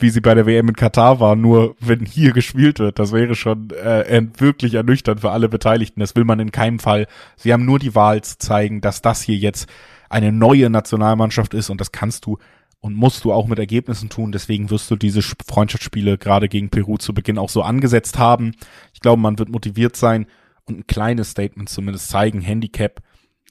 wie 0.00 0.10
sie 0.10 0.20
bei 0.20 0.34
der 0.34 0.46
WM 0.46 0.68
in 0.68 0.76
Katar 0.76 1.20
war, 1.20 1.36
nur 1.36 1.76
wenn 1.80 2.04
hier 2.04 2.32
gespielt 2.32 2.78
wird. 2.78 2.98
Das 2.98 3.12
wäre 3.12 3.34
schon 3.34 3.70
äh, 3.70 4.22
wirklich 4.38 4.74
ernüchternd 4.74 5.20
für 5.20 5.30
alle 5.30 5.48
Beteiligten. 5.48 6.00
Das 6.00 6.16
will 6.16 6.24
man 6.24 6.40
in 6.40 6.52
keinem 6.52 6.78
Fall. 6.78 7.06
Sie 7.36 7.52
haben 7.52 7.64
nur 7.64 7.78
die 7.78 7.94
Wahl 7.94 8.22
zu 8.22 8.38
zeigen, 8.38 8.80
dass 8.80 9.02
das 9.02 9.22
hier 9.22 9.36
jetzt 9.36 9.68
eine 10.08 10.32
neue 10.32 10.70
Nationalmannschaft 10.70 11.54
ist 11.54 11.70
und 11.70 11.80
das 11.80 11.92
kannst 11.92 12.26
du 12.26 12.38
und 12.80 12.94
musst 12.94 13.24
du 13.24 13.32
auch 13.32 13.46
mit 13.46 13.58
Ergebnissen 13.58 14.08
tun. 14.08 14.32
Deswegen 14.32 14.70
wirst 14.70 14.90
du 14.90 14.96
diese 14.96 15.22
Freundschaftsspiele 15.22 16.18
gerade 16.18 16.48
gegen 16.48 16.70
Peru 16.70 16.96
zu 16.96 17.14
Beginn 17.14 17.38
auch 17.38 17.50
so 17.50 17.62
angesetzt 17.62 18.18
haben. 18.18 18.52
Ich 18.94 19.00
glaube, 19.00 19.20
man 19.20 19.38
wird 19.38 19.50
motiviert 19.50 19.96
sein 19.96 20.26
und 20.64 20.78
ein 20.78 20.86
kleines 20.86 21.30
Statement 21.30 21.68
zumindest 21.68 22.08
zeigen. 22.08 22.40
Handicap 22.40 23.02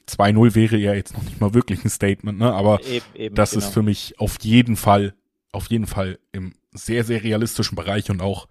2-0 0.08 0.54
wäre 0.54 0.76
ja 0.76 0.94
jetzt 0.94 1.14
noch 1.14 1.22
nicht 1.22 1.40
mal 1.40 1.54
wirklich 1.54 1.84
ein 1.84 1.90
Statement, 1.90 2.38
ne? 2.38 2.52
aber 2.52 2.84
eben, 2.84 3.04
eben, 3.14 3.34
das 3.34 3.52
genau. 3.52 3.64
ist 3.64 3.72
für 3.72 3.82
mich 3.82 4.18
auf 4.18 4.36
jeden 4.42 4.76
Fall 4.76 5.14
auf 5.52 5.68
jeden 5.70 5.86
Fall 5.86 6.18
im 6.32 6.54
sehr, 6.72 7.04
sehr 7.04 7.22
realistischen 7.22 7.76
Bereich 7.76 8.10
und 8.10 8.22
auch, 8.22 8.48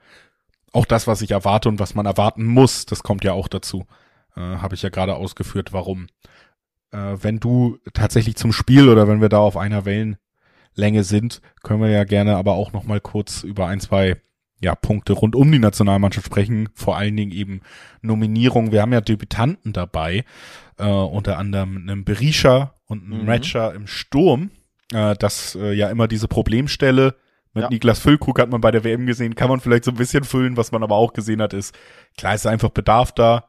auch 0.73 0.85
das, 0.85 1.07
was 1.07 1.21
ich 1.21 1.31
erwarte 1.31 1.69
und 1.69 1.79
was 1.79 1.95
man 1.95 2.05
erwarten 2.05 2.45
muss, 2.45 2.85
das 2.85 3.03
kommt 3.03 3.23
ja 3.23 3.33
auch 3.33 3.47
dazu. 3.47 3.85
Äh, 4.35 4.41
Habe 4.41 4.75
ich 4.75 4.81
ja 4.81 4.89
gerade 4.89 5.15
ausgeführt, 5.15 5.73
warum. 5.73 6.07
Äh, 6.91 7.17
wenn 7.21 7.39
du 7.39 7.77
tatsächlich 7.93 8.35
zum 8.35 8.51
Spiel 8.51 8.89
oder 8.89 9.07
wenn 9.07 9.21
wir 9.21 9.29
da 9.29 9.39
auf 9.39 9.57
einer 9.57 9.85
Wellenlänge 9.85 11.03
sind, 11.03 11.41
können 11.63 11.81
wir 11.81 11.89
ja 11.89 12.03
gerne 12.03 12.35
aber 12.35 12.53
auch 12.53 12.73
noch 12.73 12.83
mal 12.83 12.99
kurz 12.99 13.43
über 13.43 13.67
ein, 13.67 13.79
zwei 13.79 14.21
ja, 14.61 14.75
Punkte 14.75 15.13
rund 15.13 15.35
um 15.35 15.51
die 15.51 15.59
Nationalmannschaft 15.59 16.25
sprechen, 16.25 16.67
vor 16.73 16.97
allen 16.97 17.15
Dingen 17.15 17.31
eben 17.31 17.61
Nominierungen. 18.01 18.71
Wir 18.73 18.81
haben 18.81 18.91
ja 18.91 18.99
Debütanten 18.99 19.71
dabei, 19.71 20.25
äh, 20.77 20.85
unter 20.85 21.37
anderem 21.37 21.77
einen 21.77 22.03
Berisha 22.03 22.75
und 22.85 23.03
einen 23.03 23.23
mhm. 23.23 23.29
Ratcher 23.29 23.73
im 23.73 23.87
Sturm 23.87 24.51
äh, 24.93 25.15
dass 25.15 25.55
äh, 25.55 25.73
ja 25.73 25.89
immer 25.89 26.07
diese 26.07 26.27
Problemstelle 26.27 27.15
mit 27.53 27.63
ja. 27.63 27.69
Niklas 27.69 27.99
Füllkrug 27.99 28.39
hat 28.39 28.49
man 28.49 28.61
bei 28.61 28.71
der 28.71 28.83
WM 28.83 29.05
gesehen, 29.05 29.35
kann 29.35 29.49
man 29.49 29.59
vielleicht 29.59 29.83
so 29.83 29.91
ein 29.91 29.97
bisschen 29.97 30.23
füllen, 30.23 30.57
was 30.57 30.71
man 30.71 30.83
aber 30.83 30.95
auch 30.95 31.13
gesehen 31.13 31.41
hat, 31.41 31.53
ist, 31.53 31.75
klar 32.17 32.35
ist 32.35 32.45
einfach 32.45 32.69
Bedarf 32.69 33.11
da. 33.11 33.45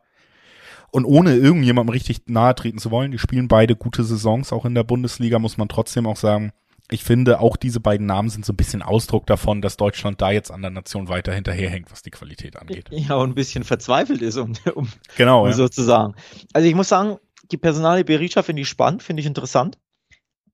Und 0.91 1.05
ohne 1.05 1.37
irgendjemandem 1.37 1.93
richtig 1.93 2.23
nahe 2.27 2.55
treten 2.55 2.79
zu 2.79 2.91
wollen, 2.91 3.13
die 3.13 3.19
spielen 3.19 3.47
beide 3.47 3.77
gute 3.77 4.03
Saisons, 4.03 4.53
auch 4.53 4.65
in 4.65 4.75
der 4.75 4.83
Bundesliga, 4.83 5.39
muss 5.39 5.57
man 5.57 5.69
trotzdem 5.69 6.07
auch 6.07 6.17
sagen, 6.17 6.53
ich 6.91 7.05
finde, 7.05 7.39
auch 7.39 7.57
diese 7.57 7.79
beiden 7.79 8.07
Namen 8.07 8.31
sind 8.31 8.45
so 8.45 8.53
ein 8.53 8.57
bisschen 8.57 8.83
Ausdruck 8.83 9.27
davon, 9.27 9.63
dass 9.63 9.77
Deutschland 9.77 10.21
da 10.21 10.33
jetzt 10.33 10.51
an 10.51 10.63
der 10.63 10.73
Nation 10.73 11.09
weiter 11.09 11.33
hinterherhängt, 11.33 11.93
was 11.93 12.03
die 12.03 12.11
Qualität 12.11 12.57
angeht. 12.57 12.89
Ja, 12.91 13.15
und 13.15 13.31
ein 13.31 13.35
bisschen 13.35 13.63
verzweifelt 13.63 14.23
ist, 14.23 14.37
um, 14.37 14.55
um, 14.75 14.89
genau, 15.17 15.43
um 15.43 15.49
ja. 15.49 15.55
so 15.55 15.69
zu 15.69 15.83
sagen. 15.83 16.15
Also 16.53 16.67
ich 16.67 16.75
muss 16.75 16.89
sagen, 16.89 17.19
die 17.53 17.59
Personalie 17.59 18.05
Berisha 18.05 18.43
finde 18.43 18.63
ich 18.63 18.69
spannend, 18.69 19.05
finde 19.05 19.21
ich 19.21 19.27
interessant 19.27 19.79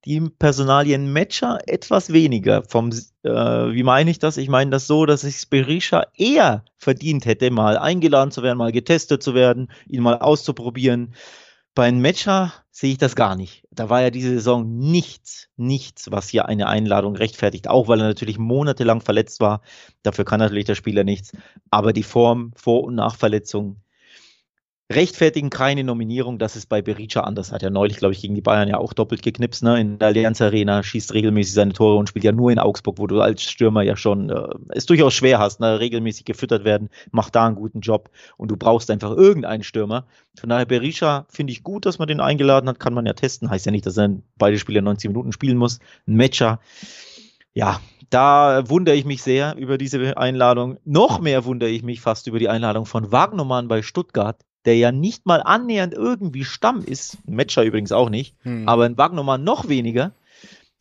die 0.07 0.21
Personalien 0.21 1.13
Matcher 1.13 1.59
etwas 1.67 2.13
weniger. 2.13 2.63
Vom, 2.63 2.91
äh, 3.25 3.29
wie 3.29 3.83
meine 3.83 4.11
ich 4.11 4.21
das? 4.21 4.37
Ich 4.37 4.49
meine 4.49 4.71
das 4.71 4.87
so, 4.87 5.05
dass 5.05 5.25
ich 5.25 5.51
Berisha 5.51 6.07
eher 6.15 6.65
verdient 6.77 7.27
hätte, 7.27 7.51
mal 7.51 7.77
eingeladen 7.77 8.31
zu 8.31 8.43
werden, 8.45 8.59
mal 8.59 8.73
getestet 8.73 9.23
zu 9.23 9.35
werden, 9.35 9.69
ihn 9.89 10.03
mal 10.03 10.19
auszuprobieren. 10.19 11.15
Bei 11.75 11.89
einem 11.89 12.01
Matcher 12.01 12.55
sehe 12.71 12.93
ich 12.93 12.99
das 12.99 13.17
gar 13.17 13.35
nicht. 13.37 13.65
Da 13.71 13.91
war 13.91 14.01
ja 14.01 14.11
diese 14.11 14.31
Saison 14.31 14.79
nichts, 14.79 15.49
nichts, 15.57 16.11
was 16.11 16.29
hier 16.29 16.47
eine 16.47 16.69
Einladung 16.69 17.17
rechtfertigt, 17.17 17.69
auch 17.69 17.89
weil 17.89 18.01
er 18.01 18.07
natürlich 18.07 18.39
monatelang 18.39 19.01
verletzt 19.01 19.41
war. 19.41 19.61
Dafür 20.03 20.25
kann 20.25 20.39
natürlich 20.39 20.65
der 20.67 20.77
Spieler 20.77 21.05
nichts. 21.05 21.33
Aber 21.69 21.93
die 21.93 22.05
Form 22.05 22.53
vor 22.55 22.85
und 22.85 22.95
nach 22.95 23.17
Verletzung 23.17 23.81
rechtfertigen 24.91 25.51
keine 25.51 25.83
Nominierung. 25.83 26.39
Das 26.39 26.55
ist 26.55 26.67
bei 26.67 26.81
Berisha 26.81 27.21
anders. 27.21 27.51
Hat 27.51 27.63
er 27.63 27.71
neulich, 27.71 27.97
glaube 27.97 28.15
ich, 28.15 28.21
gegen 28.21 28.35
die 28.35 28.41
Bayern 28.41 28.69
ja 28.69 28.79
auch 28.79 28.93
doppelt 28.93 29.23
geknipst, 29.23 29.63
ne? 29.63 29.81
In 29.81 29.99
der 29.99 30.09
Allianz 30.09 30.41
Arena, 30.41 30.83
schießt 30.83 31.13
regelmäßig 31.13 31.55
seine 31.55 31.73
Tore 31.73 31.97
und 31.97 32.09
spielt 32.09 32.25
ja 32.25 32.33
nur 32.33 32.53
in 32.53 32.59
Augsburg, 32.59 32.99
wo 32.99 33.07
du 33.07 33.21
als 33.21 33.43
Stürmer 33.43 33.83
ja 33.83 33.97
schon 33.97 34.31
äh, 34.31 34.49
es 34.69 34.87
durchaus 34.87 35.15
schwer 35.15 35.39
hast, 35.39 35.61
ne? 35.61 35.81
regelmäßig 35.81 36.25
gefüttert 36.25 36.65
werden, 36.65 36.89
macht 37.11 37.35
da 37.35 37.47
einen 37.47 37.57
guten 37.57 37.81
Job 37.81 38.11
und 38.37 38.51
du 38.51 38.57
brauchst 38.57 38.91
einfach 38.91 39.11
irgendeinen 39.11 39.65
Stürmer. 39.65 40.07
Von 40.39 40.51
daher 40.51 40.67
Berisha 40.67 41.27
finde 41.31 41.53
ich 41.53 41.65
gut, 41.65 41.85
dass 41.87 41.99
man 41.99 42.09
den 42.09 42.21
eingeladen 42.21 42.69
hat, 42.69 42.79
kann 42.79 42.95
man 42.95 43.07
ja 43.07 43.15
testen. 43.15 43.51
Heißt 43.51 43.67
ja 43.67 43.73
nicht, 43.73 43.87
dass 43.87 43.99
er 43.99 44.11
beide 44.39 44.59
Spiele 44.59 44.83
90 44.83 45.09
Minuten 45.09 45.33
spielen 45.33 45.57
muss. 45.57 45.81
Ein 46.07 46.17
Matcher. 46.17 46.61
Ja, 47.55 47.81
da 48.11 48.69
wundere 48.69 48.95
ich 48.95 49.05
mich 49.05 49.23
sehr 49.23 49.57
über 49.57 49.79
diese 49.79 50.17
Einladung. 50.17 50.79
Noch 50.85 51.21
mehr 51.21 51.45
wundere 51.45 51.71
ich 51.71 51.83
mich 51.83 52.01
fast 52.01 52.27
über 52.29 52.39
die 52.39 52.49
Einladung 52.49 52.87
von 52.87 53.11
Wagnermann 53.11 53.67
bei 53.67 53.83
Stuttgart 53.83 54.45
der 54.67 54.77
ja 54.77 54.93
nicht 54.93 55.27
mal 55.27 55.43
annähernd 55.43 55.95
irgendwie 55.95 56.45
Stamm 56.45 56.85
ist, 56.85 57.19
Matcher 57.27 57.63
übrigens 57.63 57.93
auch 57.93 58.11
nicht, 58.11 58.35
hm. 58.43 58.69
aber 58.69 58.85
ein 58.85 58.99
Wagnermann 58.99 59.45
noch 59.45 59.69
weniger. 59.69 60.13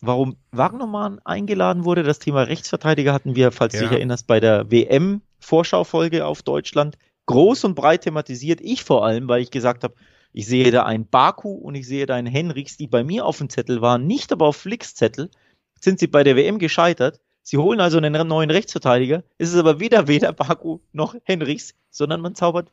Warum 0.01 0.35
Wagnermann 0.51 1.19
eingeladen 1.23 1.85
wurde, 1.85 2.03
das 2.03 2.19
Thema 2.19 2.43
Rechtsverteidiger 2.43 3.13
hatten 3.13 3.35
wir, 3.35 3.51
falls 3.51 3.73
ja. 3.73 3.81
du 3.81 3.87
dich 3.87 3.97
erinnerst, 3.97 4.27
bei 4.27 4.39
der 4.39 4.69
WM-Vorschaufolge 4.69 6.25
auf 6.25 6.43
Deutschland 6.43 6.97
groß 7.27 7.63
und 7.63 7.75
breit 7.75 8.01
thematisiert. 8.01 8.59
Ich 8.61 8.83
vor 8.83 9.05
allem, 9.05 9.27
weil 9.27 9.41
ich 9.41 9.51
gesagt 9.51 9.83
habe, 9.83 9.95
ich 10.33 10.47
sehe 10.47 10.69
da 10.69 10.83
einen 10.83 11.07
Baku 11.07 11.53
und 11.53 11.75
ich 11.75 11.87
sehe 11.87 12.05
da 12.05 12.15
einen 12.15 12.27
Henrichs, 12.27 12.77
die 12.77 12.87
bei 12.87 13.03
mir 13.03 13.25
auf 13.25 13.37
dem 13.37 13.49
Zettel 13.49 13.81
waren, 13.81 14.05
nicht 14.05 14.31
aber 14.31 14.47
auf 14.47 14.57
Flicks 14.57 14.93
Zettel, 14.93 15.29
sind 15.79 15.99
sie 15.99 16.07
bei 16.07 16.23
der 16.23 16.35
WM 16.35 16.59
gescheitert. 16.59 17.21
Sie 17.41 17.57
holen 17.57 17.79
also 17.79 17.97
einen 17.97 18.27
neuen 18.27 18.49
Rechtsverteidiger. 18.49 19.23
Es 19.37 19.53
ist 19.53 19.59
aber 19.59 19.79
weder 19.79 20.07
weder 20.07 20.33
Baku 20.33 20.79
noch 20.91 21.15
Henrichs, 21.23 21.75
sondern 21.89 22.19
man 22.19 22.35
zaubert 22.35 22.71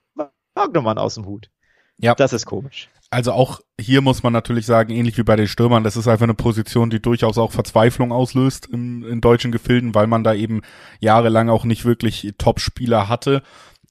Wagnermann 0.55 0.99
aus 0.99 1.15
dem 1.15 1.27
Hut. 1.27 1.51
Ja. 1.99 2.15
Das 2.15 2.33
ist 2.33 2.47
komisch. 2.47 2.89
Also 3.11 3.33
auch 3.33 3.61
hier 3.79 4.01
muss 4.01 4.23
man 4.23 4.33
natürlich 4.33 4.65
sagen, 4.65 4.93
ähnlich 4.93 5.19
wie 5.19 5.23
bei 5.23 5.37
den 5.37 5.47
Stürmern, 5.47 5.85
das 5.85 5.97
ist 5.97 6.09
einfach 6.09 6.25
eine 6.25 6.35
Position, 6.35 6.89
die 6.89 7.01
durchaus 7.01 7.37
auch 7.37 7.53
Verzweiflung 7.53 8.11
auslöst 8.11 8.67
in, 8.67 9.03
in 9.05 9.21
deutschen 9.21 9.53
Gefilden, 9.53 9.95
weil 9.95 10.07
man 10.07 10.25
da 10.25 10.33
eben 10.33 10.63
jahrelang 11.01 11.51
auch 11.51 11.65
nicht 11.65 11.85
wirklich 11.85 12.33
Top-Spieler 12.39 13.09
hatte. 13.09 13.43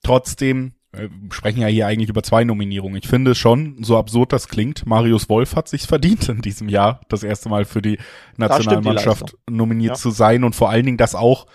Trotzdem 0.03 0.74
wir 0.93 1.09
sprechen 1.32 1.62
ja 1.62 1.68
hier 1.68 1.88
eigentlich 1.88 2.09
über 2.09 2.22
zwei 2.22 2.43
Nominierungen. 2.43 2.97
Ich 2.97 3.07
finde 3.07 3.34
schon, 3.34 3.82
so 3.82 3.97
absurd 3.97 4.34
das 4.34 4.49
klingt, 4.49 4.86
Marius 4.86 5.30
Wolf 5.30 5.55
hat 5.55 5.70
sich's 5.70 5.86
verdient 5.86 6.28
in 6.28 6.41
diesem 6.41 6.68
Jahr, 6.68 7.01
das 7.07 7.24
erste 7.24 7.47
Mal 7.47 7.64
für 7.66 7.82
die 7.82 7.97
Nationalmannschaft 8.38 9.38
die 9.47 9.53
nominiert 9.53 9.91
ja. 9.91 9.95
zu 9.95 10.12
sein 10.12 10.43
und 10.43 10.53
vor 10.53 10.70
allen 10.70 10.86
Dingen 10.86 10.97
das 10.97 11.16
auch 11.16 11.47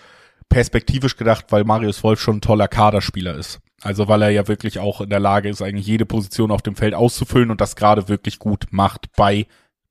perspektivisch 0.48 1.16
gedacht, 1.16 1.46
weil 1.50 1.64
Marius 1.64 2.02
Wolf 2.02 2.20
schon 2.20 2.36
ein 2.36 2.40
toller 2.40 2.68
Kaderspieler 2.68 3.34
ist. 3.34 3.60
Also 3.82 4.08
weil 4.08 4.22
er 4.22 4.30
ja 4.30 4.48
wirklich 4.48 4.78
auch 4.78 5.00
in 5.00 5.10
der 5.10 5.20
Lage 5.20 5.48
ist, 5.48 5.62
eigentlich 5.62 5.86
jede 5.86 6.06
Position 6.06 6.50
auf 6.50 6.62
dem 6.62 6.76
Feld 6.76 6.94
auszufüllen 6.94 7.50
und 7.50 7.60
das 7.60 7.76
gerade 7.76 8.08
wirklich 8.08 8.38
gut 8.38 8.66
macht 8.70 9.12
bei 9.16 9.46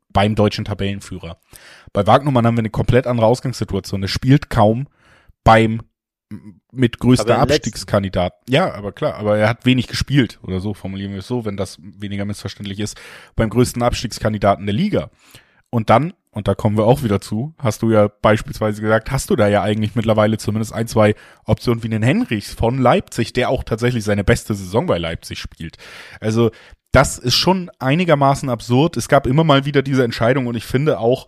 beim 0.09 0.33
deutschen 0.33 0.63
Tabellenführer. 0.63 1.37
Bei 1.91 2.07
Wagnumann 2.07 2.47
haben 2.47 2.55
wir 2.55 2.61
eine 2.61 2.69
komplett 2.69 3.05
andere 3.05 3.27
Ausgangssituation. 3.27 4.01
Er 4.01 4.07
spielt 4.07 4.49
kaum 4.49 4.87
beim 5.43 5.81
mit 6.71 6.99
größter 6.99 7.37
Abstiegskandidat. 7.37 8.33
Ja, 8.49 8.73
aber 8.73 8.91
klar, 8.91 9.15
aber 9.15 9.37
er 9.37 9.47
hat 9.47 9.65
wenig 9.65 9.87
gespielt 9.87 10.39
oder 10.41 10.59
so, 10.59 10.73
formulieren 10.73 11.11
wir 11.11 11.19
es 11.19 11.27
so, 11.27 11.45
wenn 11.45 11.57
das 11.57 11.77
weniger 11.79 12.25
missverständlich 12.25 12.79
ist, 12.79 12.99
beim 13.35 13.49
größten 13.49 13.83
Abstiegskandidaten 13.83 14.65
der 14.65 14.73
Liga. 14.73 15.11
Und 15.69 15.89
dann, 15.89 16.13
und 16.31 16.47
da 16.47 16.55
kommen 16.55 16.77
wir 16.77 16.85
auch 16.85 17.03
wieder 17.03 17.21
zu, 17.21 17.53
hast 17.57 17.81
du 17.81 17.91
ja 17.91 18.09
beispielsweise 18.21 18.81
gesagt, 18.81 19.11
hast 19.11 19.29
du 19.29 19.35
da 19.35 19.47
ja 19.47 19.61
eigentlich 19.61 19.95
mittlerweile 19.95 20.37
zumindest 20.37 20.73
ein, 20.73 20.87
zwei 20.87 21.15
Optionen 21.45 21.83
wie 21.83 21.89
den 21.89 22.03
Henrichs 22.03 22.53
von 22.53 22.77
Leipzig, 22.77 23.33
der 23.33 23.49
auch 23.49 23.63
tatsächlich 23.63 24.03
seine 24.03 24.23
beste 24.23 24.53
Saison 24.53 24.85
bei 24.85 24.97
Leipzig 24.97 25.39
spielt. 25.39 25.77
Also, 26.19 26.51
das 26.91 27.17
ist 27.17 27.35
schon 27.35 27.69
einigermaßen 27.79 28.49
absurd. 28.49 28.95
Es 28.95 29.09
gab 29.09 29.27
immer 29.27 29.43
mal 29.43 29.65
wieder 29.65 29.81
diese 29.81 30.05
Entscheidung 30.05 30.47
und 30.47 30.55
ich 30.55 30.65
finde 30.65 30.99
auch, 30.99 31.27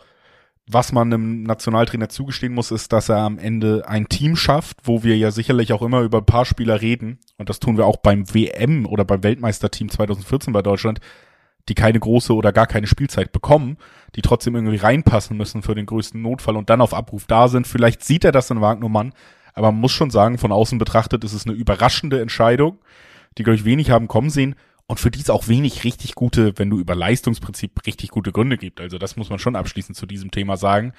was 0.70 0.92
man 0.92 1.14
einem 1.14 1.44
Nationaltrainer 1.44 2.10
zugestehen 2.10 2.54
muss, 2.54 2.72
ist, 2.72 2.92
dass 2.92 3.10
er 3.10 3.20
am 3.20 3.40
Ende 3.40 3.88
ein 3.88 4.10
Team 4.10 4.36
schafft, 4.36 4.80
wo 4.84 5.04
wir 5.04 5.18
ja 5.18 5.32
sicherlich 5.32 5.72
auch 5.72 5.82
immer 5.82 6.02
über 6.02 6.18
ein 6.20 6.26
paar 6.26 6.46
Spieler 6.46 6.82
reden. 6.82 7.20
Und 7.38 7.50
das 7.50 7.60
tun 7.60 7.78
wir 7.78 7.86
auch 7.86 7.98
beim 7.98 8.34
WM 8.34 8.86
oder 8.86 9.06
beim 9.06 9.24
Weltmeisterteam 9.24 9.90
2014 9.90 10.52
bei 10.52 10.62
Deutschland, 10.62 11.00
die 11.70 11.76
keine 11.76 12.00
große 12.00 12.34
oder 12.34 12.54
gar 12.54 12.68
keine 12.68 12.88
Spielzeit 12.88 13.32
bekommen, 13.32 13.78
die 14.16 14.22
trotzdem 14.22 14.56
irgendwie 14.56 14.78
reinpassen 14.78 15.38
müssen 15.38 15.62
für 15.62 15.76
den 15.76 15.86
größten 15.86 16.22
Notfall 16.22 16.56
und 16.56 16.70
dann 16.70 16.82
auf 16.82 16.94
Abruf 16.94 17.26
da 17.28 17.48
sind. 17.48 17.68
Vielleicht 17.68 18.04
sieht 18.04 18.24
er 18.24 18.32
das 18.32 18.50
in 18.50 18.62
Wagnermann, 18.62 19.14
aber 19.54 19.72
man 19.72 19.82
muss 19.82 19.92
schon 19.92 20.12
sagen, 20.12 20.38
von 20.38 20.52
außen 20.52 20.78
betrachtet 20.78 21.24
ist 21.24 21.34
es 21.34 21.46
eine 21.46 21.56
überraschende 21.56 22.22
Entscheidung, 22.22 22.80
die, 23.38 23.44
glaube 23.44 23.56
ich, 23.56 23.66
wenig 23.66 23.92
haben 23.92 24.08
kommen 24.08 24.30
sehen 24.30 24.56
und 24.88 25.00
für 25.00 25.12
die 25.12 25.20
es 25.20 25.30
auch 25.30 25.50
wenig 25.50 25.84
richtig 25.84 26.16
gute, 26.16 26.58
wenn 26.58 26.70
du 26.70 26.80
über 26.80 26.96
Leistungsprinzip 26.96 27.86
richtig 27.86 28.10
gute 28.10 28.32
Gründe 28.32 28.58
gibt. 28.58 28.80
Also 28.80 28.98
das 28.98 29.18
muss 29.18 29.30
man 29.30 29.40
schon 29.40 29.58
abschließend 29.58 29.98
zu 29.98 30.06
diesem 30.06 30.32
Thema 30.32 30.56
sagen. 30.56 30.94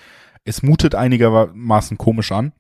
Es 0.44 0.62
mutet 0.62 0.94
einigermaßen 0.94 1.96
komisch 1.96 2.30
an. 2.30 2.52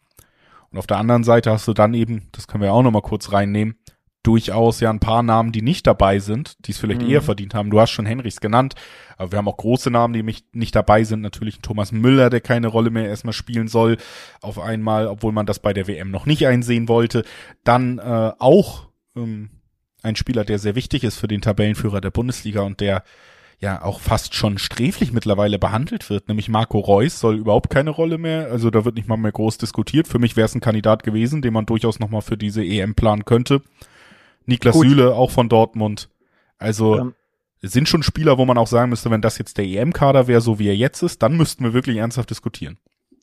Und 0.70 0.78
auf 0.78 0.86
der 0.86 0.98
anderen 0.98 1.24
Seite 1.24 1.50
hast 1.50 1.68
du 1.68 1.74
dann 1.74 1.94
eben, 1.94 2.28
das 2.32 2.46
können 2.46 2.62
wir 2.62 2.72
auch 2.72 2.82
nochmal 2.82 3.02
kurz 3.02 3.32
reinnehmen, 3.32 3.76
durchaus 4.22 4.80
ja 4.80 4.90
ein 4.90 5.00
paar 5.00 5.22
Namen, 5.22 5.52
die 5.52 5.62
nicht 5.62 5.86
dabei 5.86 6.18
sind, 6.18 6.56
die 6.66 6.72
es 6.72 6.78
vielleicht 6.78 7.02
mhm. 7.02 7.10
eher 7.10 7.22
verdient 7.22 7.54
haben. 7.54 7.70
Du 7.70 7.80
hast 7.80 7.90
schon 7.90 8.06
Henrichs 8.06 8.40
genannt, 8.40 8.74
aber 9.16 9.32
wir 9.32 9.38
haben 9.38 9.48
auch 9.48 9.56
große 9.56 9.90
Namen, 9.90 10.12
die 10.12 10.22
mich 10.22 10.44
nicht 10.52 10.74
dabei 10.74 11.04
sind. 11.04 11.20
Natürlich 11.20 11.58
ein 11.58 11.62
Thomas 11.62 11.92
Müller, 11.92 12.30
der 12.30 12.40
keine 12.40 12.68
Rolle 12.68 12.90
mehr 12.90 13.06
erstmal 13.06 13.32
spielen 13.32 13.68
soll, 13.68 13.96
auf 14.40 14.58
einmal, 14.58 15.06
obwohl 15.06 15.32
man 15.32 15.46
das 15.46 15.60
bei 15.60 15.72
der 15.72 15.86
WM 15.86 16.10
noch 16.10 16.26
nicht 16.26 16.46
einsehen 16.46 16.88
wollte. 16.88 17.24
Dann 17.64 17.98
äh, 17.98 18.32
auch 18.38 18.88
ähm, 19.16 19.50
ein 20.02 20.16
Spieler, 20.16 20.44
der 20.44 20.58
sehr 20.58 20.74
wichtig 20.74 21.04
ist 21.04 21.18
für 21.18 21.28
den 21.28 21.40
Tabellenführer 21.40 22.00
der 22.00 22.10
Bundesliga 22.10 22.62
und 22.62 22.80
der 22.80 23.04
ja 23.60 23.82
auch 23.82 24.00
fast 24.00 24.34
schon 24.34 24.58
sträflich 24.58 25.12
mittlerweile 25.12 25.58
behandelt 25.58 26.10
wird, 26.10 26.28
nämlich 26.28 26.48
Marco 26.48 26.78
Reus 26.78 27.18
soll 27.18 27.38
überhaupt 27.38 27.70
keine 27.70 27.90
Rolle 27.90 28.16
mehr, 28.16 28.50
also 28.50 28.70
da 28.70 28.84
wird 28.84 28.94
nicht 28.94 29.08
mal 29.08 29.16
mehr 29.16 29.32
groß 29.32 29.58
diskutiert. 29.58 30.06
Für 30.06 30.20
mich 30.20 30.36
wäre 30.36 30.44
es 30.44 30.54
ein 30.54 30.60
Kandidat 30.60 31.02
gewesen, 31.02 31.42
den 31.42 31.52
man 31.52 31.66
durchaus 31.66 31.98
nochmal 31.98 32.22
für 32.22 32.36
diese 32.36 32.64
EM 32.64 32.94
planen 32.94 33.24
könnte. 33.24 33.62
Niklas 34.48 34.74
Gut. 34.74 34.88
Süle, 34.88 35.14
auch 35.14 35.30
von 35.30 35.48
Dortmund. 35.48 36.08
Also 36.58 36.98
ähm. 36.98 37.14
sind 37.60 37.88
schon 37.88 38.02
Spieler, 38.02 38.38
wo 38.38 38.46
man 38.46 38.56
auch 38.58 38.66
sagen 38.66 38.90
müsste, 38.90 39.10
wenn 39.10 39.20
das 39.20 39.38
jetzt 39.38 39.58
der 39.58 39.66
EM-Kader 39.66 40.26
wäre, 40.26 40.40
so 40.40 40.58
wie 40.58 40.68
er 40.68 40.76
jetzt 40.76 41.02
ist, 41.02 41.22
dann 41.22 41.36
müssten 41.36 41.64
wir 41.64 41.74
wirklich 41.74 41.98
ernsthaft 41.98 42.30
diskutieren. 42.30 42.78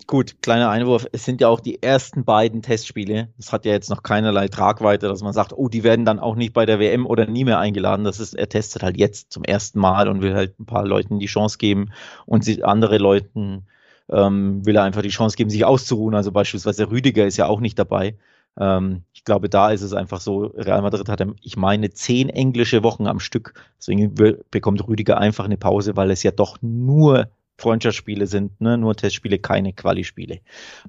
Gut, 0.08 0.42
kleiner 0.44 0.70
Einwurf. 0.70 1.08
Es 1.14 1.26
sind 1.26 1.42
ja 1.42 1.48
auch 1.48 1.60
die 1.60 1.82
ersten 1.82 2.26
beiden 2.26 2.62
Testspiele. 2.62 3.30
Das 3.38 3.52
hat 3.52 3.66
ja 3.66 3.72
jetzt 3.72 3.90
noch 3.90 4.04
keinerlei 4.04 4.50
Tragweite, 4.50 5.08
dass 5.08 5.24
man 5.24 5.34
sagt, 5.34 5.54
oh, 5.54 5.68
die 5.68 5.84
werden 5.84 6.06
dann 6.06 6.20
auch 6.20 6.36
nicht 6.36 6.54
bei 6.54 6.68
der 6.68 6.80
WM 6.80 7.08
oder 7.08 7.26
nie 7.26 7.44
mehr 7.44 7.58
eingeladen. 7.58 8.06
Das 8.06 8.20
ist, 8.20 8.36
er 8.36 8.48
testet 8.48 8.84
halt 8.84 8.98
jetzt 8.98 9.32
zum 9.32 9.44
ersten 9.44 9.80
Mal 9.80 10.08
und 10.08 10.22
will 10.22 10.36
halt 10.36 10.60
ein 10.60 10.68
paar 10.68 10.86
Leuten 10.86 11.18
die 11.18 11.26
Chance 11.26 11.58
geben 11.58 11.92
und 12.28 12.44
sie, 12.44 12.64
andere 12.64 13.00
Leuten 13.00 13.66
ähm, 14.10 14.64
will 14.64 14.76
er 14.76 14.84
einfach 14.84 15.02
die 15.02 15.10
Chance 15.10 15.38
geben, 15.38 15.50
sich 15.50 15.66
auszuruhen. 15.66 16.14
Also 16.14 16.32
beispielsweise 16.32 16.92
Rüdiger 16.92 17.26
ist 17.26 17.38
ja 17.38 17.48
auch 17.48 17.60
nicht 17.60 17.80
dabei. 17.80 18.16
Ähm, 18.60 19.04
ich 19.14 19.24
glaube, 19.24 19.50
da 19.50 19.72
ist 19.72 19.82
es 19.82 19.94
einfach 19.94 20.22
so, 20.22 20.46
Real 20.56 20.82
Madrid 20.82 21.10
hat, 21.10 21.26
ich 21.42 21.58
meine, 21.58 21.92
zehn 21.92 22.30
englische 22.30 22.84
Wochen 22.84 23.08
am 23.08 23.20
Stück. 23.20 23.54
Deswegen 23.78 24.14
bekommt 24.52 24.88
Rüdiger 24.88 25.18
einfach 25.18 25.46
eine 25.46 25.58
Pause, 25.58 25.96
weil 25.96 26.12
es 26.12 26.24
ja 26.24 26.32
doch 26.32 26.58
nur 26.62 27.30
Freundschaftsspiele 27.58 28.28
sind, 28.28 28.60
ne? 28.60 28.78
nur 28.78 28.96
Testspiele, 28.96 29.40
keine 29.40 29.74
Quali-Spiele. 29.74 30.40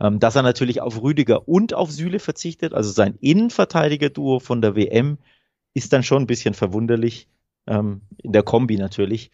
Ähm, 0.00 0.18
dass 0.18 0.36
er 0.36 0.42
natürlich 0.42 0.80
auf 0.80 1.00
Rüdiger 1.00 1.48
und 1.48 1.74
auf 1.74 1.90
Süle 1.90 2.18
verzichtet, 2.18 2.74
also 2.74 2.90
sein 2.90 3.16
Innenverteidiger-Duo 3.20 4.40
von 4.40 4.60
der 4.60 4.74
WM, 4.74 5.18
ist 5.74 5.92
dann 5.92 6.02
schon 6.02 6.22
ein 6.22 6.26
bisschen 6.26 6.54
verwunderlich, 6.54 7.28
ähm, 7.66 8.02
in 8.18 8.32
der 8.32 8.42
Kombi 8.42 8.76
natürlich. 8.76 9.30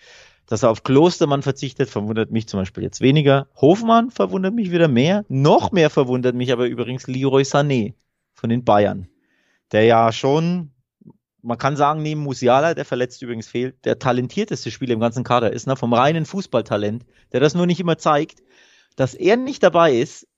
Dass 0.46 0.64
er 0.64 0.70
auf 0.70 0.82
Klostermann 0.82 1.42
verzichtet, 1.42 1.88
verwundert 1.88 2.30
mich 2.30 2.48
zum 2.48 2.60
Beispiel 2.60 2.82
jetzt 2.82 3.00
weniger. 3.00 3.46
Hofmann 3.56 4.10
verwundert 4.10 4.54
mich 4.54 4.70
wieder 4.70 4.88
mehr. 4.88 5.24
Noch 5.28 5.72
mehr 5.72 5.88
verwundert 5.88 6.34
mich 6.34 6.52
aber 6.52 6.66
übrigens 6.66 7.06
Leroy 7.06 7.42
Sané 7.42 7.94
von 8.42 8.50
den 8.50 8.64
Bayern, 8.64 9.08
der 9.70 9.84
ja 9.84 10.10
schon 10.12 10.72
man 11.44 11.58
kann 11.58 11.76
sagen, 11.76 12.02
neben 12.02 12.22
Musiala, 12.22 12.74
der 12.74 12.84
verletzt 12.84 13.20
übrigens 13.22 13.48
fehlt, 13.48 13.84
der 13.84 13.98
talentierteste 13.98 14.70
Spieler 14.70 14.94
im 14.94 15.00
ganzen 15.00 15.24
Kader 15.24 15.52
ist, 15.52 15.66
ne, 15.66 15.74
vom 15.74 15.92
reinen 15.92 16.24
Fußballtalent, 16.24 17.04
der 17.32 17.40
das 17.40 17.54
nur 17.54 17.66
nicht 17.66 17.80
immer 17.80 17.98
zeigt, 17.98 18.42
dass 18.94 19.14
er 19.14 19.36
nicht 19.36 19.62
dabei 19.62 19.92
ist, 19.94 20.28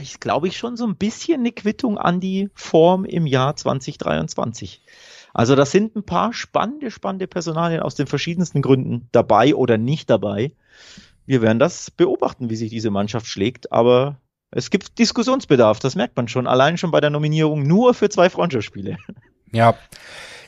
ist, 0.00 0.20
glaube 0.20 0.48
ich, 0.48 0.56
schon 0.56 0.76
so 0.76 0.86
ein 0.86 0.96
bisschen 0.96 1.40
eine 1.40 1.52
Quittung 1.52 1.98
an 1.98 2.20
die 2.20 2.48
Form 2.54 3.04
im 3.04 3.26
Jahr 3.26 3.54
2023. 3.54 4.82
Also 5.34 5.56
das 5.56 5.70
sind 5.70 5.94
ein 5.94 6.04
paar 6.04 6.32
spannende, 6.32 6.90
spannende 6.90 7.26
Personalien 7.26 7.80
aus 7.80 7.94
den 7.94 8.06
verschiedensten 8.06 8.62
Gründen 8.62 9.08
dabei 9.12 9.54
oder 9.54 9.76
nicht 9.76 10.08
dabei. 10.08 10.52
Wir 11.26 11.42
werden 11.42 11.58
das 11.58 11.90
beobachten, 11.90 12.50
wie 12.50 12.56
sich 12.56 12.70
diese 12.70 12.90
Mannschaft 12.90 13.26
schlägt, 13.26 13.72
aber 13.72 14.20
es 14.54 14.70
gibt 14.70 14.98
Diskussionsbedarf, 14.98 15.80
das 15.80 15.96
merkt 15.96 16.16
man 16.16 16.28
schon, 16.28 16.46
allein 16.46 16.78
schon 16.78 16.90
bei 16.90 17.00
der 17.00 17.10
Nominierung 17.10 17.66
nur 17.66 17.94
für 17.94 18.08
zwei 18.08 18.30
Freundschaftsspiele. 18.30 18.96
Ja. 19.52 19.74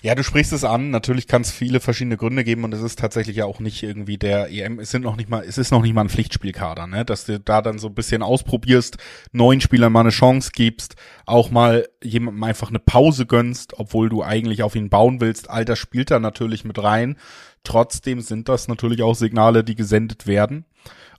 Ja, 0.02 0.14
du 0.14 0.22
sprichst 0.22 0.52
es 0.52 0.62
an. 0.62 0.90
Natürlich 0.90 1.26
kann 1.26 1.42
es 1.42 1.50
viele 1.50 1.80
verschiedene 1.80 2.16
Gründe 2.16 2.44
geben 2.44 2.62
und 2.62 2.72
es 2.72 2.82
ist 2.82 2.98
tatsächlich 2.98 3.36
ja 3.36 3.44
auch 3.44 3.58
nicht 3.58 3.82
irgendwie 3.82 4.18
der 4.18 4.50
EM. 4.52 4.78
Es 4.78 4.90
sind 4.90 5.02
noch 5.02 5.16
nicht 5.16 5.28
mal, 5.28 5.42
es 5.42 5.58
ist 5.58 5.72
noch 5.72 5.82
nicht 5.82 5.94
mal 5.94 6.02
ein 6.02 6.08
Pflichtspielkader, 6.08 6.86
ne? 6.86 7.04
Dass 7.04 7.24
du 7.24 7.40
da 7.40 7.62
dann 7.62 7.78
so 7.78 7.88
ein 7.88 7.94
bisschen 7.94 8.22
ausprobierst, 8.22 8.98
neuen 9.32 9.60
Spielern 9.60 9.92
mal 9.92 10.00
eine 10.00 10.10
Chance 10.10 10.50
gibst, 10.54 10.94
auch 11.24 11.50
mal 11.50 11.88
jemandem 12.04 12.44
einfach 12.44 12.68
eine 12.68 12.78
Pause 12.78 13.26
gönnst, 13.26 13.78
obwohl 13.78 14.08
du 14.08 14.22
eigentlich 14.22 14.62
auf 14.62 14.76
ihn 14.76 14.90
bauen 14.90 15.20
willst. 15.20 15.50
All 15.50 15.64
das 15.64 15.78
spielt 15.78 16.10
da 16.10 16.20
natürlich 16.20 16.64
mit 16.64 16.80
rein. 16.80 17.16
Trotzdem 17.64 18.20
sind 18.20 18.48
das 18.48 18.68
natürlich 18.68 19.02
auch 19.02 19.14
Signale, 19.14 19.64
die 19.64 19.74
gesendet 19.74 20.26
werden. 20.26 20.66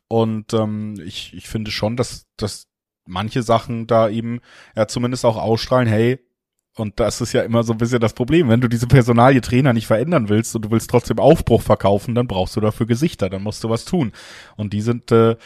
Und 0.07 0.53
ähm, 0.53 0.95
ich, 1.05 1.33
ich 1.33 1.49
finde 1.49 1.71
schon, 1.71 1.97
dass, 1.97 2.25
dass 2.37 2.66
manche 3.07 3.43
Sachen 3.43 3.87
da 3.87 4.09
eben 4.09 4.39
ja 4.75 4.87
zumindest 4.87 5.25
auch 5.25 5.37
ausstrahlen, 5.37 5.87
hey, 5.87 6.19
und 6.77 6.99
das 6.99 7.21
ist 7.21 7.33
ja 7.33 7.41
immer 7.41 7.63
so 7.63 7.73
ein 7.73 7.79
bisschen 7.79 7.99
das 7.99 8.13
Problem. 8.13 8.49
Wenn 8.49 8.61
du 8.61 8.67
diese 8.67 8.87
Personalie 8.87 9.41
Trainer 9.41 9.73
nicht 9.73 9.87
verändern 9.87 10.29
willst 10.29 10.55
und 10.55 10.63
du 10.63 10.71
willst 10.71 10.89
trotzdem 10.89 11.17
Aufbruch 11.17 11.63
verkaufen, 11.63 12.13
dann 12.13 12.27
brauchst 12.27 12.55
du 12.55 12.61
dafür 12.61 12.85
Gesichter, 12.85 13.29
dann 13.29 13.41
musst 13.41 13.63
du 13.63 13.69
was 13.69 13.83
tun. 13.83 14.11
Und 14.57 14.73
die 14.73 14.81
sind, 14.81 15.11
äh, 15.11 15.37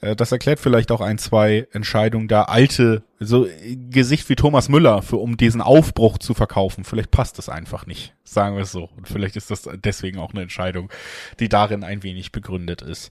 äh 0.00 0.16
das 0.16 0.32
erklärt 0.32 0.60
vielleicht 0.60 0.90
auch 0.90 1.02
ein, 1.02 1.18
zwei 1.18 1.68
Entscheidungen 1.72 2.26
da 2.26 2.44
alte, 2.44 3.02
so 3.20 3.46
Gesicht 3.90 4.30
wie 4.30 4.36
Thomas 4.36 4.70
Müller, 4.70 5.02
für 5.02 5.18
um 5.18 5.36
diesen 5.36 5.60
Aufbruch 5.60 6.16
zu 6.16 6.32
verkaufen. 6.32 6.84
Vielleicht 6.84 7.10
passt 7.10 7.36
das 7.36 7.50
einfach 7.50 7.84
nicht, 7.84 8.14
sagen 8.24 8.56
wir 8.56 8.62
es 8.62 8.72
so. 8.72 8.88
Und 8.96 9.08
vielleicht 9.08 9.36
ist 9.36 9.50
das 9.50 9.68
deswegen 9.84 10.18
auch 10.18 10.32
eine 10.32 10.42
Entscheidung, 10.42 10.90
die 11.38 11.50
darin 11.50 11.84
ein 11.84 12.02
wenig 12.02 12.32
begründet 12.32 12.80
ist. 12.80 13.10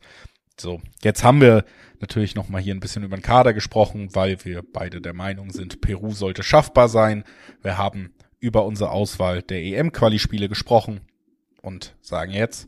So, 0.59 0.81
jetzt 1.03 1.23
haben 1.23 1.39
wir 1.39 1.65
natürlich 1.99 2.33
nochmal 2.35 2.61
hier 2.61 2.73
ein 2.73 2.79
bisschen 2.79 3.03
über 3.03 3.15
den 3.15 3.21
Kader 3.21 3.53
gesprochen, 3.53 4.09
weil 4.13 4.43
wir 4.43 4.63
beide 4.63 5.01
der 5.01 5.13
Meinung 5.13 5.51
sind, 5.51 5.81
Peru 5.81 6.11
sollte 6.11 6.41
schaffbar 6.41 6.89
sein. 6.89 7.23
Wir 7.61 7.77
haben 7.77 8.13
über 8.39 8.65
unsere 8.65 8.89
Auswahl 8.91 9.41
der 9.43 9.61
EM-Quali-Spiele 9.63 10.49
gesprochen 10.49 11.01
und 11.61 11.95
sagen 12.01 12.31
jetzt 12.31 12.67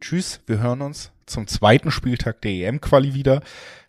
Tschüss, 0.00 0.40
wir 0.46 0.58
hören 0.58 0.82
uns 0.82 1.12
zum 1.26 1.46
zweiten 1.46 1.92
Spieltag 1.92 2.42
der 2.42 2.50
EM-Quali 2.50 3.14
wieder. 3.14 3.40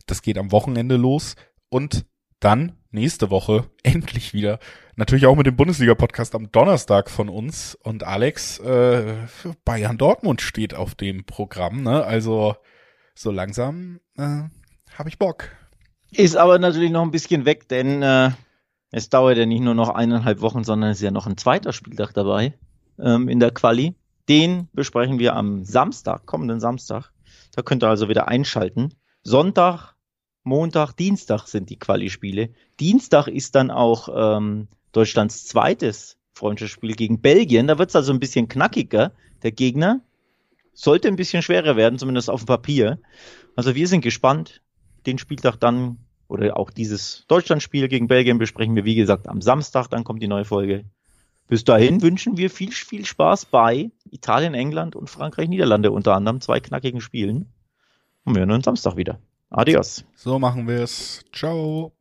Das 0.06 0.22
geht 0.22 0.38
am 0.38 0.52
Wochenende 0.52 0.96
los 0.96 1.36
und 1.70 2.06
dann 2.40 2.74
nächste 2.92 3.32
Woche 3.32 3.66
endlich 3.84 4.36
wieder. 4.36 4.60
Natürlich 4.96 5.26
auch 5.26 5.36
mit 5.36 5.48
dem 5.48 5.56
Bundesliga-Podcast 5.56 6.36
am 6.36 6.52
Donnerstag 6.52 7.10
von 7.10 7.30
uns. 7.30 7.74
Und 7.74 8.04
Alex, 8.04 8.60
äh, 8.60 9.16
Bayern 9.66 9.98
Dortmund 9.98 10.42
steht 10.42 10.76
auf 10.76 10.94
dem 10.94 11.26
Programm. 11.26 11.82
Ne? 11.82 12.04
Also 12.04 12.56
so 13.16 13.32
langsam 13.32 14.00
äh, 14.18 14.44
habe 14.98 15.10
ich 15.10 15.18
Bock. 15.18 15.50
Ist 16.12 16.36
aber 16.36 16.60
natürlich 16.60 16.92
noch 16.92 17.02
ein 17.02 17.12
bisschen 17.12 17.46
weg, 17.46 17.68
denn 17.70 18.02
äh, 18.04 18.32
es 18.92 19.10
dauert 19.10 19.38
ja 19.38 19.46
nicht 19.46 19.62
nur 19.62 19.74
noch 19.74 19.90
eineinhalb 19.90 20.42
Wochen, 20.42 20.64
sondern 20.64 20.92
es 20.92 20.98
ist 20.98 21.04
ja 21.04 21.12
noch 21.12 21.26
ein 21.26 21.38
zweiter 21.38 21.74
Spieltag 21.74 22.14
dabei 22.14 22.54
ähm, 23.00 23.28
in 23.28 23.40
der 23.40 23.52
Quali. 23.52 23.96
Den 24.30 24.70
besprechen 24.74 25.20
wir 25.20 25.36
am 25.36 25.64
Samstag, 25.64 26.26
kommenden 26.26 26.60
Samstag. 26.60 27.12
Da 27.56 27.62
könnt 27.62 27.84
ihr 27.84 27.90
also 27.90 28.08
wieder 28.08 28.28
einschalten. 28.28 28.94
Sonntag, 29.24 29.96
Montag, 30.44 30.94
Dienstag 30.94 31.48
sind 31.48 31.70
die 31.70 31.80
Quali-Spiele. 31.80 32.50
Dienstag 32.80 33.28
ist 33.28 33.56
dann 33.56 33.72
auch 33.72 34.10
ähm, 34.16 34.68
Deutschlands 34.92 35.46
zweites 35.46 36.18
Freundschaftsspiel 36.34 36.94
gegen 36.94 37.22
Belgien. 37.22 37.68
Da 37.68 37.78
wird 37.80 37.90
es 37.90 37.96
also 37.96 38.14
ein 38.14 38.20
bisschen 38.20 38.48
knackiger. 38.48 39.12
Der 39.42 39.52
Gegner 39.52 40.02
sollte 40.74 41.08
ein 41.08 41.16
bisschen 41.16 41.42
schwerer 41.42 41.76
werden, 41.76 42.00
zumindest 42.00 42.30
auf 42.30 42.42
dem 42.42 42.48
Papier. 42.48 43.00
Also 43.56 43.76
wir 43.76 43.88
sind 43.88 44.02
gespannt. 44.02 44.62
Den 45.06 45.18
Spieltag 45.18 45.58
dann 45.60 45.98
oder 46.28 46.58
auch 46.58 46.72
dieses 46.72 47.26
Deutschlandspiel 47.28 47.88
gegen 47.88 48.08
Belgien 48.08 48.38
besprechen 48.38 48.76
wir, 48.76 48.86
wie 48.86 48.96
gesagt, 48.96 49.28
am 49.28 49.42
Samstag. 49.42 49.90
Dann 49.90 50.04
kommt 50.04 50.22
die 50.22 50.28
neue 50.28 50.46
Folge. 50.46 50.86
Bis 51.48 51.64
dahin 51.64 52.02
wünschen 52.02 52.38
wir 52.38 52.50
viel, 52.50 52.72
viel 52.72 53.06
Spaß 53.06 53.46
bei 53.46 53.92
Italien, 54.10 54.54
England 54.54 54.96
und 54.96 55.10
Frankreich, 55.10 55.50
Niederlande 55.50 55.92
unter 55.92 56.16
anderem. 56.16 56.42
Zwei 56.42 56.60
knackigen 56.60 57.02
Spielen. 57.02 57.54
Und 58.24 58.36
wir 58.36 58.40
hören 58.40 58.52
uns 58.52 58.66
Samstag 58.66 58.96
wieder. 58.96 59.20
Adios. 59.50 60.06
So 60.16 60.40
machen 60.40 60.68
wir 60.68 60.80
es. 60.80 61.24
Ciao. 61.32 61.94